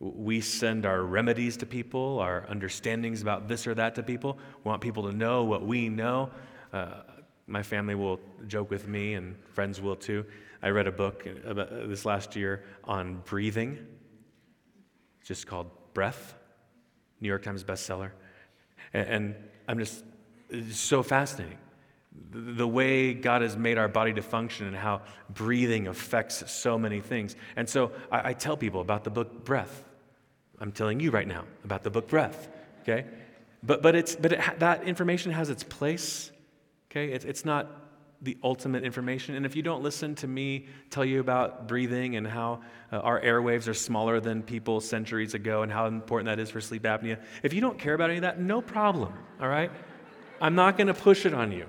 We 0.00 0.40
send 0.40 0.86
our 0.86 1.02
remedies 1.02 1.58
to 1.58 1.66
people, 1.66 2.18
our 2.20 2.46
understandings 2.48 3.20
about 3.20 3.48
this 3.48 3.66
or 3.66 3.74
that 3.74 3.94
to 3.96 4.02
people. 4.02 4.38
We 4.64 4.68
want 4.70 4.80
people 4.80 5.02
to 5.04 5.12
know 5.12 5.44
what 5.44 5.64
we 5.66 5.90
know. 5.90 6.30
Uh, 6.72 7.02
my 7.46 7.62
family 7.62 7.94
will 7.94 8.18
joke 8.46 8.70
with 8.70 8.88
me, 8.88 9.14
and 9.14 9.36
friends 9.52 9.80
will 9.80 9.96
too. 9.96 10.24
I 10.62 10.70
read 10.70 10.86
a 10.86 10.92
book 10.92 11.24
this 11.24 12.04
last 12.06 12.34
year 12.34 12.64
on 12.84 13.20
breathing, 13.26 13.86
just 15.22 15.46
called 15.46 15.70
Breath, 15.92 16.34
New 17.20 17.28
York 17.28 17.42
Times 17.42 17.62
bestseller. 17.62 18.12
And 18.94 19.34
I'm 19.68 19.78
just, 19.78 20.02
so 20.72 21.02
fascinating. 21.02 21.58
The 22.32 22.66
way 22.66 23.14
God 23.14 23.42
has 23.42 23.56
made 23.56 23.78
our 23.78 23.88
body 23.88 24.12
to 24.14 24.22
function 24.22 24.66
and 24.66 24.74
how 24.74 25.02
breathing 25.28 25.86
affects 25.86 26.50
so 26.50 26.78
many 26.78 27.00
things. 27.00 27.36
And 27.54 27.68
so 27.68 27.92
I, 28.10 28.30
I 28.30 28.32
tell 28.32 28.56
people 28.56 28.80
about 28.80 29.04
the 29.04 29.10
book 29.10 29.44
Breath. 29.44 29.84
I'm 30.60 30.72
telling 30.72 31.00
you 31.00 31.10
right 31.10 31.26
now 31.26 31.44
about 31.64 31.82
the 31.82 31.90
book 31.90 32.08
Breath, 32.08 32.48
okay? 32.82 33.06
But, 33.62 33.82
but, 33.82 33.94
it's, 33.94 34.14
but 34.14 34.32
it, 34.32 34.40
that 34.58 34.84
information 34.84 35.32
has 35.32 35.50
its 35.50 35.62
place, 35.62 36.30
okay? 36.90 37.12
It's, 37.12 37.24
it's 37.24 37.44
not 37.44 37.80
the 38.22 38.36
ultimate 38.42 38.84
information. 38.84 39.34
And 39.34 39.46
if 39.46 39.56
you 39.56 39.62
don't 39.62 39.82
listen 39.82 40.14
to 40.16 40.28
me 40.28 40.66
tell 40.90 41.04
you 41.04 41.20
about 41.20 41.66
breathing 41.66 42.16
and 42.16 42.26
how 42.26 42.60
uh, 42.92 42.98
our 42.98 43.20
airwaves 43.20 43.66
are 43.66 43.74
smaller 43.74 44.20
than 44.20 44.42
people 44.42 44.80
centuries 44.80 45.32
ago 45.32 45.62
and 45.62 45.72
how 45.72 45.86
important 45.86 46.26
that 46.26 46.38
is 46.38 46.50
for 46.50 46.60
sleep 46.60 46.82
apnea, 46.82 47.18
if 47.42 47.54
you 47.54 47.62
don't 47.62 47.78
care 47.78 47.94
about 47.94 48.10
any 48.10 48.18
of 48.18 48.22
that, 48.22 48.38
no 48.38 48.60
problem, 48.60 49.14
all 49.40 49.48
right? 49.48 49.70
I'm 50.40 50.54
not 50.54 50.76
going 50.76 50.88
to 50.88 50.94
push 50.94 51.24
it 51.24 51.32
on 51.32 51.52
you. 51.52 51.66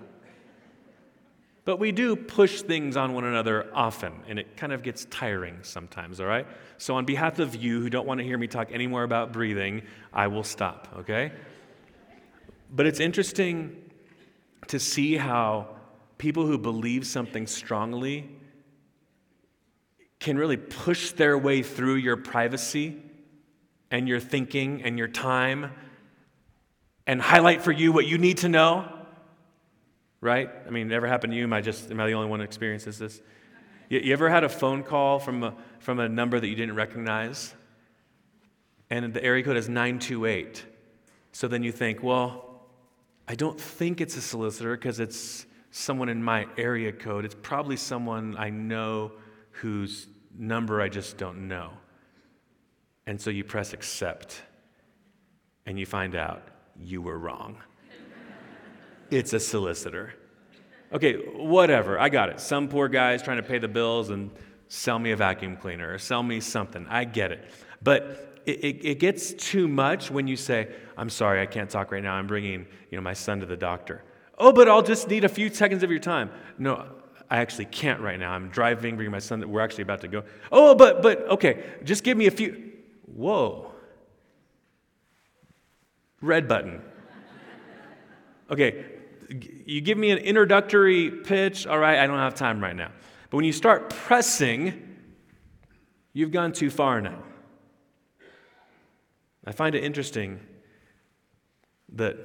But 1.63 1.77
we 1.77 1.91
do 1.91 2.15
push 2.15 2.63
things 2.63 2.97
on 2.97 3.13
one 3.13 3.23
another 3.23 3.69
often, 3.73 4.13
and 4.27 4.39
it 4.39 4.57
kind 4.57 4.73
of 4.73 4.81
gets 4.81 5.05
tiring 5.05 5.59
sometimes, 5.61 6.19
all 6.19 6.25
right? 6.25 6.47
So, 6.79 6.95
on 6.95 7.05
behalf 7.05 7.37
of 7.37 7.55
you 7.55 7.81
who 7.81 7.89
don't 7.89 8.07
want 8.07 8.19
to 8.19 8.23
hear 8.23 8.37
me 8.37 8.47
talk 8.47 8.71
anymore 8.71 9.03
about 9.03 9.31
breathing, 9.31 9.83
I 10.11 10.27
will 10.27 10.43
stop, 10.43 10.87
okay? 10.99 11.31
But 12.71 12.87
it's 12.87 12.99
interesting 12.99 13.75
to 14.67 14.79
see 14.79 15.17
how 15.17 15.67
people 16.17 16.47
who 16.47 16.57
believe 16.57 17.05
something 17.05 17.45
strongly 17.45 18.29
can 20.19 20.37
really 20.37 20.57
push 20.57 21.11
their 21.11 21.37
way 21.37 21.61
through 21.63 21.95
your 21.95 22.15
privacy 22.15 22.97
and 23.89 24.07
your 24.07 24.19
thinking 24.19 24.83
and 24.83 24.97
your 24.97 25.07
time 25.07 25.71
and 27.05 27.21
highlight 27.21 27.61
for 27.61 27.71
you 27.71 27.91
what 27.91 28.05
you 28.05 28.17
need 28.17 28.37
to 28.37 28.49
know. 28.49 29.00
Right? 30.21 30.49
I 30.67 30.69
mean, 30.69 30.91
it 30.91 30.95
ever 30.95 31.07
happened 31.07 31.33
to 31.33 31.37
you? 31.37 31.43
Am 31.43 31.53
I 31.53 31.61
just 31.61 31.89
am 31.89 31.99
I 31.99 32.05
the 32.05 32.13
only 32.13 32.29
one 32.29 32.39
who 32.39 32.45
experiences 32.45 32.99
this? 32.99 33.21
You, 33.89 33.99
you 33.99 34.13
ever 34.13 34.29
had 34.29 34.43
a 34.43 34.49
phone 34.49 34.83
call 34.83 35.19
from 35.19 35.43
a, 35.43 35.55
from 35.79 35.99
a 35.99 36.07
number 36.07 36.39
that 36.39 36.47
you 36.47 36.55
didn't 36.55 36.75
recognize? 36.75 37.53
And 38.89 39.13
the 39.13 39.23
area 39.23 39.43
code 39.43 39.57
is 39.57 39.67
928. 39.67 40.65
So 41.31 41.47
then 41.47 41.63
you 41.63 41.71
think, 41.71 42.03
well, 42.03 42.61
I 43.27 43.35
don't 43.35 43.59
think 43.59 44.01
it's 44.01 44.17
a 44.17 44.21
solicitor 44.21 44.75
because 44.75 44.99
it's 44.99 45.45
someone 45.71 46.09
in 46.09 46.23
my 46.23 46.47
area 46.57 46.91
code. 46.91 47.25
It's 47.25 47.35
probably 47.41 47.77
someone 47.77 48.35
I 48.37 48.49
know 48.49 49.13
whose 49.51 50.07
number 50.37 50.81
I 50.81 50.89
just 50.89 51.17
don't 51.17 51.47
know. 51.47 51.71
And 53.07 53.19
so 53.19 53.29
you 53.29 53.43
press 53.43 53.73
accept 53.73 54.41
and 55.65 55.79
you 55.79 55.85
find 55.85 56.15
out 56.15 56.43
you 56.79 57.01
were 57.01 57.17
wrong. 57.17 57.57
It's 59.11 59.33
a 59.33 59.39
solicitor. 59.39 60.13
Okay, 60.93 61.13
whatever, 61.13 61.99
I 61.99 62.09
got 62.09 62.29
it. 62.29 62.39
Some 62.39 62.67
poor 62.67 62.87
guy 62.87 63.13
is 63.13 63.21
trying 63.21 63.37
to 63.37 63.43
pay 63.43 63.59
the 63.59 63.67
bills 63.67 64.09
and 64.09 64.31
sell 64.67 64.99
me 64.99 65.11
a 65.11 65.15
vacuum 65.15 65.57
cleaner 65.57 65.93
or 65.93 65.97
sell 65.97 66.23
me 66.23 66.39
something. 66.39 66.85
I 66.89 67.03
get 67.03 67.31
it. 67.31 67.49
But 67.83 68.41
it, 68.45 68.63
it, 68.63 68.85
it, 68.85 68.99
gets 68.99 69.33
too 69.33 69.67
much 69.67 70.09
when 70.09 70.27
you 70.27 70.35
say, 70.35 70.73
I'm 70.97 71.09
sorry, 71.09 71.41
I 71.41 71.45
can't 71.45 71.69
talk 71.69 71.91
right 71.91 72.01
now. 72.01 72.13
I'm 72.13 72.27
bringing 72.27 72.65
you 72.89 72.97
know, 72.97 73.01
my 73.01 73.13
son 73.13 73.39
to 73.41 73.45
the 73.45 73.57
doctor. 73.57 74.03
Oh, 74.37 74.51
but 74.51 74.67
I'll 74.67 74.81
just 74.81 75.07
need 75.07 75.23
a 75.23 75.29
few 75.29 75.53
seconds 75.53 75.83
of 75.83 75.91
your 75.91 75.99
time. 75.99 76.31
No, 76.57 76.87
I 77.29 77.37
actually 77.37 77.65
can't 77.65 78.01
right 78.01 78.19
now. 78.19 78.31
I'm 78.31 78.49
driving, 78.49 78.95
bringing 78.95 79.11
my 79.11 79.19
son. 79.19 79.47
We're 79.49 79.61
actually 79.61 79.83
about 79.83 80.01
to 80.01 80.07
go. 80.07 80.23
Oh, 80.51 80.73
but, 80.73 81.01
but, 81.01 81.27
okay, 81.29 81.63
just 81.83 82.03
give 82.03 82.17
me 82.17 82.27
a 82.27 82.31
few. 82.31 82.71
Whoa. 83.05 83.71
Red 86.21 86.47
button. 86.47 86.81
Okay, 88.49 88.85
you 89.65 89.81
give 89.81 89.97
me 89.97 90.11
an 90.11 90.17
introductory 90.17 91.09
pitch, 91.09 91.65
all 91.65 91.79
right, 91.79 91.99
I 91.99 92.07
don't 92.07 92.17
have 92.17 92.35
time 92.35 92.61
right 92.61 92.75
now. 92.75 92.91
But 93.29 93.37
when 93.37 93.45
you 93.45 93.53
start 93.53 93.89
pressing, 93.89 94.97
you've 96.13 96.31
gone 96.31 96.51
too 96.51 96.69
far 96.69 97.01
now. 97.01 97.23
I 99.45 99.51
find 99.51 99.73
it 99.73 99.83
interesting 99.83 100.39
that 101.93 102.17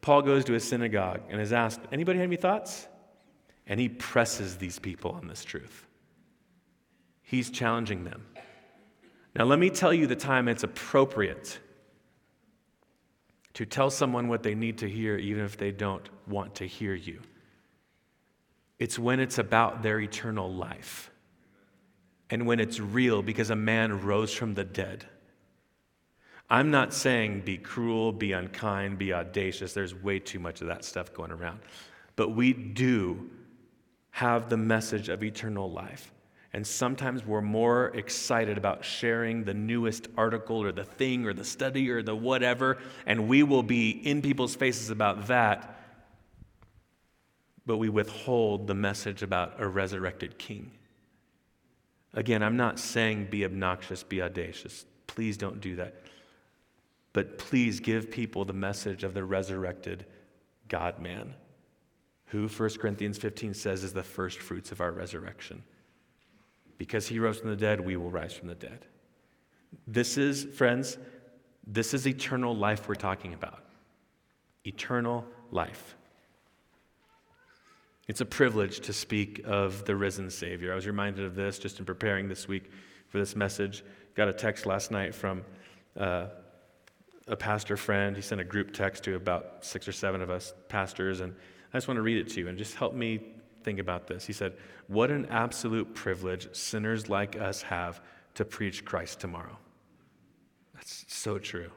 Paul 0.00 0.22
goes 0.22 0.44
to 0.44 0.54
a 0.54 0.60
synagogue 0.60 1.22
and 1.28 1.40
is 1.40 1.52
asked, 1.52 1.80
anybody 1.90 2.18
have 2.18 2.28
any 2.28 2.36
thoughts? 2.36 2.86
And 3.66 3.78
he 3.78 3.88
presses 3.88 4.56
these 4.56 4.78
people 4.78 5.12
on 5.12 5.28
this 5.28 5.44
truth. 5.44 5.86
He's 7.22 7.50
challenging 7.50 8.04
them. 8.04 8.26
Now, 9.34 9.44
let 9.44 9.58
me 9.58 9.70
tell 9.70 9.94
you 9.94 10.06
the 10.06 10.16
time 10.16 10.48
it's 10.48 10.64
appropriate 10.64 11.58
to 13.54 13.66
tell 13.66 13.90
someone 13.90 14.28
what 14.28 14.42
they 14.42 14.54
need 14.54 14.78
to 14.78 14.88
hear, 14.88 15.16
even 15.16 15.44
if 15.44 15.56
they 15.56 15.70
don't 15.70 16.08
want 16.26 16.54
to 16.56 16.66
hear 16.66 16.94
you. 16.94 17.20
It's 18.78 18.98
when 18.98 19.20
it's 19.20 19.38
about 19.38 19.82
their 19.82 20.00
eternal 20.00 20.52
life 20.52 21.10
and 22.30 22.46
when 22.46 22.60
it's 22.60 22.80
real 22.80 23.22
because 23.22 23.50
a 23.50 23.56
man 23.56 24.02
rose 24.02 24.32
from 24.32 24.54
the 24.54 24.64
dead. 24.64 25.06
I'm 26.48 26.70
not 26.70 26.92
saying 26.92 27.42
be 27.42 27.56
cruel, 27.56 28.12
be 28.12 28.32
unkind, 28.32 28.98
be 28.98 29.12
audacious. 29.12 29.72
There's 29.72 29.94
way 29.94 30.18
too 30.18 30.38
much 30.38 30.60
of 30.60 30.66
that 30.66 30.84
stuff 30.84 31.14
going 31.14 31.30
around. 31.30 31.60
But 32.16 32.30
we 32.30 32.52
do 32.52 33.30
have 34.10 34.50
the 34.50 34.58
message 34.58 35.08
of 35.08 35.22
eternal 35.24 35.70
life. 35.70 36.11
And 36.54 36.66
sometimes 36.66 37.24
we're 37.24 37.40
more 37.40 37.86
excited 37.94 38.58
about 38.58 38.84
sharing 38.84 39.44
the 39.44 39.54
newest 39.54 40.08
article 40.18 40.62
or 40.62 40.70
the 40.70 40.84
thing 40.84 41.24
or 41.24 41.32
the 41.32 41.44
study 41.44 41.90
or 41.90 42.02
the 42.02 42.14
whatever, 42.14 42.78
and 43.06 43.26
we 43.26 43.42
will 43.42 43.62
be 43.62 43.90
in 43.90 44.20
people's 44.20 44.54
faces 44.54 44.90
about 44.90 45.28
that, 45.28 45.80
but 47.64 47.78
we 47.78 47.88
withhold 47.88 48.66
the 48.66 48.74
message 48.74 49.22
about 49.22 49.54
a 49.58 49.66
resurrected 49.66 50.36
king. 50.38 50.72
Again, 52.12 52.42
I'm 52.42 52.58
not 52.58 52.78
saying 52.78 53.28
be 53.30 53.44
obnoxious, 53.46 54.02
be 54.02 54.20
audacious. 54.20 54.84
Please 55.06 55.38
don't 55.38 55.60
do 55.60 55.76
that. 55.76 55.94
But 57.14 57.38
please 57.38 57.80
give 57.80 58.10
people 58.10 58.44
the 58.44 58.52
message 58.52 59.04
of 59.04 59.14
the 59.14 59.24
resurrected 59.24 60.04
God 60.68 60.98
man, 60.98 61.34
who 62.26 62.48
1 62.48 62.70
Corinthians 62.78 63.16
15 63.16 63.54
says 63.54 63.84
is 63.84 63.92
the 63.94 64.02
first 64.02 64.38
fruits 64.38 64.72
of 64.72 64.80
our 64.82 64.90
resurrection. 64.90 65.62
Because 66.82 67.06
he 67.06 67.20
rose 67.20 67.38
from 67.38 67.50
the 67.50 67.54
dead, 67.54 67.80
we 67.80 67.96
will 67.96 68.10
rise 68.10 68.32
from 68.32 68.48
the 68.48 68.56
dead. 68.56 68.86
This 69.86 70.18
is, 70.18 70.46
friends, 70.46 70.98
this 71.64 71.94
is 71.94 72.08
eternal 72.08 72.56
life 72.56 72.88
we're 72.88 72.96
talking 72.96 73.34
about. 73.34 73.62
Eternal 74.66 75.24
life. 75.52 75.94
It's 78.08 78.20
a 78.20 78.24
privilege 78.24 78.80
to 78.80 78.92
speak 78.92 79.42
of 79.44 79.84
the 79.84 79.94
risen 79.94 80.28
Savior. 80.28 80.72
I 80.72 80.74
was 80.74 80.88
reminded 80.88 81.24
of 81.24 81.36
this 81.36 81.60
just 81.60 81.78
in 81.78 81.84
preparing 81.84 82.26
this 82.26 82.48
week 82.48 82.72
for 83.10 83.20
this 83.20 83.36
message. 83.36 83.84
Got 84.16 84.26
a 84.26 84.32
text 84.32 84.66
last 84.66 84.90
night 84.90 85.14
from 85.14 85.44
uh, 85.96 86.26
a 87.28 87.36
pastor 87.36 87.76
friend. 87.76 88.16
He 88.16 88.22
sent 88.22 88.40
a 88.40 88.44
group 88.44 88.72
text 88.72 89.04
to 89.04 89.14
about 89.14 89.64
six 89.64 89.86
or 89.86 89.92
seven 89.92 90.20
of 90.20 90.30
us 90.30 90.52
pastors, 90.68 91.20
and 91.20 91.32
I 91.72 91.76
just 91.76 91.86
want 91.86 91.98
to 91.98 92.02
read 92.02 92.18
it 92.18 92.28
to 92.30 92.40
you 92.40 92.48
and 92.48 92.58
just 92.58 92.74
help 92.74 92.92
me 92.92 93.20
think 93.62 93.78
about 93.78 94.06
this. 94.06 94.26
He 94.26 94.32
said, 94.32 94.54
What 94.86 95.10
an 95.10 95.26
absolute 95.26 95.94
privilege 95.94 96.54
sinners 96.54 97.08
like 97.08 97.36
us 97.36 97.62
have 97.62 98.00
to 98.34 98.44
preach 98.44 98.84
Christ 98.84 99.20
tomorrow. 99.20 99.58
That's 100.74 101.04
so 101.08 101.38
true. 101.38 101.70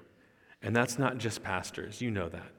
And 0.61 0.75
that's 0.75 0.97
not 0.97 1.17
just 1.17 1.43
pastors, 1.43 2.01
you 2.01 2.11
know 2.11 2.29
that. 2.29 2.51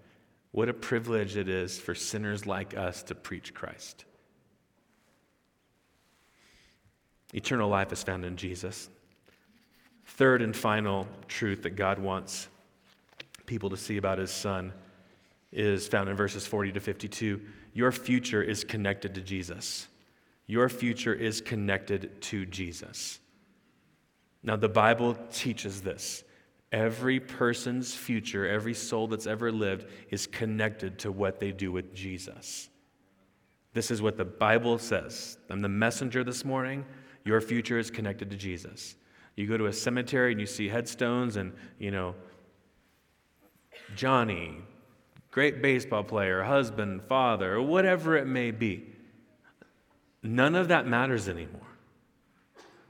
What 0.52 0.68
a 0.68 0.74
privilege 0.74 1.36
it 1.36 1.48
is 1.48 1.78
for 1.78 1.94
sinners 1.94 2.46
like 2.46 2.76
us 2.76 3.02
to 3.04 3.14
preach 3.14 3.52
Christ. 3.52 4.04
Eternal 7.34 7.68
life 7.68 7.92
is 7.92 8.02
found 8.02 8.24
in 8.24 8.36
Jesus. 8.36 8.88
Third 10.06 10.40
and 10.40 10.56
final 10.56 11.08
truth 11.28 11.62
that 11.64 11.70
God 11.70 11.98
wants 11.98 12.48
people 13.44 13.70
to 13.70 13.76
see 13.76 13.96
about 13.96 14.18
his 14.18 14.30
son 14.30 14.72
is 15.56 15.88
found 15.88 16.08
in 16.08 16.16
verses 16.16 16.46
40 16.46 16.72
to 16.72 16.80
52. 16.80 17.40
Your 17.72 17.90
future 17.90 18.42
is 18.42 18.62
connected 18.62 19.14
to 19.14 19.20
Jesus. 19.22 19.88
Your 20.46 20.68
future 20.68 21.14
is 21.14 21.40
connected 21.40 22.20
to 22.22 22.46
Jesus. 22.46 23.18
Now, 24.42 24.56
the 24.56 24.68
Bible 24.68 25.16
teaches 25.32 25.80
this. 25.80 26.22
Every 26.70 27.18
person's 27.18 27.94
future, 27.94 28.46
every 28.46 28.74
soul 28.74 29.06
that's 29.08 29.26
ever 29.26 29.50
lived, 29.50 29.86
is 30.10 30.26
connected 30.26 30.98
to 31.00 31.10
what 31.10 31.40
they 31.40 31.52
do 31.52 31.72
with 31.72 31.94
Jesus. 31.94 32.68
This 33.72 33.90
is 33.90 34.02
what 34.02 34.16
the 34.16 34.24
Bible 34.24 34.78
says. 34.78 35.38
I'm 35.48 35.62
the 35.62 35.68
messenger 35.68 36.22
this 36.22 36.44
morning. 36.44 36.84
Your 37.24 37.40
future 37.40 37.78
is 37.78 37.90
connected 37.90 38.30
to 38.30 38.36
Jesus. 38.36 38.94
You 39.36 39.46
go 39.46 39.56
to 39.56 39.66
a 39.66 39.72
cemetery 39.72 40.32
and 40.32 40.40
you 40.40 40.46
see 40.46 40.68
headstones 40.68 41.36
and, 41.36 41.52
you 41.78 41.90
know, 41.90 42.14
Johnny, 43.94 44.56
great 45.36 45.60
baseball 45.60 46.02
player, 46.02 46.44
husband, 46.44 47.02
father, 47.02 47.60
whatever 47.60 48.16
it 48.16 48.26
may 48.26 48.50
be. 48.50 48.82
None 50.22 50.54
of 50.54 50.68
that 50.68 50.86
matters 50.86 51.28
anymore. 51.28 51.60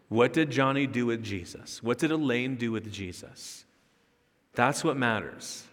What 0.09 0.33
did 0.33 0.53
Johnny 0.53 0.87
do 0.87 1.07
with 1.07 1.25
Jesus? 1.25 1.83
What 1.83 1.99
did 1.99 2.13
Elaine 2.13 2.55
do 2.55 2.71
with 2.71 2.93
Jesus? 2.93 3.65
That's 4.55 4.85
what 4.85 4.97
matters. 4.97 5.65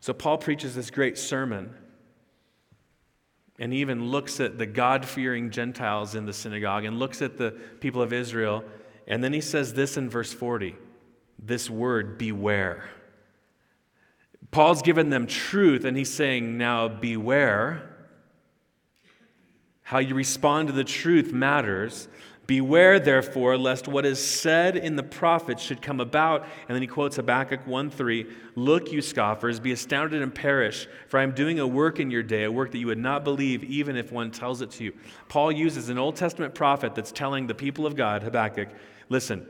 So 0.00 0.14
Paul 0.14 0.38
preaches 0.38 0.74
this 0.74 0.90
great 0.90 1.18
sermon 1.18 1.74
and 3.58 3.74
even 3.74 4.06
looks 4.06 4.40
at 4.40 4.56
the 4.56 4.64
God 4.64 5.04
fearing 5.04 5.50
Gentiles 5.50 6.14
in 6.14 6.24
the 6.24 6.32
synagogue 6.32 6.86
and 6.86 6.98
looks 6.98 7.20
at 7.20 7.36
the 7.36 7.50
people 7.80 8.00
of 8.00 8.14
Israel. 8.14 8.64
And 9.06 9.22
then 9.22 9.34
he 9.34 9.42
says 9.42 9.74
this 9.74 9.98
in 9.98 10.08
verse 10.08 10.32
40 10.32 10.76
this 11.38 11.68
word, 11.68 12.16
beware. 12.16 12.88
Paul's 14.52 14.82
given 14.82 15.10
them 15.10 15.26
truth, 15.26 15.84
and 15.84 15.96
he's 15.96 16.12
saying, 16.12 16.56
now 16.56 16.86
beware. 16.86 17.88
How 19.82 19.98
you 19.98 20.14
respond 20.14 20.68
to 20.68 20.72
the 20.72 20.84
truth 20.84 21.32
matters, 21.32 22.08
Beware, 22.46 22.98
therefore, 22.98 23.56
lest 23.56 23.86
what 23.86 24.04
is 24.04 24.18
said 24.18 24.76
in 24.76 24.96
the 24.96 25.02
prophets 25.02 25.62
should 25.62 25.80
come 25.80 26.00
about. 26.00 26.42
And 26.68 26.74
then 26.74 26.82
he 26.82 26.88
quotes 26.88 27.16
Habakkuk 27.16 27.66
1 27.66 27.90
3 27.90 28.26
Look, 28.56 28.90
you 28.90 29.00
scoffers, 29.00 29.60
be 29.60 29.72
astounded 29.72 30.20
and 30.20 30.34
perish, 30.34 30.88
for 31.06 31.20
I 31.20 31.22
am 31.22 31.32
doing 31.32 31.60
a 31.60 31.66
work 31.66 32.00
in 32.00 32.10
your 32.10 32.24
day, 32.24 32.44
a 32.44 32.52
work 32.52 32.72
that 32.72 32.78
you 32.78 32.88
would 32.88 32.98
not 32.98 33.22
believe, 33.22 33.62
even 33.64 33.96
if 33.96 34.10
one 34.10 34.32
tells 34.32 34.60
it 34.60 34.72
to 34.72 34.84
you. 34.84 34.92
Paul 35.28 35.52
uses 35.52 35.88
an 35.88 35.98
Old 35.98 36.16
Testament 36.16 36.54
prophet 36.54 36.96
that's 36.96 37.12
telling 37.12 37.46
the 37.46 37.54
people 37.54 37.86
of 37.86 37.94
God, 37.94 38.24
Habakkuk, 38.24 38.68
listen, 39.08 39.46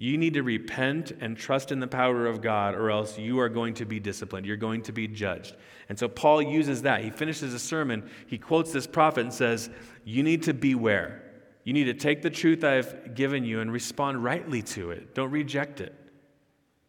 you 0.00 0.16
need 0.16 0.34
to 0.34 0.44
repent 0.44 1.10
and 1.20 1.36
trust 1.36 1.72
in 1.72 1.80
the 1.80 1.88
power 1.88 2.26
of 2.26 2.40
God, 2.40 2.76
or 2.76 2.88
else 2.88 3.18
you 3.18 3.40
are 3.40 3.48
going 3.48 3.74
to 3.74 3.84
be 3.84 3.98
disciplined. 3.98 4.46
You're 4.46 4.56
going 4.56 4.82
to 4.82 4.92
be 4.92 5.08
judged. 5.08 5.56
And 5.88 5.98
so 5.98 6.06
Paul 6.06 6.40
uses 6.40 6.82
that. 6.82 7.02
He 7.02 7.10
finishes 7.10 7.52
a 7.52 7.58
sermon, 7.58 8.08
he 8.28 8.38
quotes 8.38 8.72
this 8.72 8.86
prophet 8.86 9.22
and 9.22 9.34
says, 9.34 9.68
You 10.04 10.22
need 10.22 10.44
to 10.44 10.54
beware. 10.54 11.24
You 11.64 11.72
need 11.72 11.84
to 11.84 11.94
take 11.94 12.22
the 12.22 12.30
truth 12.30 12.62
I've 12.62 13.16
given 13.16 13.44
you 13.44 13.60
and 13.60 13.72
respond 13.72 14.22
rightly 14.22 14.62
to 14.62 14.92
it. 14.92 15.14
Don't 15.16 15.32
reject 15.32 15.80
it. 15.80 15.94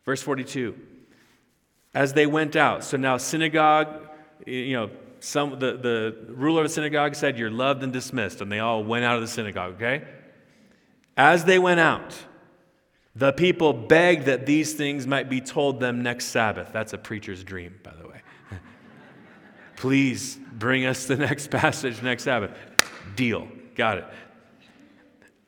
Verse 0.05 0.22
42 0.22 0.76
As 1.95 2.14
they 2.14 2.28
went 2.28 2.55
out, 2.55 2.84
so 2.84 2.95
now 2.95 3.18
synagogue, 3.18 4.07
you 4.45 4.74
know, 4.74 4.91
some, 5.20 5.60
the, 5.60 5.78
the 5.78 6.16
ruler 6.30 6.62
of 6.62 6.68
the 6.68 6.74
synagogue 6.74 7.16
said, 7.16 7.39
You're 7.39 7.49
loved 7.49 7.82
and 7.82 7.91
dismissed. 7.91 8.39
And 8.39 8.51
they 8.51 8.60
all 8.60 8.84
went 8.84 9.03
out 9.03 9.16
of 9.16 9.22
the 9.22 9.28
synagogue, 9.28 9.74
okay? 9.78 10.03
As 11.18 11.43
they 11.43 11.57
went 11.57 11.80
out, 11.80 12.16
the 13.16 13.34
people 13.34 13.74
begged 13.74 14.26
that 14.26 14.45
these 14.45 14.74
things 14.74 15.07
might 15.07 15.30
be 15.30 15.41
told 15.41 15.80
them 15.80 16.03
next 16.03 16.26
Sabbath. 16.26 16.70
That's 16.72 16.93
a 16.93 16.97
preacher's 16.97 17.43
dream, 17.43 17.80
by 17.84 17.93
the 17.99 18.07
way. 18.07 18.22
Please 19.76 20.39
bring 20.53 20.86
us 20.86 21.05
the 21.05 21.16
next 21.16 21.49
passage 21.51 22.01
next 22.01 22.24
Sabbath. 22.24 22.51
Deal. 23.16 23.47
Got 23.76 23.99
it. 23.99 24.05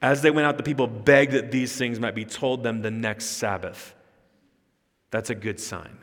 As 0.01 0.21
they 0.21 0.31
went 0.31 0.47
out, 0.47 0.57
the 0.57 0.63
people 0.63 0.87
begged 0.87 1.33
that 1.33 1.51
these 1.51 1.75
things 1.75 1.99
might 1.99 2.15
be 2.15 2.25
told 2.25 2.63
them 2.63 2.81
the 2.81 2.89
next 2.89 3.25
Sabbath. 3.25 3.93
That's 5.11 5.29
a 5.29 5.35
good 5.35 5.59
sign. 5.59 5.97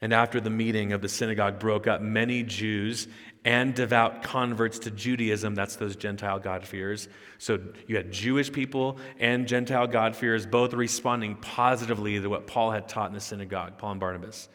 And 0.00 0.12
after 0.12 0.40
the 0.40 0.50
meeting 0.50 0.92
of 0.92 1.02
the 1.02 1.08
synagogue 1.08 1.58
broke 1.58 1.88
up, 1.88 2.00
many 2.00 2.44
Jews 2.44 3.08
and 3.48 3.74
devout 3.74 4.22
converts 4.22 4.78
to 4.80 4.90
Judaism, 4.90 5.54
that's 5.54 5.76
those 5.76 5.96
Gentile 5.96 6.38
God-fearers. 6.38 7.08
So 7.38 7.58
you 7.86 7.96
had 7.96 8.12
Jewish 8.12 8.52
people 8.52 8.98
and 9.18 9.48
Gentile 9.48 9.86
God-fearers 9.86 10.44
both 10.44 10.74
responding 10.74 11.34
positively 11.36 12.20
to 12.20 12.28
what 12.28 12.46
Paul 12.46 12.72
had 12.72 12.90
taught 12.90 13.08
in 13.08 13.14
the 13.14 13.22
synagogue, 13.22 13.78
Paul 13.78 13.92
and 13.92 14.00
Barnabas. 14.00 14.50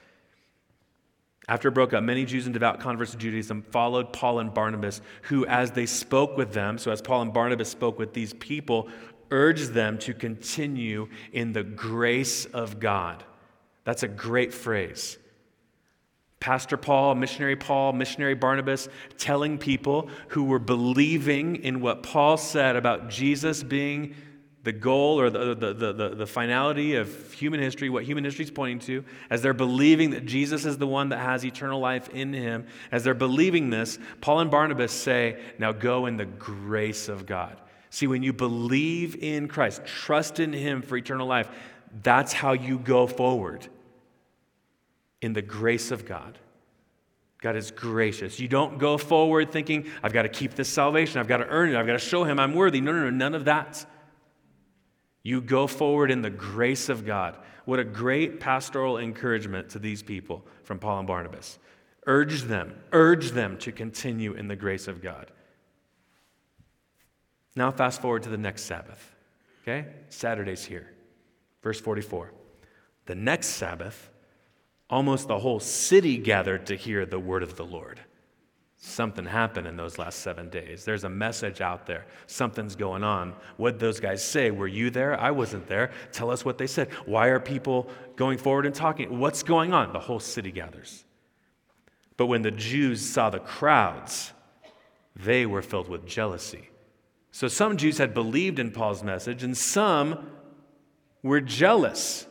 After 1.47 1.69
it 1.69 1.71
broke 1.71 1.91
up, 1.93 2.03
many 2.03 2.23
Jews 2.23 2.45
and 2.45 2.53
devout 2.53 2.81
converts 2.81 3.09
to 3.13 3.17
Judaism 3.17 3.63
followed 3.63 4.13
Paul 4.13 4.37
and 4.37 4.53
Barnabas, 4.53 5.01
who, 5.23 5.43
as 5.47 5.71
they 5.71 5.87
spoke 5.87 6.37
with 6.37 6.53
them, 6.53 6.77
so 6.77 6.91
as 6.91 7.01
Paul 7.01 7.23
and 7.23 7.33
Barnabas 7.33 7.69
spoke 7.69 7.97
with 7.97 8.13
these 8.13 8.33
people, 8.33 8.89
urged 9.31 9.71
them 9.71 9.97
to 9.97 10.13
continue 10.13 11.09
in 11.31 11.51
the 11.51 11.63
grace 11.63 12.45
of 12.45 12.79
God. 12.79 13.23
That's 13.85 14.03
a 14.03 14.07
great 14.07 14.53
phrase. 14.53 15.17
Pastor 16.43 16.75
Paul, 16.75 17.15
missionary 17.15 17.55
Paul, 17.55 17.93
missionary 17.93 18.35
Barnabas, 18.35 18.89
telling 19.17 19.57
people 19.57 20.09
who 20.27 20.43
were 20.43 20.59
believing 20.59 21.55
in 21.55 21.79
what 21.79 22.03
Paul 22.03 22.35
said 22.35 22.75
about 22.75 23.09
Jesus 23.09 23.63
being 23.63 24.13
the 24.63 24.73
goal 24.73 25.21
or 25.21 25.29
the, 25.29 25.55
the, 25.55 25.93
the, 25.93 26.09
the, 26.09 26.27
finality 26.27 26.95
of 26.95 27.31
human 27.31 27.61
history, 27.61 27.89
what 27.89 28.03
human 28.03 28.25
history 28.25 28.43
is 28.43 28.51
pointing 28.51 28.79
to, 28.79 29.05
as 29.29 29.41
they're 29.41 29.53
believing 29.53 30.09
that 30.09 30.25
Jesus 30.25 30.65
is 30.65 30.77
the 30.77 30.85
one 30.85 31.07
that 31.09 31.19
has 31.19 31.45
eternal 31.45 31.79
life 31.79 32.09
in 32.09 32.33
him, 32.33 32.67
as 32.91 33.05
they're 33.05 33.13
believing 33.13 33.69
this, 33.69 33.97
Paul 34.19 34.41
and 34.41 34.51
Barnabas 34.51 34.91
say, 34.91 35.39
Now 35.59 35.71
go 35.71 36.07
in 36.07 36.17
the 36.17 36.25
grace 36.25 37.07
of 37.07 37.25
God. 37.25 37.55
See, 37.89 38.07
when 38.07 38.21
you 38.21 38.33
believe 38.33 39.15
in 39.15 39.47
Christ, 39.47 39.85
trust 39.85 40.41
in 40.41 40.51
him 40.51 40.81
for 40.81 40.97
eternal 40.97 41.25
life, 41.25 41.47
that's 42.01 42.33
how 42.33 42.51
you 42.51 42.79
go 42.79 43.07
forward 43.07 43.69
in 45.23 45.33
the 45.33 45.41
grace 45.41 45.91
of 45.91 46.05
God. 46.05 46.37
God 47.41 47.55
is 47.55 47.71
gracious. 47.71 48.39
You 48.39 48.47
don't 48.47 48.77
go 48.77 48.97
forward 48.97 49.51
thinking, 49.51 49.87
I've 50.01 50.13
got 50.13 50.21
to 50.21 50.29
keep 50.29 50.55
this 50.55 50.69
salvation, 50.69 51.19
I've 51.19 51.27
got 51.27 51.37
to 51.37 51.47
earn 51.47 51.69
it, 51.69 51.75
I've 51.75 51.85
got 51.85 51.93
to 51.93 51.99
show 51.99 52.23
him 52.23 52.39
I'm 52.39 52.53
worthy. 52.53 52.79
No, 52.79 52.93
no, 52.93 53.03
no, 53.03 53.09
none 53.09 53.35
of 53.35 53.45
that. 53.45 53.85
You 55.23 55.41
go 55.41 55.67
forward 55.67 56.09
in 56.09 56.21
the 56.21 56.29
grace 56.29 56.89
of 56.89 57.05
God. 57.05 57.37
What 57.65 57.79
a 57.79 57.83
great 57.83 58.39
pastoral 58.39 58.97
encouragement 58.97 59.69
to 59.69 59.79
these 59.79 60.03
people 60.03 60.45
from 60.63 60.79
Paul 60.79 60.99
and 60.99 61.07
Barnabas. 61.07 61.59
Urge 62.05 62.43
them, 62.43 62.77
urge 62.91 63.31
them 63.31 63.57
to 63.59 63.71
continue 63.71 64.33
in 64.33 64.47
the 64.47 64.55
grace 64.55 64.87
of 64.87 65.01
God. 65.01 65.31
Now, 67.55 67.71
fast 67.71 68.01
forward 68.01 68.23
to 68.23 68.29
the 68.29 68.37
next 68.37 68.63
Sabbath. 68.63 69.13
Okay? 69.61 69.85
Saturday's 70.09 70.65
here. 70.65 70.91
Verse 71.61 71.79
44. 71.79 72.33
The 73.05 73.15
next 73.15 73.47
Sabbath, 73.49 74.09
almost 74.89 75.27
the 75.27 75.39
whole 75.39 75.59
city 75.59 76.17
gathered 76.17 76.65
to 76.67 76.75
hear 76.75 77.05
the 77.05 77.19
word 77.19 77.43
of 77.43 77.55
the 77.55 77.65
Lord. 77.65 77.99
Something 78.77 79.25
happened 79.25 79.65
in 79.65 79.77
those 79.77 79.97
last 79.97 80.19
seven 80.19 80.49
days. 80.49 80.83
There's 80.83 81.05
a 81.05 81.09
message 81.09 81.61
out 81.61 81.85
there. 81.85 82.05
Something's 82.27 82.75
going 82.75 83.01
on. 83.01 83.33
What 83.55 83.79
those 83.79 84.01
guys 84.01 84.21
say? 84.21 84.51
Were 84.51 84.67
you 84.67 84.89
there? 84.89 85.17
I 85.17 85.31
wasn't 85.31 85.67
there. 85.67 85.91
Tell 86.11 86.29
us 86.29 86.43
what 86.43 86.57
they 86.57 86.67
said. 86.67 86.91
Why 87.05 87.27
are 87.27 87.39
people 87.39 87.89
going 88.17 88.37
forward 88.37 88.65
and 88.65 88.75
talking? 88.75 89.19
What's 89.19 89.41
going 89.41 89.73
on? 89.73 89.93
The 89.93 89.99
whole 89.99 90.19
city 90.19 90.51
gathers. 90.51 91.05
But 92.17 92.25
when 92.25 92.41
the 92.41 92.51
Jews 92.51 93.01
saw 93.01 93.29
the 93.29 93.39
crowds, 93.39 94.33
they 95.15 95.45
were 95.45 95.61
filled 95.61 95.87
with 95.87 96.05
jealousy. 96.05 96.69
So 97.31 97.47
some 97.47 97.77
Jews 97.77 97.97
had 97.97 98.13
believed 98.13 98.59
in 98.59 98.71
Paul's 98.71 99.01
message, 99.01 99.43
and 99.43 99.57
some 99.57 100.29
were 101.23 101.41
jealous. 101.41 102.27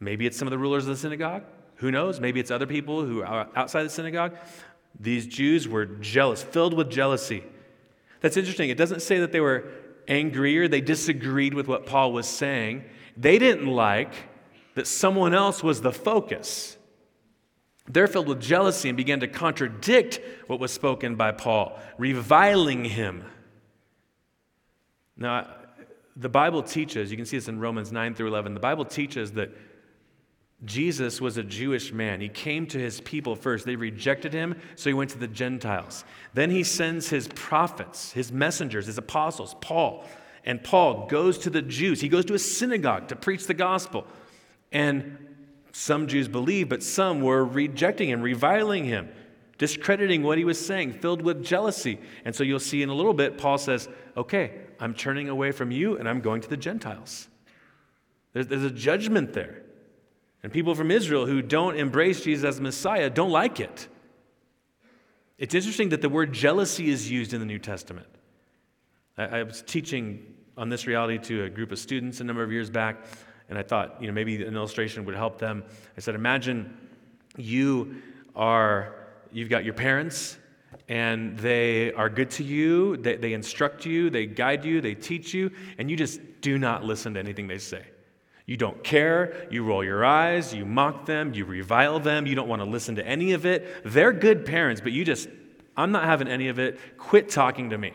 Maybe 0.00 0.26
it's 0.26 0.36
some 0.36 0.46
of 0.46 0.50
the 0.50 0.58
rulers 0.58 0.84
of 0.84 0.90
the 0.90 0.96
synagogue. 0.96 1.42
Who 1.76 1.90
knows? 1.90 2.20
Maybe 2.20 2.40
it's 2.40 2.50
other 2.50 2.66
people 2.66 3.04
who 3.04 3.22
are 3.22 3.48
outside 3.54 3.84
the 3.84 3.90
synagogue. 3.90 4.36
These 4.98 5.26
Jews 5.26 5.68
were 5.68 5.86
jealous, 5.86 6.42
filled 6.42 6.74
with 6.74 6.90
jealousy. 6.90 7.44
That's 8.20 8.36
interesting. 8.36 8.70
It 8.70 8.78
doesn't 8.78 9.02
say 9.02 9.18
that 9.20 9.32
they 9.32 9.40
were 9.40 9.70
angry 10.08 10.58
or 10.58 10.66
they 10.68 10.80
disagreed 10.80 11.54
with 11.54 11.68
what 11.68 11.86
Paul 11.86 12.12
was 12.12 12.26
saying. 12.26 12.84
They 13.16 13.38
didn't 13.38 13.66
like 13.66 14.12
that 14.74 14.86
someone 14.86 15.34
else 15.34 15.62
was 15.62 15.80
the 15.80 15.92
focus. 15.92 16.76
They're 17.88 18.06
filled 18.06 18.28
with 18.28 18.40
jealousy 18.40 18.88
and 18.88 18.96
began 18.96 19.20
to 19.20 19.28
contradict 19.28 20.20
what 20.46 20.60
was 20.60 20.72
spoken 20.72 21.16
by 21.16 21.32
Paul, 21.32 21.78
reviling 21.96 22.84
him. 22.84 23.24
Now, 25.16 25.48
the 26.16 26.28
Bible 26.28 26.62
teaches, 26.62 27.10
you 27.10 27.16
can 27.16 27.26
see 27.26 27.38
this 27.38 27.48
in 27.48 27.60
Romans 27.60 27.92
9 27.92 28.14
through 28.14 28.28
11, 28.28 28.54
the 28.54 28.60
Bible 28.60 28.84
teaches 28.84 29.32
that 29.32 29.50
Jesus 30.64 31.20
was 31.20 31.36
a 31.36 31.44
Jewish 31.44 31.92
man. 31.92 32.20
He 32.20 32.28
came 32.28 32.66
to 32.66 32.78
his 32.78 33.00
people 33.00 33.36
first. 33.36 33.64
They 33.64 33.76
rejected 33.76 34.32
him, 34.32 34.56
so 34.74 34.90
he 34.90 34.94
went 34.94 35.10
to 35.10 35.18
the 35.18 35.28
Gentiles. 35.28 36.04
Then 36.34 36.50
he 36.50 36.64
sends 36.64 37.08
his 37.08 37.28
prophets, 37.28 38.12
his 38.12 38.32
messengers, 38.32 38.86
his 38.86 38.98
apostles, 38.98 39.54
Paul. 39.60 40.04
And 40.44 40.62
Paul 40.62 41.06
goes 41.06 41.38
to 41.38 41.50
the 41.50 41.62
Jews. 41.62 42.00
He 42.00 42.08
goes 42.08 42.24
to 42.24 42.34
a 42.34 42.38
synagogue 42.38 43.08
to 43.08 43.16
preach 43.16 43.46
the 43.46 43.54
gospel. 43.54 44.04
And 44.72 45.16
some 45.72 46.08
Jews 46.08 46.26
believed, 46.26 46.70
but 46.70 46.82
some 46.82 47.20
were 47.20 47.44
rejecting 47.44 48.08
him, 48.08 48.20
reviling 48.20 48.84
him, 48.84 49.10
discrediting 49.58 50.24
what 50.24 50.38
he 50.38 50.44
was 50.44 50.64
saying, 50.64 50.94
filled 50.94 51.22
with 51.22 51.44
jealousy. 51.44 52.00
And 52.24 52.34
so 52.34 52.42
you'll 52.42 52.58
see 52.58 52.82
in 52.82 52.88
a 52.88 52.94
little 52.94 53.14
bit, 53.14 53.38
Paul 53.38 53.58
says, 53.58 53.88
Okay, 54.16 54.62
I'm 54.80 54.94
turning 54.94 55.28
away 55.28 55.52
from 55.52 55.70
you 55.70 55.96
and 55.98 56.08
I'm 56.08 56.20
going 56.20 56.40
to 56.40 56.48
the 56.48 56.56
Gentiles. 56.56 57.28
There's, 58.32 58.48
there's 58.48 58.64
a 58.64 58.70
judgment 58.70 59.32
there. 59.32 59.62
And 60.42 60.52
people 60.52 60.74
from 60.74 60.90
Israel 60.90 61.26
who 61.26 61.42
don't 61.42 61.76
embrace 61.76 62.22
Jesus 62.22 62.44
as 62.44 62.60
Messiah 62.60 63.10
don't 63.10 63.30
like 63.30 63.60
it. 63.60 63.88
It's 65.36 65.54
interesting 65.54 65.88
that 65.90 66.02
the 66.02 66.08
word 66.08 66.32
jealousy 66.32 66.90
is 66.90 67.10
used 67.10 67.32
in 67.32 67.40
the 67.40 67.46
New 67.46 67.58
Testament. 67.58 68.08
I, 69.16 69.40
I 69.40 69.42
was 69.42 69.62
teaching 69.62 70.34
on 70.56 70.68
this 70.68 70.86
reality 70.86 71.18
to 71.28 71.44
a 71.44 71.48
group 71.48 71.70
of 71.72 71.78
students 71.78 72.20
a 72.20 72.24
number 72.24 72.42
of 72.42 72.50
years 72.50 72.70
back, 72.70 73.04
and 73.48 73.56
I 73.56 73.62
thought, 73.62 73.96
you 74.00 74.08
know, 74.08 74.12
maybe 74.12 74.44
an 74.44 74.54
illustration 74.54 75.04
would 75.04 75.14
help 75.14 75.38
them. 75.38 75.64
I 75.96 76.00
said, 76.00 76.14
imagine 76.14 76.76
you 77.36 78.02
are, 78.34 78.94
you've 79.32 79.48
got 79.48 79.64
your 79.64 79.74
parents, 79.74 80.38
and 80.88 81.38
they 81.38 81.92
are 81.92 82.08
good 82.08 82.30
to 82.30 82.44
you, 82.44 82.96
they, 82.96 83.16
they 83.16 83.32
instruct 83.32 83.86
you, 83.86 84.10
they 84.10 84.26
guide 84.26 84.64
you, 84.64 84.80
they 84.80 84.94
teach 84.94 85.32
you, 85.32 85.50
and 85.78 85.90
you 85.90 85.96
just 85.96 86.20
do 86.40 86.58
not 86.58 86.84
listen 86.84 87.14
to 87.14 87.20
anything 87.20 87.46
they 87.46 87.58
say. 87.58 87.84
You 88.48 88.56
don't 88.56 88.82
care. 88.82 89.46
You 89.50 89.62
roll 89.62 89.84
your 89.84 90.06
eyes. 90.06 90.54
You 90.54 90.64
mock 90.64 91.04
them. 91.04 91.34
You 91.34 91.44
revile 91.44 92.00
them. 92.00 92.26
You 92.26 92.34
don't 92.34 92.48
want 92.48 92.62
to 92.62 92.64
listen 92.68 92.94
to 92.96 93.06
any 93.06 93.34
of 93.34 93.44
it. 93.44 93.84
They're 93.84 94.10
good 94.10 94.46
parents, 94.46 94.80
but 94.80 94.92
you 94.92 95.04
just, 95.04 95.28
I'm 95.76 95.92
not 95.92 96.04
having 96.04 96.28
any 96.28 96.48
of 96.48 96.58
it. 96.58 96.80
Quit 96.96 97.28
talking 97.28 97.68
to 97.68 97.76
me. 97.76 97.92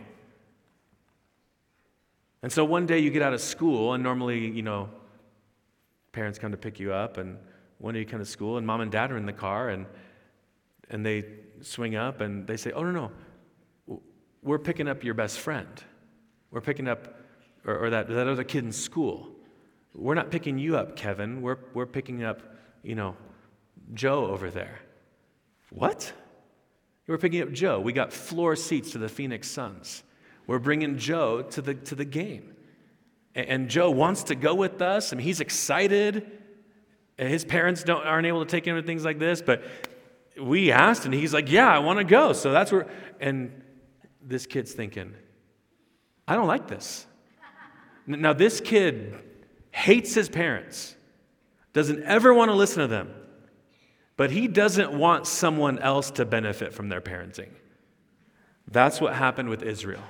And 2.43 2.51
so 2.51 2.63
one 2.63 2.85
day 2.85 2.99
you 2.99 3.09
get 3.09 3.23
out 3.23 3.33
of 3.33 3.41
school, 3.41 3.93
and 3.93 4.03
normally, 4.03 4.47
you 4.47 4.61
know, 4.61 4.91
parents 6.11 6.37
come 6.37 6.51
to 6.51 6.57
pick 6.57 6.79
you 6.79 6.93
up, 6.93 7.17
and 7.17 7.39
one 7.79 7.95
day 7.95 8.01
you 8.01 8.05
come 8.05 8.19
to 8.19 8.25
school, 8.25 8.57
and 8.57 8.67
mom 8.67 8.81
and 8.81 8.91
dad 8.91 9.11
are 9.11 9.17
in 9.17 9.25
the 9.25 9.33
car, 9.33 9.69
and, 9.69 9.87
and 10.91 11.03
they 11.03 11.25
swing 11.61 11.95
up 11.95 12.21
and 12.21 12.45
they 12.45 12.57
say, 12.57 12.71
Oh, 12.73 12.83
no, 12.83 13.09
no. 13.87 14.01
we're 14.43 14.59
picking 14.59 14.87
up 14.87 15.03
your 15.03 15.15
best 15.15 15.39
friend. 15.39 15.83
We're 16.51 16.61
picking 16.61 16.87
up, 16.87 17.07
or, 17.65 17.85
or 17.85 17.89
that, 17.89 18.07
that 18.07 18.27
other 18.27 18.43
kid 18.43 18.65
in 18.65 18.71
school. 18.71 19.32
We're 19.93 20.15
not 20.15 20.31
picking 20.31 20.57
you 20.57 20.77
up, 20.77 20.95
Kevin. 20.95 21.41
We're, 21.41 21.57
we're 21.73 21.85
picking 21.85 22.23
up, 22.23 22.41
you 22.81 22.95
know, 22.95 23.15
Joe 23.93 24.25
over 24.27 24.49
there. 24.49 24.79
What? 25.69 26.11
We're 27.07 27.17
picking 27.17 27.41
up 27.41 27.51
Joe. 27.51 27.79
We 27.79 27.93
got 27.93 28.11
floor 28.11 28.55
seats 28.55 28.91
to 28.91 28.97
the 28.97 29.09
Phoenix 29.09 29.49
Suns. 29.49 30.03
We're 30.47 30.59
bringing 30.59 30.97
Joe 30.97 31.41
to 31.41 31.61
the, 31.61 31.73
to 31.75 31.95
the 31.95 32.05
game. 32.05 32.55
And, 33.35 33.47
and 33.47 33.69
Joe 33.69 33.91
wants 33.91 34.23
to 34.23 34.35
go 34.35 34.55
with 34.55 34.81
us. 34.81 35.13
Mean, 35.13 35.21
he's 35.21 35.41
excited. 35.41 36.31
And 37.17 37.29
his 37.29 37.45
parents 37.45 37.83
don't, 37.83 38.05
aren't 38.05 38.25
able 38.25 38.43
to 38.43 38.49
take 38.49 38.65
him 38.65 38.75
to 38.75 38.81
things 38.81 39.05
like 39.05 39.19
this, 39.19 39.41
but 39.41 39.63
we 40.41 40.71
asked, 40.71 41.05
and 41.05 41.13
he's 41.13 41.33
like, 41.33 41.51
Yeah, 41.51 41.69
I 41.69 41.79
want 41.79 41.99
to 41.99 42.03
go. 42.03 42.33
So 42.33 42.51
that's 42.51 42.71
where, 42.71 42.87
and 43.19 43.63
this 44.21 44.47
kid's 44.47 44.73
thinking, 44.73 45.13
I 46.27 46.35
don't 46.35 46.47
like 46.47 46.67
this. 46.67 47.05
Now, 48.07 48.33
this 48.33 48.59
kid 48.59 49.13
hates 49.73 50.13
his 50.13 50.29
parents, 50.29 50.95
doesn't 51.73 52.03
ever 52.03 52.33
want 52.33 52.49
to 52.49 52.55
listen 52.55 52.79
to 52.79 52.87
them, 52.87 53.13
but 54.15 54.29
he 54.29 54.47
doesn't 54.47 54.93
want 54.93 55.25
someone 55.25 55.79
else 55.79 56.11
to 56.11 56.25
benefit 56.25 56.73
from 56.73 56.89
their 56.89 57.01
parenting. 57.01 57.49
That's 58.69 59.01
what 59.01 59.13
happened 59.15 59.49
with 59.49 59.63
Israel. 59.63 60.03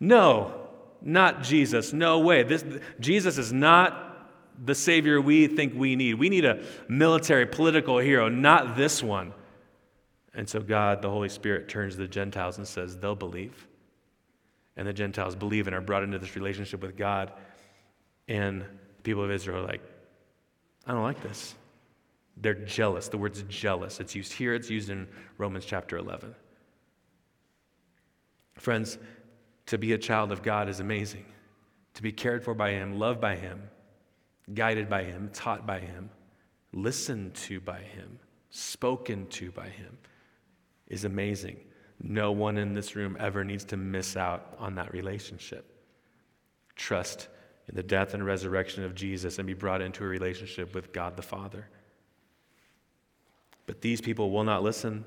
No, 0.00 0.68
not 1.00 1.44
Jesus. 1.44 1.92
No 1.92 2.18
way. 2.18 2.42
This, 2.42 2.64
Jesus 2.98 3.38
is 3.38 3.52
not 3.52 4.28
the 4.62 4.74
Savior 4.74 5.20
we 5.20 5.46
think 5.46 5.74
we 5.74 5.94
need. 5.94 6.14
We 6.14 6.28
need 6.28 6.44
a 6.44 6.64
military, 6.88 7.46
political 7.46 7.98
hero, 7.98 8.28
not 8.28 8.76
this 8.76 9.02
one. 9.02 9.32
And 10.34 10.48
so 10.48 10.60
God, 10.60 11.00
the 11.00 11.10
Holy 11.10 11.28
Spirit, 11.28 11.68
turns 11.68 11.94
to 11.94 12.00
the 12.00 12.08
Gentiles 12.08 12.58
and 12.58 12.66
says, 12.66 12.98
they'll 12.98 13.14
believe. 13.14 13.68
And 14.76 14.88
the 14.88 14.92
Gentiles 14.92 15.36
believe 15.36 15.68
and 15.68 15.76
are 15.76 15.80
brought 15.80 16.02
into 16.02 16.18
this 16.18 16.34
relationship 16.34 16.82
with 16.82 16.96
God. 16.96 17.32
And 18.28 18.62
the 18.62 19.02
people 19.02 19.22
of 19.22 19.30
Israel 19.30 19.58
are 19.62 19.66
like, 19.66 19.82
I 20.86 20.92
don't 20.92 21.02
like 21.02 21.22
this. 21.22 21.54
They're 22.36 22.54
jealous. 22.54 23.08
The 23.08 23.18
word's 23.18 23.42
jealous. 23.42 24.00
It's 24.00 24.14
used 24.14 24.32
here, 24.32 24.54
it's 24.54 24.70
used 24.70 24.90
in 24.90 25.06
Romans 25.38 25.64
chapter 25.64 25.96
11. 25.96 26.34
Friends, 28.54 28.98
to 29.66 29.78
be 29.78 29.92
a 29.92 29.98
child 29.98 30.32
of 30.32 30.42
God 30.42 30.68
is 30.68 30.80
amazing. 30.80 31.24
To 31.94 32.02
be 32.02 32.12
cared 32.12 32.44
for 32.44 32.54
by 32.54 32.72
Him, 32.72 32.98
loved 32.98 33.20
by 33.20 33.36
Him, 33.36 33.62
guided 34.52 34.88
by 34.88 35.04
Him, 35.04 35.30
taught 35.32 35.66
by 35.66 35.78
Him, 35.78 36.10
listened 36.72 37.34
to 37.34 37.60
by 37.60 37.80
Him, 37.80 38.18
spoken 38.50 39.26
to 39.28 39.50
by 39.52 39.68
Him 39.68 39.96
is 40.88 41.04
amazing. 41.04 41.56
No 42.02 42.32
one 42.32 42.58
in 42.58 42.74
this 42.74 42.96
room 42.96 43.16
ever 43.18 43.44
needs 43.44 43.64
to 43.66 43.76
miss 43.76 44.16
out 44.16 44.54
on 44.58 44.74
that 44.74 44.92
relationship. 44.92 45.70
Trust 46.76 47.28
in 47.68 47.74
the 47.74 47.82
death 47.82 48.14
and 48.14 48.24
resurrection 48.24 48.84
of 48.84 48.94
Jesus 48.94 49.38
and 49.38 49.46
be 49.46 49.54
brought 49.54 49.80
into 49.80 50.04
a 50.04 50.06
relationship 50.06 50.74
with 50.74 50.92
God 50.92 51.16
the 51.16 51.22
Father. 51.22 51.68
But 53.66 53.80
these 53.80 54.00
people 54.00 54.30
will 54.30 54.44
not 54.44 54.62
listen. 54.62 55.04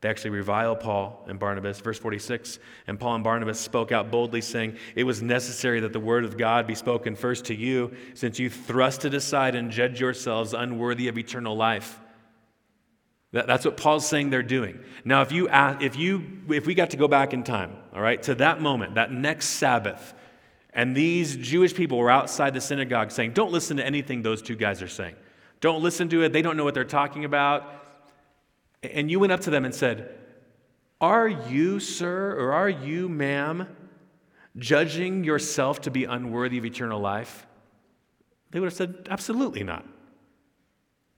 They 0.00 0.08
actually 0.08 0.30
revile 0.30 0.76
Paul 0.76 1.24
and 1.28 1.38
Barnabas. 1.38 1.80
Verse 1.80 1.98
46 1.98 2.58
And 2.86 2.98
Paul 2.98 3.16
and 3.16 3.24
Barnabas 3.24 3.58
spoke 3.58 3.92
out 3.92 4.10
boldly, 4.10 4.40
saying, 4.40 4.76
It 4.94 5.04
was 5.04 5.22
necessary 5.22 5.80
that 5.80 5.92
the 5.92 6.00
word 6.00 6.24
of 6.24 6.38
God 6.38 6.66
be 6.66 6.74
spoken 6.74 7.16
first 7.16 7.46
to 7.46 7.54
you, 7.54 7.94
since 8.14 8.38
you 8.38 8.48
thrust 8.48 9.04
it 9.04 9.12
aside 9.12 9.54
and 9.54 9.70
judge 9.70 10.00
yourselves 10.00 10.54
unworthy 10.54 11.08
of 11.08 11.18
eternal 11.18 11.56
life. 11.56 12.00
That, 13.32 13.46
that's 13.46 13.64
what 13.64 13.76
Paul's 13.76 14.06
saying 14.06 14.30
they're 14.30 14.42
doing. 14.42 14.80
Now, 15.04 15.22
if, 15.22 15.32
you, 15.32 15.48
ask, 15.48 15.82
if, 15.82 15.96
you, 15.96 16.42
if 16.48 16.66
we 16.66 16.74
got 16.74 16.90
to 16.90 16.96
go 16.96 17.06
back 17.06 17.32
in 17.32 17.44
time, 17.44 17.76
all 17.94 18.00
right, 18.00 18.20
to 18.24 18.34
that 18.36 18.60
moment, 18.60 18.94
that 18.94 19.12
next 19.12 19.50
Sabbath, 19.50 20.14
and 20.72 20.96
these 20.96 21.36
Jewish 21.36 21.74
people 21.74 21.98
were 21.98 22.10
outside 22.10 22.54
the 22.54 22.60
synagogue 22.60 23.10
saying, 23.10 23.32
Don't 23.32 23.52
listen 23.52 23.76
to 23.78 23.84
anything 23.84 24.22
those 24.22 24.42
two 24.42 24.56
guys 24.56 24.82
are 24.82 24.88
saying. 24.88 25.16
Don't 25.60 25.82
listen 25.82 26.08
to 26.10 26.22
it. 26.22 26.32
They 26.32 26.42
don't 26.42 26.56
know 26.56 26.64
what 26.64 26.74
they're 26.74 26.84
talking 26.84 27.24
about. 27.24 27.64
And 28.82 29.10
you 29.10 29.20
went 29.20 29.32
up 29.32 29.40
to 29.40 29.50
them 29.50 29.64
and 29.64 29.74
said, 29.74 30.16
Are 31.00 31.28
you, 31.28 31.80
sir, 31.80 32.34
or 32.38 32.52
are 32.52 32.68
you, 32.68 33.08
ma'am, 33.08 33.68
judging 34.56 35.24
yourself 35.24 35.82
to 35.82 35.90
be 35.90 36.04
unworthy 36.04 36.58
of 36.58 36.64
eternal 36.64 37.00
life? 37.00 37.46
They 38.52 38.60
would 38.60 38.66
have 38.66 38.74
said, 38.74 39.08
Absolutely 39.10 39.64
not. 39.64 39.86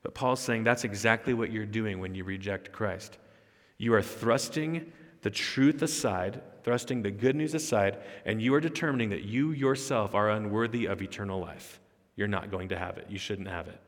But 0.02 0.14
Paul's 0.14 0.40
saying 0.40 0.64
that's 0.64 0.84
exactly 0.84 1.34
what 1.34 1.52
you're 1.52 1.66
doing 1.66 2.00
when 2.00 2.14
you 2.14 2.24
reject 2.24 2.72
Christ. 2.72 3.18
You 3.78 3.94
are 3.94 4.02
thrusting 4.02 4.92
the 5.22 5.30
truth 5.30 5.82
aside, 5.82 6.42
thrusting 6.64 7.02
the 7.02 7.10
good 7.10 7.36
news 7.36 7.54
aside, 7.54 7.98
and 8.24 8.40
you 8.40 8.54
are 8.54 8.60
determining 8.60 9.10
that 9.10 9.24
you 9.24 9.52
yourself 9.52 10.14
are 10.14 10.30
unworthy 10.30 10.86
of 10.86 11.02
eternal 11.02 11.40
life. 11.40 11.80
You're 12.16 12.28
not 12.28 12.50
going 12.50 12.68
to 12.68 12.78
have 12.78 12.98
it. 12.98 13.06
You 13.08 13.18
shouldn't 13.18 13.48
have 13.48 13.68
it. 13.68 13.80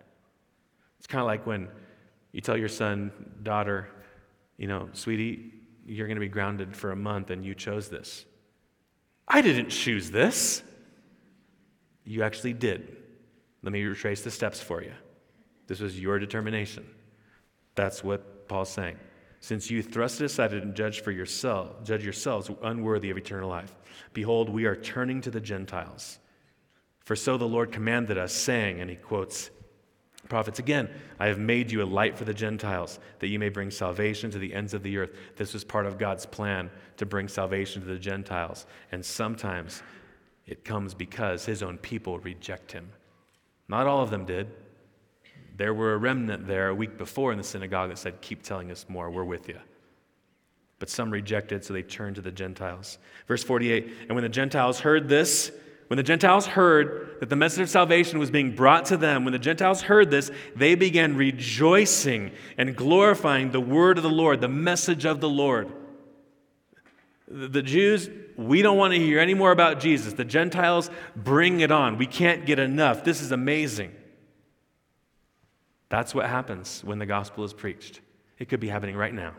It's 0.98 1.06
kind 1.06 1.20
of 1.20 1.26
like 1.26 1.46
when 1.46 1.68
you 2.32 2.40
tell 2.40 2.56
your 2.56 2.68
son, 2.68 3.12
daughter, 3.42 3.88
you 4.56 4.66
know, 4.66 4.88
sweetie, 4.92 5.52
you're 5.86 6.06
going 6.06 6.16
to 6.16 6.20
be 6.20 6.28
grounded 6.28 6.76
for 6.76 6.92
a 6.92 6.96
month 6.96 7.30
and 7.30 7.44
you 7.44 7.54
chose 7.54 7.88
this. 7.88 8.24
I 9.28 9.42
didn't 9.42 9.68
choose 9.68 10.10
this. 10.10 10.62
You 12.04 12.22
actually 12.22 12.54
did. 12.54 12.96
Let 13.62 13.72
me 13.72 13.82
retrace 13.84 14.22
the 14.22 14.30
steps 14.30 14.60
for 14.60 14.82
you. 14.82 14.92
This 15.66 15.80
was 15.80 15.98
your 15.98 16.18
determination. 16.18 16.86
That's 17.74 18.04
what 18.04 18.48
Paul's 18.48 18.70
saying. 18.70 18.96
Since 19.44 19.70
you 19.70 19.82
thrust 19.82 20.22
it 20.22 20.24
aside 20.24 20.54
and 20.54 20.74
judge 20.74 21.02
for 21.02 21.10
yourself, 21.10 21.84
judge 21.84 22.02
yourselves 22.02 22.50
unworthy 22.62 23.10
of 23.10 23.18
eternal 23.18 23.50
life. 23.50 23.76
Behold, 24.14 24.48
we 24.48 24.64
are 24.64 24.74
turning 24.74 25.20
to 25.20 25.30
the 25.30 25.38
Gentiles. 25.38 26.18
For 27.00 27.14
so 27.14 27.36
the 27.36 27.46
Lord 27.46 27.70
commanded 27.70 28.16
us, 28.16 28.32
saying, 28.32 28.80
and 28.80 28.88
he 28.88 28.96
quotes 28.96 29.50
prophets 30.30 30.58
again 30.58 30.88
i 31.20 31.26
have 31.26 31.38
made 31.38 31.70
you 31.70 31.82
a 31.82 31.84
light 31.84 32.16
for 32.16 32.24
the 32.24 32.32
gentiles 32.32 32.98
that 33.18 33.28
you 33.28 33.38
may 33.38 33.50
bring 33.50 33.70
salvation 33.70 34.30
to 34.30 34.38
the 34.38 34.54
ends 34.54 34.72
of 34.72 34.82
the 34.82 34.96
earth 34.96 35.10
this 35.36 35.52
was 35.52 35.62
part 35.62 35.84
of 35.84 35.98
god's 35.98 36.24
plan 36.24 36.70
to 36.96 37.04
bring 37.04 37.28
salvation 37.28 37.82
to 37.82 37.86
the 37.86 37.98
gentiles 37.98 38.64
and 38.90 39.04
sometimes 39.04 39.82
it 40.46 40.64
comes 40.64 40.94
because 40.94 41.44
his 41.44 41.62
own 41.62 41.76
people 41.76 42.18
reject 42.20 42.72
him 42.72 42.88
not 43.68 43.86
all 43.86 44.00
of 44.00 44.08
them 44.08 44.24
did 44.24 44.50
there 45.56 45.74
were 45.74 45.94
a 45.94 45.98
remnant 45.98 46.46
there 46.46 46.68
a 46.68 46.74
week 46.74 46.98
before 46.98 47.32
in 47.32 47.38
the 47.38 47.44
synagogue 47.44 47.90
that 47.90 47.98
said 47.98 48.20
keep 48.20 48.42
telling 48.42 48.70
us 48.70 48.86
more 48.88 49.10
we're 49.10 49.24
with 49.24 49.48
you 49.48 49.58
but 50.78 50.88
some 50.88 51.10
rejected 51.10 51.64
so 51.64 51.72
they 51.72 51.82
turned 51.82 52.16
to 52.16 52.22
the 52.22 52.32
gentiles 52.32 52.98
verse 53.26 53.42
48 53.42 53.92
and 54.08 54.10
when 54.10 54.22
the 54.22 54.28
gentiles 54.28 54.80
heard 54.80 55.08
this 55.08 55.50
when 55.88 55.98
the 55.98 56.02
Gentiles 56.02 56.46
heard 56.46 57.18
that 57.20 57.28
the 57.28 57.36
message 57.36 57.60
of 57.60 57.68
salvation 57.68 58.18
was 58.18 58.30
being 58.30 58.54
brought 58.54 58.86
to 58.86 58.96
them, 58.96 59.24
when 59.24 59.32
the 59.32 59.38
Gentiles 59.38 59.82
heard 59.82 60.10
this, 60.10 60.30
they 60.56 60.74
began 60.74 61.16
rejoicing 61.16 62.32
and 62.56 62.74
glorifying 62.74 63.50
the 63.50 63.60
word 63.60 63.98
of 63.98 64.02
the 64.02 64.10
Lord, 64.10 64.40
the 64.40 64.48
message 64.48 65.04
of 65.04 65.20
the 65.20 65.28
Lord. 65.28 65.70
The 67.28 67.62
Jews, 67.62 68.08
we 68.36 68.62
don't 68.62 68.78
want 68.78 68.94
to 68.94 68.98
hear 68.98 69.18
any 69.18 69.34
more 69.34 69.50
about 69.50 69.80
Jesus. 69.80 70.14
The 70.14 70.24
Gentiles, 70.24 70.90
bring 71.14 71.60
it 71.60 71.70
on. 71.70 71.98
We 71.98 72.06
can't 72.06 72.46
get 72.46 72.58
enough. 72.58 73.04
This 73.04 73.20
is 73.20 73.30
amazing. 73.30 73.92
That's 75.88 76.14
what 76.14 76.26
happens 76.26 76.82
when 76.84 76.98
the 76.98 77.06
gospel 77.06 77.44
is 77.44 77.52
preached. 77.52 78.00
It 78.38 78.48
could 78.48 78.60
be 78.60 78.68
happening 78.68 78.96
right 78.96 79.14
now. 79.14 79.34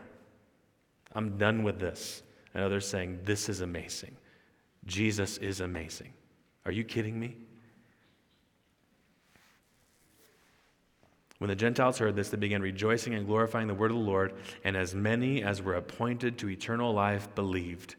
I'm 1.14 1.38
done 1.38 1.62
with 1.62 1.78
this. 1.78 2.22
And 2.54 2.64
others 2.64 2.86
saying, 2.88 3.20
This 3.24 3.48
is 3.48 3.60
amazing. 3.60 4.16
Jesus 4.86 5.38
is 5.38 5.60
amazing. 5.60 6.12
Are 6.64 6.72
you 6.72 6.84
kidding 6.84 7.18
me? 7.18 7.36
When 11.38 11.48
the 11.48 11.56
Gentiles 11.56 11.98
heard 11.98 12.16
this, 12.16 12.30
they 12.30 12.38
began 12.38 12.62
rejoicing 12.62 13.14
and 13.14 13.26
glorifying 13.26 13.68
the 13.68 13.74
word 13.74 13.90
of 13.90 13.98
the 13.98 14.02
Lord, 14.02 14.34
and 14.64 14.74
as 14.76 14.94
many 14.94 15.42
as 15.42 15.60
were 15.60 15.74
appointed 15.74 16.38
to 16.38 16.48
eternal 16.48 16.94
life 16.94 17.34
believed. 17.34 17.96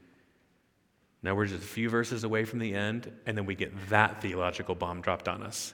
Now 1.22 1.36
we're 1.36 1.46
just 1.46 1.64
a 1.64 1.68
few 1.68 1.90
verses 1.90 2.24
away 2.24 2.46
from 2.46 2.60
the 2.60 2.74
end, 2.74 3.12
and 3.26 3.38
then 3.38 3.46
we 3.46 3.54
get 3.54 3.90
that 3.90 4.22
theological 4.22 4.74
bomb 4.74 5.02
dropped 5.02 5.28
on 5.28 5.44
us. 5.44 5.74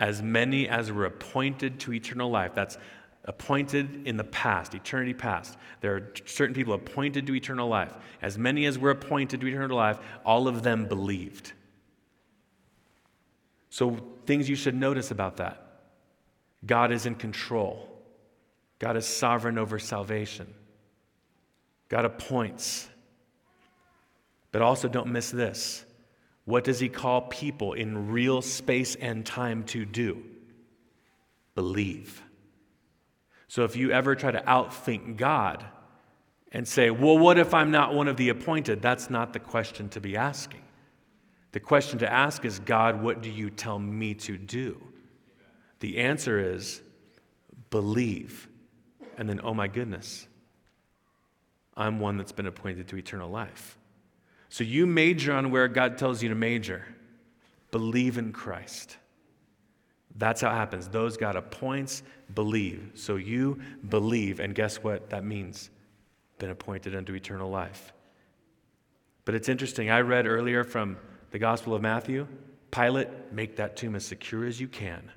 As 0.00 0.22
many 0.22 0.68
as 0.68 0.90
were 0.90 1.04
appointed 1.04 1.78
to 1.80 1.92
eternal 1.92 2.30
life. 2.30 2.54
That's 2.54 2.78
appointed 3.24 4.06
in 4.06 4.16
the 4.16 4.24
past, 4.24 4.74
eternity 4.74 5.14
past. 5.14 5.56
There 5.80 5.94
are 5.94 6.12
certain 6.24 6.54
people 6.54 6.74
appointed 6.74 7.26
to 7.26 7.34
eternal 7.34 7.68
life. 7.68 7.92
As 8.22 8.38
many 8.38 8.64
as 8.66 8.78
were 8.78 8.90
appointed 8.90 9.40
to 9.40 9.46
eternal 9.46 9.76
life, 9.76 9.98
all 10.24 10.48
of 10.48 10.62
them 10.62 10.86
believed. 10.86 11.52
So, 13.68 13.98
things 14.26 14.48
you 14.48 14.56
should 14.56 14.74
notice 14.74 15.10
about 15.10 15.36
that 15.36 15.64
God 16.66 16.92
is 16.92 17.06
in 17.06 17.14
control, 17.14 17.88
God 18.78 18.96
is 18.96 19.06
sovereign 19.06 19.58
over 19.58 19.78
salvation, 19.78 20.52
God 21.88 22.04
appoints. 22.04 22.88
But 24.52 24.62
also, 24.62 24.88
don't 24.88 25.06
miss 25.06 25.30
this. 25.30 25.84
What 26.50 26.64
does 26.64 26.80
he 26.80 26.88
call 26.88 27.22
people 27.22 27.72
in 27.72 28.10
real 28.10 28.42
space 28.42 28.94
and 28.96 29.24
time 29.24 29.64
to 29.64 29.84
do? 29.84 30.22
Believe. 31.54 32.22
So 33.48 33.64
if 33.64 33.76
you 33.76 33.90
ever 33.92 34.14
try 34.14 34.32
to 34.32 34.40
outthink 34.42 35.16
God, 35.16 35.64
and 36.52 36.66
say, 36.66 36.90
well, 36.90 37.16
what 37.16 37.38
if 37.38 37.54
I'm 37.54 37.70
not 37.70 37.94
one 37.94 38.08
of 38.08 38.16
the 38.16 38.28
appointed? 38.28 38.82
That's 38.82 39.08
not 39.08 39.32
the 39.32 39.38
question 39.38 39.88
to 39.90 40.00
be 40.00 40.16
asking. 40.16 40.62
The 41.52 41.60
question 41.60 42.00
to 42.00 42.12
ask 42.12 42.44
is, 42.44 42.58
God, 42.58 43.02
what 43.02 43.22
do 43.22 43.30
you 43.30 43.50
tell 43.50 43.78
me 43.78 44.14
to 44.14 44.36
do? 44.36 44.80
The 45.80 45.98
answer 45.98 46.54
is, 46.54 46.80
believe. 47.70 48.48
And 49.16 49.28
then, 49.28 49.40
oh 49.42 49.54
my 49.54 49.68
goodness, 49.68 50.26
I'm 51.76 52.00
one 52.00 52.16
that's 52.16 52.32
been 52.32 52.46
appointed 52.46 52.88
to 52.88 52.96
eternal 52.96 53.30
life. 53.30 53.78
So 54.50 54.64
you 54.64 54.86
major 54.86 55.32
on 55.32 55.50
where 55.50 55.68
God 55.68 55.96
tells 55.96 56.22
you 56.22 56.28
to 56.28 56.34
major. 56.34 56.84
Believe 57.70 58.18
in 58.18 58.32
Christ. 58.32 58.96
That's 60.16 60.40
how 60.40 60.50
it 60.50 60.54
happens. 60.54 60.88
Those 60.88 61.16
God 61.16 61.36
appoints, 61.36 62.02
believe. 62.34 62.90
So 62.94 63.16
you 63.16 63.60
believe, 63.88 64.40
and 64.40 64.54
guess 64.54 64.82
what 64.82 65.10
that 65.10 65.24
means? 65.24 65.70
Been 66.38 66.50
appointed 66.50 66.96
unto 66.96 67.14
eternal 67.14 67.48
life. 67.48 67.92
But 69.24 69.36
it's 69.36 69.48
interesting. 69.48 69.88
I 69.88 70.00
read 70.00 70.26
earlier 70.26 70.64
from 70.64 70.98
the 71.30 71.38
Gospel 71.38 71.74
of 71.74 71.80
Matthew 71.80 72.26
Pilate, 72.70 73.08
make 73.32 73.56
that 73.56 73.76
tomb 73.76 73.96
as 73.96 74.04
secure 74.04 74.46
as 74.46 74.60
you 74.60 74.68
can. 74.68 75.10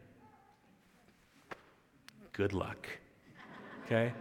Good 2.31 2.53
luck. 2.53 2.87
Okay? 3.85 4.13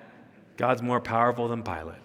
God's 0.59 0.83
more 0.83 1.01
powerful 1.01 1.49
than 1.49 1.63
Pilate. 1.63 2.01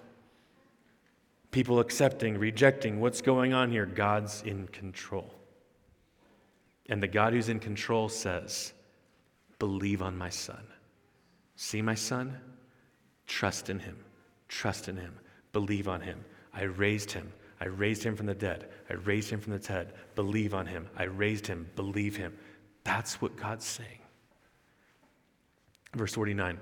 People 1.58 1.80
accepting, 1.80 2.38
rejecting, 2.38 3.00
what's 3.00 3.20
going 3.20 3.52
on 3.52 3.72
here? 3.72 3.88
God's 3.88 4.44
in 4.44 4.68
control. 4.68 5.34
And 6.88 7.02
the 7.02 7.08
God 7.08 7.34
who's 7.34 7.50
in 7.50 7.60
control 7.60 8.10
says, 8.10 8.74
Believe 9.58 10.04
on 10.04 10.16
my 10.16 10.30
son. 10.30 10.62
See 11.56 11.82
my 11.82 11.96
son? 11.96 12.38
Trust 13.26 13.72
in 13.72 13.80
him. 13.80 13.98
Trust 14.48 14.88
in 14.88 14.98
him. 14.98 15.18
Believe 15.52 15.88
on 15.88 16.00
him. 16.00 16.24
I 16.54 16.66
raised 16.66 17.12
him. 17.12 17.34
I 17.60 17.66
raised 17.66 18.04
him 18.04 18.16
from 18.16 18.28
the 18.28 18.36
dead. 18.36 18.70
I 18.92 18.94
raised 18.94 19.32
him 19.32 19.40
from 19.40 19.54
the 19.54 19.58
dead. 19.58 19.94
Believe 20.14 20.54
on 20.54 20.68
him. 20.68 20.88
I 20.96 21.06
raised 21.06 21.48
him. 21.48 21.68
Believe 21.76 22.16
him. 22.16 22.38
That's 22.84 23.20
what 23.20 23.36
God's 23.36 23.66
saying. 23.66 23.98
Verse 25.96 26.14
49 26.14 26.60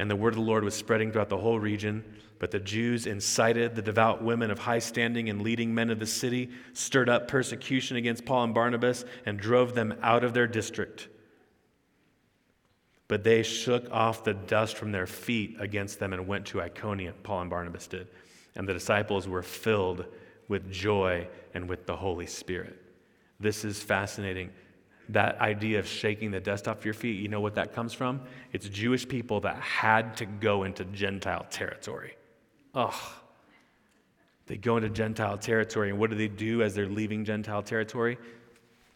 And 0.00 0.10
the 0.10 0.16
word 0.16 0.32
of 0.32 0.36
the 0.36 0.46
Lord 0.46 0.64
was 0.64 0.74
spreading 0.74 1.12
throughout 1.12 1.28
the 1.28 1.36
whole 1.36 1.60
region. 1.60 2.02
But 2.38 2.50
the 2.50 2.58
Jews 2.58 3.06
incited 3.06 3.74
the 3.74 3.82
devout 3.82 4.22
women 4.24 4.50
of 4.50 4.58
high 4.58 4.78
standing 4.78 5.28
and 5.28 5.42
leading 5.42 5.74
men 5.74 5.90
of 5.90 5.98
the 5.98 6.06
city, 6.06 6.48
stirred 6.72 7.10
up 7.10 7.28
persecution 7.28 7.98
against 7.98 8.24
Paul 8.24 8.44
and 8.44 8.54
Barnabas, 8.54 9.04
and 9.26 9.38
drove 9.38 9.74
them 9.74 9.94
out 10.00 10.24
of 10.24 10.32
their 10.32 10.46
district. 10.46 11.08
But 13.08 13.24
they 13.24 13.42
shook 13.42 13.90
off 13.90 14.24
the 14.24 14.32
dust 14.32 14.78
from 14.78 14.90
their 14.90 15.06
feet 15.06 15.56
against 15.60 15.98
them 15.98 16.14
and 16.14 16.26
went 16.26 16.46
to 16.46 16.62
Iconium, 16.62 17.16
Paul 17.22 17.42
and 17.42 17.50
Barnabas 17.50 17.86
did. 17.86 18.08
And 18.56 18.66
the 18.66 18.72
disciples 18.72 19.28
were 19.28 19.42
filled 19.42 20.06
with 20.48 20.72
joy 20.72 21.28
and 21.52 21.68
with 21.68 21.84
the 21.84 21.96
Holy 21.96 22.26
Spirit. 22.26 22.80
This 23.38 23.66
is 23.66 23.82
fascinating. 23.82 24.48
That 25.12 25.40
idea 25.40 25.78
of 25.78 25.86
shaking 25.86 26.30
the 26.30 26.40
dust 26.40 26.68
off 26.68 26.84
your 26.84 26.94
feet, 26.94 27.20
you 27.20 27.28
know 27.28 27.40
what 27.40 27.54
that 27.56 27.72
comes 27.72 27.92
from? 27.92 28.20
It's 28.52 28.68
Jewish 28.68 29.08
people 29.08 29.40
that 29.40 29.56
had 29.56 30.16
to 30.18 30.26
go 30.26 30.64
into 30.64 30.84
Gentile 30.84 31.46
territory. 31.50 32.16
Ugh. 32.74 32.94
They 34.46 34.56
go 34.56 34.76
into 34.76 34.88
Gentile 34.88 35.38
territory, 35.38 35.90
and 35.90 35.98
what 35.98 36.10
do 36.10 36.16
they 36.16 36.28
do 36.28 36.62
as 36.62 36.74
they're 36.74 36.88
leaving 36.88 37.24
Gentile 37.24 37.62
territory? 37.62 38.18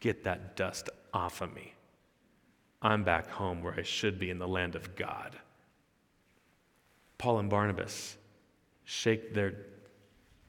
Get 0.00 0.24
that 0.24 0.56
dust 0.56 0.90
off 1.12 1.40
of 1.40 1.54
me. 1.54 1.72
I'm 2.82 3.02
back 3.02 3.30
home 3.30 3.62
where 3.62 3.74
I 3.74 3.82
should 3.82 4.18
be 4.18 4.30
in 4.30 4.38
the 4.38 4.48
land 4.48 4.74
of 4.74 4.94
God. 4.94 5.36
Paul 7.18 7.38
and 7.38 7.48
Barnabas 7.48 8.16
shake 8.84 9.32
their 9.32 9.54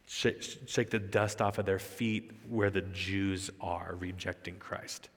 shake, 0.05 0.43
shake 0.67 0.89
the 0.89 0.99
dust 0.99 1.41
off 1.41 1.57
of 1.57 1.65
their 1.65 1.79
feet 1.79 2.31
where 2.49 2.69
the 2.69 2.81
Jews 2.81 3.49
are 3.61 3.95
rejecting 3.99 4.57
Christ. 4.57 5.09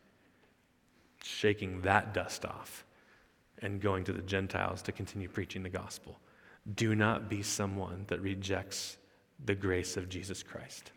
Shaking 1.22 1.82
that 1.82 2.14
dust 2.14 2.44
off 2.44 2.84
and 3.60 3.80
going 3.80 4.04
to 4.04 4.12
the 4.12 4.22
Gentiles 4.22 4.82
to 4.82 4.92
continue 4.92 5.28
preaching 5.28 5.62
the 5.62 5.68
gospel. 5.68 6.18
Do 6.74 6.94
not 6.94 7.28
be 7.28 7.42
someone 7.42 8.04
that 8.08 8.20
rejects 8.20 8.98
the 9.44 9.54
grace 9.54 9.96
of 9.96 10.08
Jesus 10.08 10.42
Christ. 10.42 10.92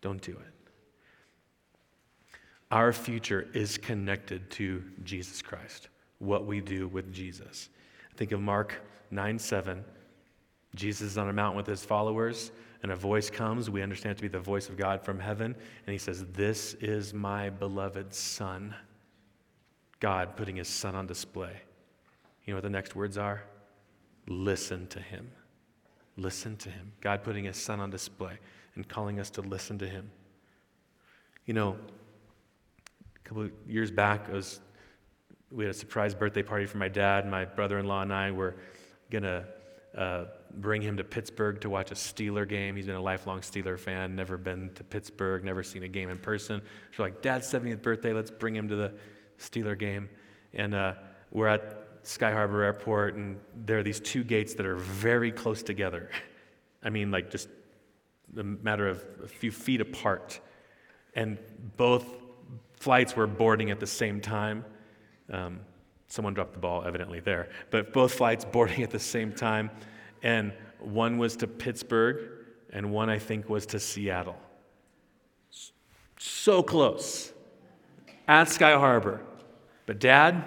Don't 0.00 0.22
do 0.22 0.32
it. 0.32 0.56
Our 2.70 2.92
future 2.92 3.48
is 3.54 3.78
connected 3.78 4.50
to 4.52 4.82
Jesus 5.04 5.40
Christ, 5.40 5.88
what 6.18 6.46
we 6.46 6.60
do 6.60 6.88
with 6.88 7.12
Jesus. 7.12 7.68
Think 8.16 8.32
of 8.32 8.40
Mark 8.40 8.80
9 9.10 9.38
7. 9.38 9.84
Jesus 10.74 11.12
is 11.12 11.18
on 11.18 11.28
a 11.28 11.32
mountain 11.32 11.56
with 11.56 11.66
his 11.66 11.84
followers, 11.84 12.50
and 12.82 12.92
a 12.92 12.96
voice 12.96 13.30
comes. 13.30 13.70
We 13.70 13.82
understand 13.82 14.12
it 14.12 14.16
to 14.16 14.22
be 14.22 14.28
the 14.28 14.40
voice 14.40 14.68
of 14.68 14.76
God 14.76 15.02
from 15.02 15.18
heaven, 15.18 15.54
and 15.86 15.92
he 15.92 15.98
says, 15.98 16.24
This 16.32 16.74
is 16.74 17.14
my 17.14 17.50
beloved 17.50 18.12
Son. 18.12 18.74
God 20.00 20.36
putting 20.36 20.56
his 20.56 20.68
Son 20.68 20.94
on 20.94 21.06
display. 21.06 21.60
You 22.44 22.52
know 22.52 22.56
what 22.56 22.62
the 22.62 22.70
next 22.70 22.94
words 22.94 23.18
are? 23.18 23.42
Listen 24.28 24.86
to 24.88 25.00
him. 25.00 25.30
Listen 26.16 26.56
to 26.58 26.70
him. 26.70 26.92
God 27.00 27.22
putting 27.22 27.44
his 27.44 27.56
Son 27.56 27.80
on 27.80 27.90
display 27.90 28.38
and 28.74 28.86
calling 28.88 29.20
us 29.20 29.30
to 29.30 29.42
listen 29.42 29.78
to 29.78 29.88
him. 29.88 30.10
You 31.44 31.54
know, 31.54 31.76
a 33.16 33.28
couple 33.28 33.44
of 33.44 33.52
years 33.66 33.90
back, 33.90 34.30
was, 34.32 34.60
we 35.50 35.64
had 35.64 35.74
a 35.74 35.78
surprise 35.78 36.14
birthday 36.14 36.42
party 36.42 36.66
for 36.66 36.78
my 36.78 36.88
dad. 36.88 37.28
My 37.28 37.44
brother 37.44 37.78
in 37.78 37.86
law 37.86 38.02
and 38.02 38.12
I 38.12 38.30
were 38.30 38.56
going 39.10 39.24
to 39.24 39.44
uh, 39.96 40.24
bring 40.54 40.82
him 40.82 40.96
to 40.96 41.04
Pittsburgh 41.04 41.60
to 41.60 41.70
watch 41.70 41.90
a 41.90 41.94
Steeler 41.94 42.48
game. 42.48 42.76
He's 42.76 42.86
been 42.86 42.96
a 42.96 43.00
lifelong 43.00 43.40
Steeler 43.40 43.78
fan, 43.78 44.14
never 44.14 44.36
been 44.36 44.70
to 44.74 44.84
Pittsburgh, 44.84 45.44
never 45.44 45.62
seen 45.62 45.82
a 45.82 45.88
game 45.88 46.10
in 46.10 46.18
person. 46.18 46.60
So, 46.96 47.02
like, 47.02 47.22
Dad's 47.22 47.50
70th 47.50 47.82
birthday, 47.82 48.12
let's 48.12 48.30
bring 48.30 48.54
him 48.54 48.68
to 48.68 48.76
the 48.76 48.94
Steeler 49.38 49.78
game. 49.78 50.08
And 50.54 50.74
uh, 50.74 50.94
we're 51.30 51.48
at 51.48 51.86
Sky 52.02 52.32
Harbor 52.32 52.62
Airport, 52.62 53.14
and 53.14 53.38
there 53.64 53.78
are 53.78 53.82
these 53.82 54.00
two 54.00 54.24
gates 54.24 54.54
that 54.54 54.66
are 54.66 54.76
very 54.76 55.32
close 55.32 55.62
together. 55.62 56.10
I 56.82 56.90
mean, 56.90 57.10
like, 57.10 57.30
just 57.30 57.48
a 58.36 58.44
matter 58.44 58.88
of 58.88 59.04
a 59.24 59.28
few 59.28 59.50
feet 59.50 59.80
apart. 59.80 60.40
And 61.14 61.38
both 61.76 62.06
flights 62.78 63.16
were 63.16 63.26
boarding 63.26 63.70
at 63.70 63.80
the 63.80 63.86
same 63.86 64.20
time. 64.20 64.64
Um, 65.32 65.60
someone 66.06 66.34
dropped 66.34 66.52
the 66.52 66.60
ball, 66.60 66.84
evidently, 66.86 67.20
there. 67.20 67.48
But 67.70 67.92
both 67.92 68.14
flights 68.14 68.44
boarding 68.52 68.82
at 68.82 68.90
the 68.90 69.00
same 69.00 69.32
time. 69.32 69.70
And 70.22 70.52
one 70.78 71.18
was 71.18 71.36
to 71.36 71.46
Pittsburgh, 71.46 72.30
and 72.70 72.92
one, 72.92 73.10
I 73.10 73.18
think, 73.18 73.48
was 73.48 73.66
to 73.66 73.80
Seattle. 73.80 74.36
So 76.18 76.62
close 76.62 77.32
at 78.28 78.48
Sky 78.48 78.72
Harbor. 78.72 79.20
But, 79.86 80.00
Dad, 80.00 80.44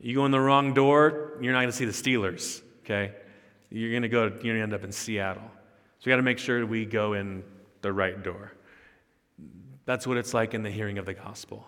you 0.00 0.14
go 0.14 0.24
in 0.24 0.30
the 0.30 0.40
wrong 0.40 0.74
door, 0.74 1.38
you're 1.40 1.52
not 1.52 1.60
going 1.60 1.70
to 1.70 1.76
see 1.76 1.84
the 1.84 1.92
Steelers, 1.92 2.62
okay? 2.84 3.12
You're 3.70 3.90
going 3.90 4.02
to 4.02 4.08
go, 4.08 4.24
you're 4.24 4.30
going 4.30 4.56
to 4.56 4.62
end 4.62 4.74
up 4.74 4.84
in 4.84 4.92
Seattle. 4.92 5.42
So 5.98 6.06
we 6.06 6.10
got 6.10 6.16
to 6.16 6.22
make 6.22 6.38
sure 6.38 6.64
we 6.64 6.86
go 6.86 7.12
in 7.12 7.44
the 7.82 7.92
right 7.92 8.22
door. 8.22 8.52
That's 9.84 10.06
what 10.06 10.16
it's 10.16 10.34
like 10.34 10.54
in 10.54 10.62
the 10.62 10.70
hearing 10.70 10.98
of 10.98 11.06
the 11.06 11.14
gospel. 11.14 11.66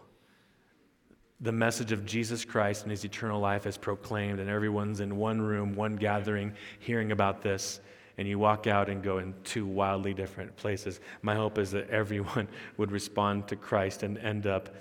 The 1.40 1.52
message 1.52 1.92
of 1.92 2.06
Jesus 2.06 2.44
Christ 2.44 2.82
and 2.82 2.90
his 2.90 3.04
eternal 3.04 3.40
life 3.40 3.66
is 3.66 3.76
proclaimed, 3.76 4.38
and 4.38 4.48
everyone's 4.48 5.00
in 5.00 5.16
one 5.16 5.40
room, 5.40 5.74
one 5.74 5.96
gathering, 5.96 6.54
hearing 6.78 7.12
about 7.12 7.42
this, 7.42 7.80
and 8.18 8.28
you 8.28 8.38
walk 8.38 8.66
out 8.66 8.88
and 8.88 9.02
go 9.02 9.18
in 9.18 9.34
two 9.42 9.66
wildly 9.66 10.14
different 10.14 10.54
places. 10.56 11.00
My 11.22 11.34
hope 11.34 11.58
is 11.58 11.70
that 11.72 11.90
everyone 11.90 12.48
would 12.76 12.92
respond 12.92 13.48
to 13.48 13.56
Christ 13.56 14.02
and 14.02 14.18
end 14.18 14.46
up 14.46 14.76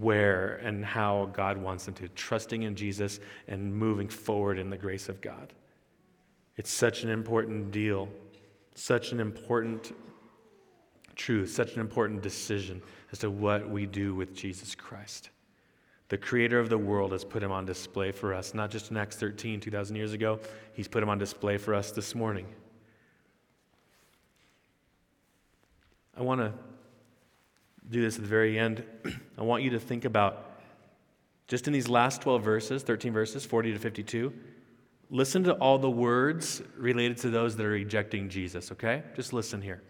where 0.00 0.56
and 0.56 0.84
how 0.84 1.30
God 1.32 1.58
wants 1.58 1.84
them 1.84 1.94
to, 1.94 2.08
trusting 2.10 2.62
in 2.62 2.74
Jesus 2.74 3.20
and 3.48 3.74
moving 3.74 4.08
forward 4.08 4.58
in 4.58 4.70
the 4.70 4.76
grace 4.76 5.08
of 5.08 5.20
God. 5.20 5.52
It's 6.56 6.70
such 6.70 7.02
an 7.02 7.10
important 7.10 7.70
deal, 7.70 8.08
such 8.74 9.12
an 9.12 9.20
important 9.20 9.94
truth, 11.16 11.50
such 11.50 11.74
an 11.74 11.80
important 11.80 12.22
decision 12.22 12.80
as 13.12 13.18
to 13.20 13.30
what 13.30 13.68
we 13.68 13.86
do 13.86 14.14
with 14.14 14.34
Jesus 14.34 14.74
Christ. 14.74 15.30
The 16.08 16.18
creator 16.18 16.58
of 16.58 16.68
the 16.68 16.78
world 16.78 17.12
has 17.12 17.24
put 17.24 17.42
him 17.42 17.50
on 17.50 17.64
display 17.64 18.12
for 18.12 18.34
us, 18.34 18.54
not 18.54 18.70
just 18.70 18.90
in 18.90 18.96
Acts 18.96 19.16
13, 19.16 19.60
2,000 19.60 19.96
years 19.96 20.12
ago, 20.12 20.38
he's 20.74 20.88
put 20.88 21.02
him 21.02 21.08
on 21.08 21.18
display 21.18 21.56
for 21.56 21.74
us 21.74 21.90
this 21.90 22.14
morning. 22.14 22.46
I 26.16 26.22
want 26.22 26.40
to 26.40 26.52
do 27.90 28.00
this 28.00 28.16
at 28.16 28.22
the 28.22 28.28
very 28.28 28.58
end. 28.58 28.84
I 29.38 29.42
want 29.42 29.62
you 29.62 29.70
to 29.70 29.80
think 29.80 30.04
about 30.04 30.50
just 31.46 31.66
in 31.66 31.72
these 31.72 31.88
last 31.88 32.22
12 32.22 32.42
verses, 32.42 32.82
13 32.82 33.12
verses, 33.12 33.44
40 33.44 33.74
to 33.74 33.78
52, 33.78 34.32
listen 35.10 35.44
to 35.44 35.52
all 35.54 35.78
the 35.78 35.90
words 35.90 36.62
related 36.76 37.18
to 37.18 37.30
those 37.30 37.56
that 37.56 37.66
are 37.66 37.70
rejecting 37.70 38.28
Jesus, 38.28 38.72
okay? 38.72 39.02
Just 39.14 39.32
listen 39.32 39.60
here. 39.60 39.82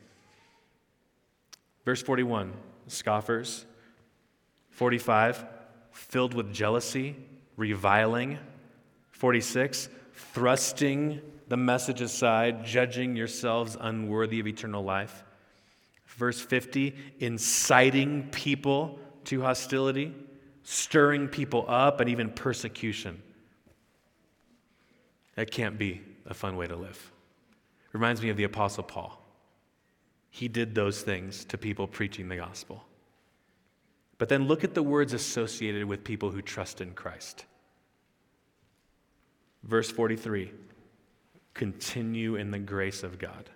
Verse 1.85 2.03
41, 2.03 2.53
scoffers. 2.89 3.67
45, 4.71 5.45
filled 5.93 6.35
with 6.35 6.53
jealousy, 6.53 7.15
reviling. 7.57 8.39
46, 9.13 9.89
thrusting 10.13 11.21
the 11.49 11.57
message 11.57 12.01
aside, 12.01 12.65
judging 12.65 13.15
yourselves 13.15 13.77
unworthy 13.81 14.41
of 14.41 14.47
eternal 14.49 14.83
life. 14.83 15.23
Verse 16.17 16.41
50, 16.41 16.95
inciting 17.19 18.29
people 18.31 18.99
to 19.25 19.43
hostility, 19.43 20.15
stirring 20.63 21.27
people 21.29 21.65
up, 21.67 22.01
and 22.01 22.09
even 22.09 22.31
persecution. 22.31 23.21
That 25.35 25.51
can't 25.51 25.77
be 25.77 26.03
a 26.27 26.35
fun 26.35 26.57
way 26.57 26.69
to 26.69 26.77
live. 26.77 27.13
Reminds 27.93 28.23
me 28.23 28.29
of 28.29 28.37
the 28.37 28.45
Apostle 28.45 28.85
Paul. 28.85 29.21
He 30.31 30.49
did 30.49 30.75
those 30.75 31.03
things 31.03 31.45
to 31.47 31.59
people 31.59 31.87
preaching 31.87 32.29
the 32.29 32.37
gospel. 32.37 32.85
But 34.19 34.29
then 34.29 34.47
look 34.47 34.65
at 34.65 34.75
the 34.75 34.83
words 34.83 35.13
associated 35.13 35.85
with 35.85 36.05
people 36.05 36.31
who 36.31 36.43
trust 36.43 36.81
in 36.81 36.93
Christ. 36.93 37.45
Verse 39.65 39.91
43 39.91 40.53
continue 41.55 42.35
in 42.35 42.51
the 42.51 42.59
grace 42.59 43.05
of 43.05 43.19
God. 43.19 43.49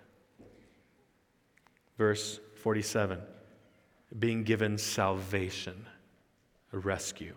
Verse 1.97 2.39
47 2.59 3.19
being 4.17 4.43
given 4.43 4.77
salvation, 4.77 5.85
a 6.73 6.77
rescue. 6.79 7.33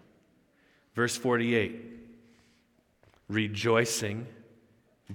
Verse 0.94 1.16
48 1.16 2.00
rejoicing, 3.28 4.26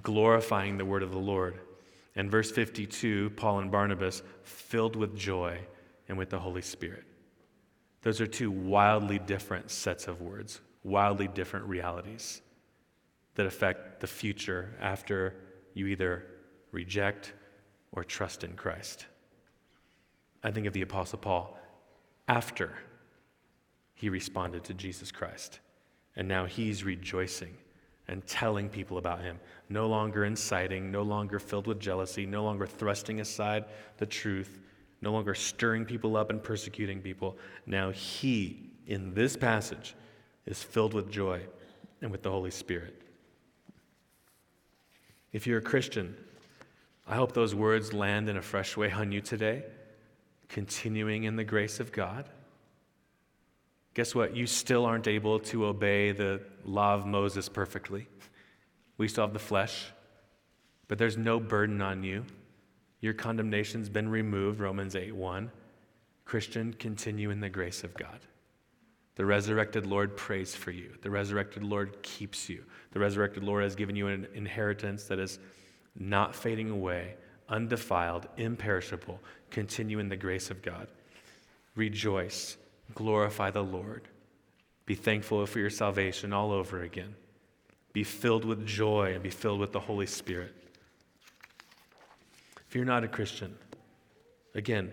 glorifying 0.02 0.78
the 0.78 0.86
word 0.86 1.04
of 1.04 1.12
the 1.12 1.20
Lord. 1.20 1.60
And 2.16 2.32
verse 2.32 2.50
52, 2.50 3.32
Paul 3.32 3.60
and 3.60 3.72
Barnabas 3.72 4.24
filled 4.42 4.96
with 4.96 5.16
joy 5.16 5.60
and 6.10 6.18
with 6.18 6.32
the 6.32 6.40
Holy 6.40 6.64
Spirit. 6.64 7.04
Those 8.02 8.20
are 8.20 8.28
two 8.28 8.50
wildly 8.50 9.20
different 9.20 9.70
sets 9.70 10.08
of 10.08 10.22
words, 10.22 10.62
wildly 10.84 11.28
different 11.28 11.68
realities 11.68 12.42
that 13.36 13.46
affect 13.46 14.00
the 14.00 14.08
future 14.08 14.74
after 14.82 15.36
you 15.76 15.86
either 15.88 16.26
reject 16.72 17.34
or 17.92 18.04
trust 18.04 18.44
in 18.44 18.54
Christ. 18.54 19.06
I 20.48 20.52
think 20.52 20.66
of 20.66 20.72
the 20.72 20.82
Apostle 20.82 21.20
Paul 21.20 21.60
after 22.30 22.74
he 23.96 24.08
responded 24.08 24.64
to 24.64 24.74
Jesus 24.74 25.12
Christ. 25.12 25.60
And 26.16 26.26
now 26.26 26.46
he's 26.46 26.86
rejoicing 26.86 27.54
and 28.08 28.26
telling 28.26 28.70
people 28.70 28.98
about 28.98 29.22
him. 29.22 29.42
No 29.68 29.88
longer 29.88 30.24
inciting, 30.24 30.90
no 30.90 31.02
longer 31.02 31.38
filled 31.38 31.68
with 31.68 31.82
jealousy, 31.82 32.26
no 32.26 32.46
longer 32.46 32.66
thrusting 32.66 33.20
aside 33.20 33.66
the 33.98 34.06
truth, 34.06 34.62
no 35.02 35.12
longer 35.12 35.36
stirring 35.36 35.84
people 35.84 36.16
up 36.16 36.30
and 36.30 36.42
persecuting 36.42 37.02
people. 37.02 37.38
Now 37.66 37.92
he, 37.92 38.72
in 38.86 39.14
this 39.14 39.36
passage, 39.36 39.96
is 40.46 40.64
filled 40.64 40.94
with 40.94 41.12
joy 41.12 41.42
and 42.02 42.10
with 42.10 42.24
the 42.24 42.32
Holy 42.32 42.52
Spirit. 42.52 43.02
If 45.34 45.46
you're 45.46 45.60
a 45.60 45.62
Christian, 45.62 46.16
I 47.06 47.16
hope 47.16 47.34
those 47.34 47.54
words 47.54 47.92
land 47.92 48.30
in 48.30 48.38
a 48.38 48.42
fresh 48.42 48.78
way 48.78 48.90
on 48.90 49.12
you 49.12 49.20
today, 49.20 49.66
continuing 50.50 51.24
in 51.24 51.36
the 51.36 51.44
grace 51.44 51.80
of 51.80 51.92
God. 51.92 52.30
Guess 53.94 54.14
what? 54.14 54.36
You 54.36 54.46
still 54.46 54.86
aren't 54.86 55.08
able 55.08 55.40
to 55.40 55.66
obey 55.66 56.12
the 56.12 56.42
law 56.64 56.94
of 56.94 57.06
Moses 57.06 57.50
perfectly. 57.50 58.08
We 58.98 59.08
still 59.08 59.26
have 59.26 59.34
the 59.34 59.40
flesh, 59.40 59.88
but 60.88 60.98
there's 60.98 61.18
no 61.18 61.40
burden 61.40 61.82
on 61.82 62.04
you. 62.04 62.26
Your 63.02 63.14
condemnation's 63.14 63.90
been 63.90 64.10
removed, 64.10 64.60
Romans 64.60 64.96
8 64.96 65.16
1. 65.16 65.52
Christian, 66.26 66.74
continue 66.74 67.30
in 67.30 67.40
the 67.40 67.50
grace 67.50 67.84
of 67.84 67.94
God. 67.94 68.20
The 69.16 69.26
resurrected 69.26 69.88
Lord 69.88 70.16
prays 70.16 70.56
for 70.56 70.72
you. 70.72 70.94
The 71.02 71.10
resurrected 71.10 71.64
Lord 71.64 72.04
keeps 72.04 72.50
you. 72.50 72.64
The 72.92 73.00
resurrected 73.00 73.44
Lord 73.44 73.64
has 73.64 73.76
given 73.76 73.96
you 73.96 74.08
an 74.08 74.28
inheritance 74.36 75.06
that 75.06 75.18
is 75.18 75.40
not 75.98 76.36
fading 76.36 76.70
away, 76.70 77.16
undefiled, 77.50 78.28
imperishable. 78.38 79.20
Continue 79.52 80.00
in 80.00 80.10
the 80.10 80.16
grace 80.16 80.52
of 80.52 80.62
God. 80.62 80.88
Rejoice, 81.76 82.58
glorify 82.96 83.52
the 83.52 83.64
Lord. 83.64 84.08
Be 84.86 84.96
thankful 84.96 85.46
for 85.46 85.60
your 85.60 85.70
salvation 85.70 86.34
all 86.34 86.52
over 86.52 86.82
again. 86.82 87.16
Be 87.94 88.04
filled 88.04 88.46
with 88.46 88.66
joy 88.66 89.14
and 89.14 89.24
be 89.24 89.30
filled 89.30 89.60
with 89.60 89.72
the 89.72 89.80
Holy 89.80 90.06
Spirit. 90.06 90.54
If 92.68 92.76
you're 92.76 92.86
not 92.86 93.04
a 93.04 93.08
Christian, 93.08 93.56
again, 94.56 94.92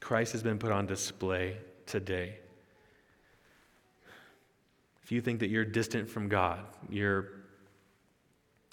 Christ 0.00 0.32
has 0.32 0.42
been 0.42 0.58
put 0.58 0.72
on 0.72 0.86
display 0.86 1.56
today. 1.84 2.36
If 5.02 5.12
you 5.12 5.20
think 5.20 5.40
that 5.40 5.48
you're 5.48 5.64
distant 5.64 6.10
from 6.10 6.28
God, 6.28 6.64
you're 6.88 7.28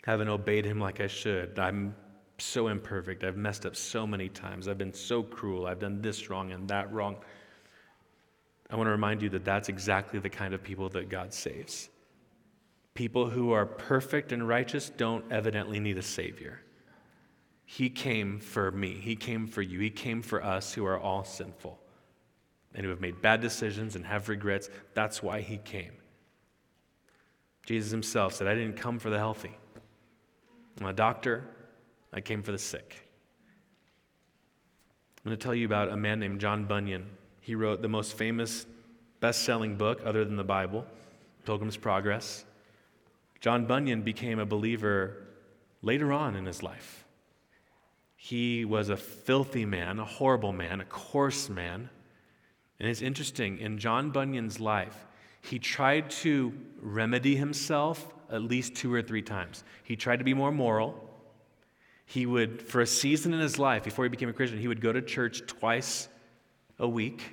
haven't 0.04 0.28
obeyed 0.28 0.66
him 0.66 0.80
like 0.80 1.00
I 1.00 1.08
should. 1.08 1.58
I'm 1.58 1.96
so 2.44 2.68
imperfect. 2.68 3.24
I've 3.24 3.38
messed 3.38 3.66
up 3.66 3.76
so 3.76 4.06
many 4.06 4.30
times. 4.30 4.68
I've 4.68 4.78
been 4.78 4.94
so 4.94 5.24
cruel. 5.24 5.66
I've 5.66 5.80
done 5.80 6.02
this 6.02 6.30
wrong 6.30 6.52
and 6.52 6.68
that 6.70 6.92
wrong. 6.92 7.18
I 8.70 8.76
want 8.76 8.88
to 8.88 8.92
remind 8.92 9.22
you 9.22 9.30
that 9.30 9.46
that's 9.46 9.70
exactly 9.70 10.20
the 10.20 10.30
kind 10.30 10.54
of 10.54 10.64
people 10.64 10.90
that 10.90 11.10
God 11.10 11.34
saves. 11.34 11.90
People 12.94 13.30
who 13.30 13.52
are 13.52 13.66
perfect 13.66 14.32
and 14.32 14.48
righteous 14.48 14.90
don't 14.90 15.26
evidently 15.32 15.80
need 15.80 15.98
a 15.98 16.04
Savior. 16.04 16.62
He 17.66 17.90
came 17.90 18.40
for 18.40 18.72
me, 18.72 18.94
He 18.94 19.16
came 19.16 19.48
for 19.48 19.62
you, 19.62 19.80
He 19.80 19.90
came 19.90 20.22
for 20.22 20.44
us 20.44 20.74
who 20.74 20.86
are 20.86 21.00
all 21.00 21.24
sinful 21.24 21.80
and 22.76 22.84
who 22.84 22.90
have 22.90 23.02
made 23.02 23.22
bad 23.22 23.42
decisions 23.42 23.96
and 23.96 24.06
have 24.06 24.30
regrets. 24.30 24.70
That's 24.94 25.24
why 25.24 25.42
He 25.42 25.58
came. 25.58 25.94
Jesus 27.66 27.92
Himself 27.92 28.34
said, 28.34 28.48
I 28.48 28.56
didn't 28.56 28.78
come 28.78 29.00
for 29.00 29.10
the 29.10 29.18
healthy. 29.18 29.58
I'm 30.80 30.88
a 30.88 30.94
doctor, 30.94 31.44
I 32.14 32.22
came 32.22 32.44
for 32.44 32.52
the 32.52 32.58
sick. 32.58 32.96
I'm 35.18 35.30
going 35.30 35.38
to 35.38 35.44
tell 35.44 35.56
you 35.56 35.66
about 35.66 35.90
a 35.90 35.98
man 35.98 36.20
named 36.20 36.40
John 36.42 36.66
Bunyan. 36.66 37.06
He 37.42 37.56
wrote 37.56 37.82
the 37.82 37.88
most 37.88 38.18
famous 38.18 38.66
best 39.20 39.44
selling 39.44 39.76
book, 39.78 40.02
other 40.06 40.26
than 40.26 40.36
the 40.36 40.44
Bible, 40.44 40.86
Pilgrim's 41.46 41.78
Progress. 41.78 42.46
John 43.40 43.66
Bunyan 43.66 44.02
became 44.02 44.38
a 44.40 44.46
believer 44.46 45.28
later 45.82 46.12
on 46.12 46.36
in 46.36 46.46
his 46.46 46.62
life. 46.62 47.06
He 48.16 48.64
was 48.64 48.90
a 48.90 48.98
filthy 48.98 49.66
man, 49.66 50.00
a 50.00 50.06
horrible 50.06 50.54
man, 50.54 50.82
a 50.82 50.86
coarse 50.86 51.50
man. 51.50 51.90
And 52.80 52.90
it's 52.90 53.02
interesting, 53.02 53.60
in 53.60 53.78
John 53.78 54.12
Bunyan's 54.12 54.60
life, 54.60 55.06
he 55.42 55.60
tried 55.60 56.10
to 56.10 56.54
remedy 56.82 57.36
himself 57.36 58.14
at 58.30 58.42
least 58.42 58.76
two 58.76 58.94
or 58.94 59.02
three 59.02 59.22
times. 59.22 59.64
He 59.84 59.96
tried 59.96 60.20
to 60.20 60.26
be 60.26 60.34
more 60.34 60.52
moral. 60.52 61.13
He 62.06 62.26
would, 62.26 62.62
for 62.62 62.82
a 62.82 62.88
season 62.88 63.34
in 63.34 63.40
his 63.40 63.58
life, 63.58 63.84
before 63.84 64.06
he 64.06 64.10
became 64.10 64.30
a 64.30 64.34
Christian, 64.34 64.60
he 64.60 64.68
would 64.68 64.82
go 64.82 64.92
to 64.92 65.02
church 65.02 65.46
twice 65.48 66.08
a 66.80 66.88
week. 66.88 67.24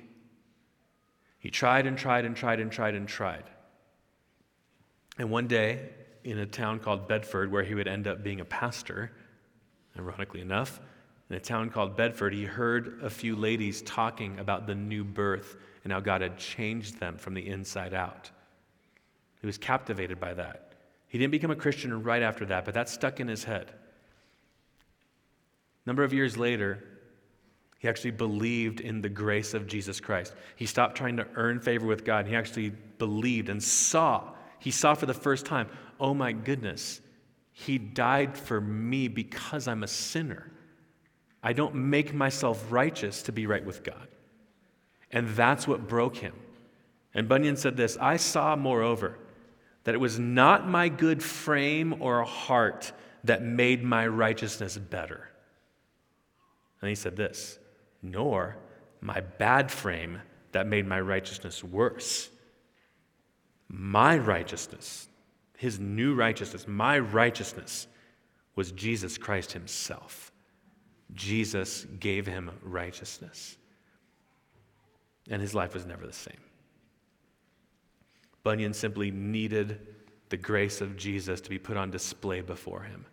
He 1.39 1.49
tried 1.49 1.87
and 1.87 1.97
tried 1.97 2.25
and 2.25 2.35
tried 2.35 2.59
and 2.59 2.71
tried 2.71 2.95
and 2.95 3.07
tried. 3.07 3.43
And 5.17 5.29
one 5.29 5.47
day, 5.47 5.89
in 6.23 6.37
a 6.37 6.45
town 6.45 6.79
called 6.79 7.07
Bedford, 7.07 7.51
where 7.51 7.63
he 7.63 7.75
would 7.75 7.87
end 7.87 8.07
up 8.07 8.23
being 8.23 8.39
a 8.39 8.45
pastor, 8.45 9.11
ironically 9.97 10.41
enough. 10.41 10.79
In 11.29 11.35
a 11.35 11.39
town 11.39 11.69
called 11.69 11.95
Bedford, 11.95 12.33
he 12.33 12.45
heard 12.45 12.99
a 13.01 13.09
few 13.09 13.35
ladies 13.35 13.81
talking 13.83 14.39
about 14.39 14.67
the 14.67 14.75
new 14.75 15.03
birth 15.03 15.55
and 15.83 15.91
how 15.91 15.99
God 15.99 16.21
had 16.21 16.37
changed 16.37 16.99
them 16.99 17.17
from 17.17 17.33
the 17.33 17.47
inside 17.47 17.93
out. 17.93 18.29
He 19.39 19.47
was 19.47 19.57
captivated 19.57 20.19
by 20.19 20.33
that. 20.35 20.73
He 21.07 21.17
didn't 21.17 21.31
become 21.31 21.51
a 21.51 21.55
Christian 21.55 22.03
right 22.03 22.21
after 22.21 22.45
that, 22.45 22.65
but 22.65 22.73
that 22.73 22.89
stuck 22.89 23.19
in 23.19 23.27
his 23.27 23.43
head. 23.43 23.73
A 25.85 25.89
number 25.89 26.03
of 26.03 26.13
years 26.13 26.37
later, 26.37 26.83
he 27.79 27.87
actually 27.87 28.11
believed 28.11 28.79
in 28.79 29.01
the 29.01 29.09
grace 29.09 29.55
of 29.55 29.65
Jesus 29.65 29.99
Christ. 29.99 30.35
He 30.55 30.67
stopped 30.67 30.95
trying 30.95 31.17
to 31.17 31.27
earn 31.35 31.59
favor 31.59 31.87
with 31.87 32.05
God. 32.05 32.27
He 32.27 32.35
actually 32.35 32.69
believed 32.99 33.49
and 33.49 33.61
saw. 33.61 34.33
He 34.59 34.69
saw 34.69 34.93
for 34.93 35.07
the 35.07 35.15
first 35.15 35.47
time, 35.47 35.67
oh 35.99 36.13
my 36.13 36.31
goodness, 36.31 37.01
he 37.51 37.79
died 37.79 38.37
for 38.37 38.61
me 38.61 39.07
because 39.07 39.67
I'm 39.67 39.81
a 39.81 39.87
sinner. 39.87 40.51
I 41.41 41.53
don't 41.53 41.73
make 41.73 42.13
myself 42.13 42.63
righteous 42.71 43.23
to 43.23 43.31
be 43.31 43.47
right 43.47 43.65
with 43.65 43.83
God. 43.83 44.07
And 45.11 45.29
that's 45.29 45.67
what 45.67 45.87
broke 45.87 46.17
him. 46.17 46.35
And 47.15 47.27
Bunyan 47.27 47.57
said 47.57 47.75
this 47.75 47.97
I 47.99 48.17
saw, 48.17 48.55
moreover, 48.55 49.17
that 49.85 49.95
it 49.95 49.99
was 49.99 50.19
not 50.19 50.67
my 50.67 50.87
good 50.87 51.23
frame 51.23 51.99
or 51.99 52.23
heart 52.23 52.91
that 53.23 53.41
made 53.41 53.83
my 53.83 54.05
righteousness 54.05 54.77
better. 54.77 55.30
And 56.81 56.89
he 56.89 56.95
said 56.95 57.15
this, 57.15 57.59
nor 58.01 58.57
my 59.01 59.21
bad 59.21 59.71
frame 59.71 60.21
that 60.51 60.67
made 60.67 60.87
my 60.87 60.99
righteousness 60.99 61.63
worse. 61.63 62.29
My 63.67 64.17
righteousness, 64.17 65.07
his 65.57 65.79
new 65.79 66.13
righteousness, 66.15 66.67
my 66.67 66.99
righteousness, 66.99 67.87
was 68.55 68.71
Jesus 68.71 69.17
Christ 69.17 69.53
himself. 69.53 70.31
Jesus 71.13 71.85
gave 71.99 72.25
him 72.25 72.51
righteousness. 72.61 73.57
And 75.29 75.41
his 75.41 75.53
life 75.53 75.73
was 75.73 75.85
never 75.85 76.05
the 76.05 76.13
same. 76.13 76.41
Bunyan 78.43 78.73
simply 78.73 79.11
needed 79.11 79.79
the 80.29 80.37
grace 80.37 80.81
of 80.81 80.97
Jesus 80.97 81.41
to 81.41 81.49
be 81.49 81.59
put 81.59 81.77
on 81.77 81.91
display 81.91 82.41
before 82.41 82.81
him. 82.81 83.05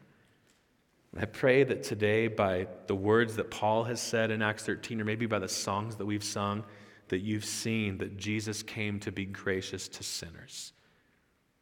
I 1.17 1.25
pray 1.25 1.65
that 1.65 1.83
today, 1.83 2.29
by 2.29 2.69
the 2.87 2.95
words 2.95 3.37
that 3.37 3.51
Paul 3.51 3.85
has 3.85 4.01
said 4.01 4.31
in 4.31 4.43
Acts 4.43 4.65
13, 4.65 5.01
or 5.01 5.05
maybe 5.05 5.27
by 5.27 5.39
the 5.39 5.49
songs 5.49 5.97
that 5.97 6.07
we've 6.07 6.23
sung, 6.23 6.65
that 7.09 7.21
you've 7.21 7.45
seen 7.45 7.99
that 7.99 8.17
Jesus 8.17 8.63
came 8.63 9.01
to 9.01 9.11
be 9.11 9.25
gracious 9.25 9.89
to 9.89 10.03
sinners. 10.03 10.73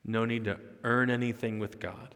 No 0.05 0.25
need 0.25 0.45
to 0.45 0.59
earn 0.85 1.11
anything 1.11 1.59
with 1.59 1.79
God, 1.79 2.15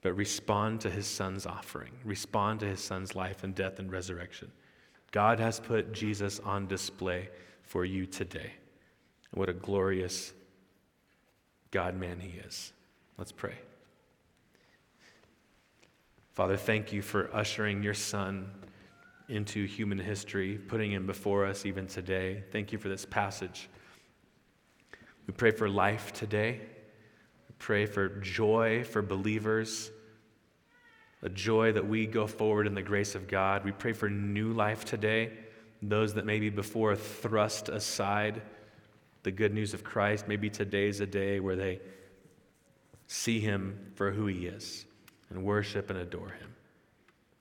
but 0.00 0.14
respond 0.14 0.80
to 0.82 0.90
his 0.90 1.06
son's 1.06 1.44
offering, 1.44 1.92
respond 2.04 2.60
to 2.60 2.66
his 2.66 2.82
son's 2.82 3.14
life 3.14 3.42
and 3.44 3.54
death 3.54 3.78
and 3.78 3.90
resurrection. 3.90 4.50
God 5.10 5.40
has 5.40 5.60
put 5.60 5.92
Jesus 5.92 6.40
on 6.40 6.66
display 6.66 7.28
for 7.62 7.84
you 7.84 8.06
today. 8.06 8.52
What 9.32 9.48
a 9.48 9.52
glorious 9.54 10.32
God 11.70 11.96
man 11.96 12.20
he 12.20 12.38
is. 12.38 12.72
Let's 13.18 13.32
pray. 13.32 13.54
Father, 16.32 16.56
thank 16.56 16.94
you 16.94 17.02
for 17.02 17.28
ushering 17.34 17.82
your 17.82 17.92
son 17.92 18.50
into 19.28 19.66
human 19.66 19.98
history, 19.98 20.56
putting 20.56 20.90
him 20.90 21.06
before 21.06 21.44
us 21.44 21.66
even 21.66 21.86
today. 21.86 22.42
Thank 22.50 22.72
you 22.72 22.78
for 22.78 22.88
this 22.88 23.04
passage. 23.04 23.68
We 25.26 25.34
pray 25.34 25.50
for 25.50 25.68
life 25.68 26.14
today. 26.14 26.60
We 27.48 27.54
pray 27.58 27.84
for 27.84 28.08
joy 28.08 28.82
for 28.82 29.02
believers, 29.02 29.90
a 31.20 31.28
joy 31.28 31.72
that 31.72 31.86
we 31.86 32.06
go 32.06 32.26
forward 32.26 32.66
in 32.66 32.74
the 32.74 32.82
grace 32.82 33.14
of 33.14 33.28
God. 33.28 33.62
We 33.62 33.72
pray 33.72 33.92
for 33.92 34.08
new 34.08 34.54
life 34.54 34.86
today, 34.86 35.32
those 35.82 36.14
that 36.14 36.24
maybe 36.24 36.48
before 36.48 36.96
thrust 36.96 37.68
aside 37.68 38.40
the 39.22 39.30
good 39.30 39.52
news 39.52 39.74
of 39.74 39.84
Christ. 39.84 40.26
Maybe 40.26 40.48
today's 40.48 41.00
a 41.00 41.06
day 41.06 41.40
where 41.40 41.56
they 41.56 41.80
see 43.06 43.38
him 43.38 43.92
for 43.96 44.12
who 44.12 44.26
he 44.26 44.46
is 44.46 44.86
and 45.32 45.44
worship 45.44 45.90
and 45.90 45.98
adore 45.98 46.28
him. 46.28 46.54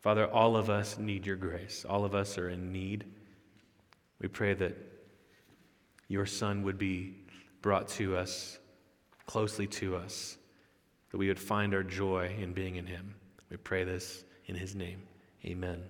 Father, 0.01 0.25
all 0.27 0.55
of 0.55 0.69
us 0.69 0.97
need 0.97 1.25
your 1.25 1.35
grace. 1.35 1.85
All 1.87 2.05
of 2.05 2.15
us 2.15 2.37
are 2.37 2.49
in 2.49 2.71
need. 2.71 3.05
We 4.19 4.27
pray 4.27 4.53
that 4.55 4.75
your 6.07 6.25
Son 6.25 6.63
would 6.63 6.77
be 6.77 7.15
brought 7.61 7.87
to 7.89 8.17
us, 8.17 8.57
closely 9.27 9.67
to 9.67 9.95
us, 9.95 10.37
that 11.11 11.17
we 11.17 11.27
would 11.27 11.39
find 11.39 11.73
our 11.73 11.83
joy 11.83 12.35
in 12.39 12.53
being 12.53 12.77
in 12.77 12.85
him. 12.85 13.13
We 13.49 13.57
pray 13.57 13.83
this 13.83 14.23
in 14.47 14.55
his 14.55 14.75
name. 14.75 15.03
Amen. 15.45 15.83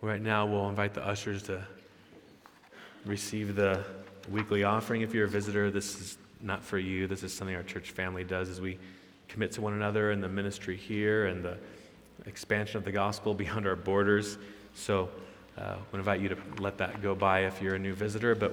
Right 0.00 0.22
now, 0.22 0.46
we'll 0.46 0.68
invite 0.68 0.94
the 0.94 1.06
ushers 1.06 1.42
to 1.44 1.62
receive 3.04 3.54
the 3.54 3.84
weekly 4.30 4.64
offering. 4.64 5.02
If 5.02 5.14
you're 5.14 5.26
a 5.26 5.28
visitor, 5.28 5.70
this 5.70 6.00
is 6.00 6.18
not 6.40 6.64
for 6.64 6.78
you. 6.78 7.06
This 7.06 7.22
is 7.22 7.32
something 7.32 7.54
our 7.54 7.62
church 7.62 7.90
family 7.90 8.24
does 8.24 8.48
as 8.48 8.60
we 8.60 8.78
commit 9.30 9.52
to 9.52 9.60
one 9.60 9.72
another 9.72 10.10
and 10.10 10.22
the 10.22 10.28
ministry 10.28 10.76
here 10.76 11.26
and 11.26 11.44
the 11.44 11.56
expansion 12.26 12.76
of 12.76 12.84
the 12.84 12.92
gospel 12.92 13.32
beyond 13.44 13.66
our 13.66 13.76
borders. 13.76 14.38
So 14.74 15.08
uh, 15.56 15.76
I 15.92 15.96
invite 15.96 16.20
you 16.20 16.28
to 16.30 16.36
let 16.58 16.78
that 16.78 17.00
go 17.02 17.14
by 17.14 17.40
if 17.40 17.62
you're 17.62 17.74
a 17.74 17.78
new 17.78 17.94
visitor. 17.94 18.34
But 18.34 18.48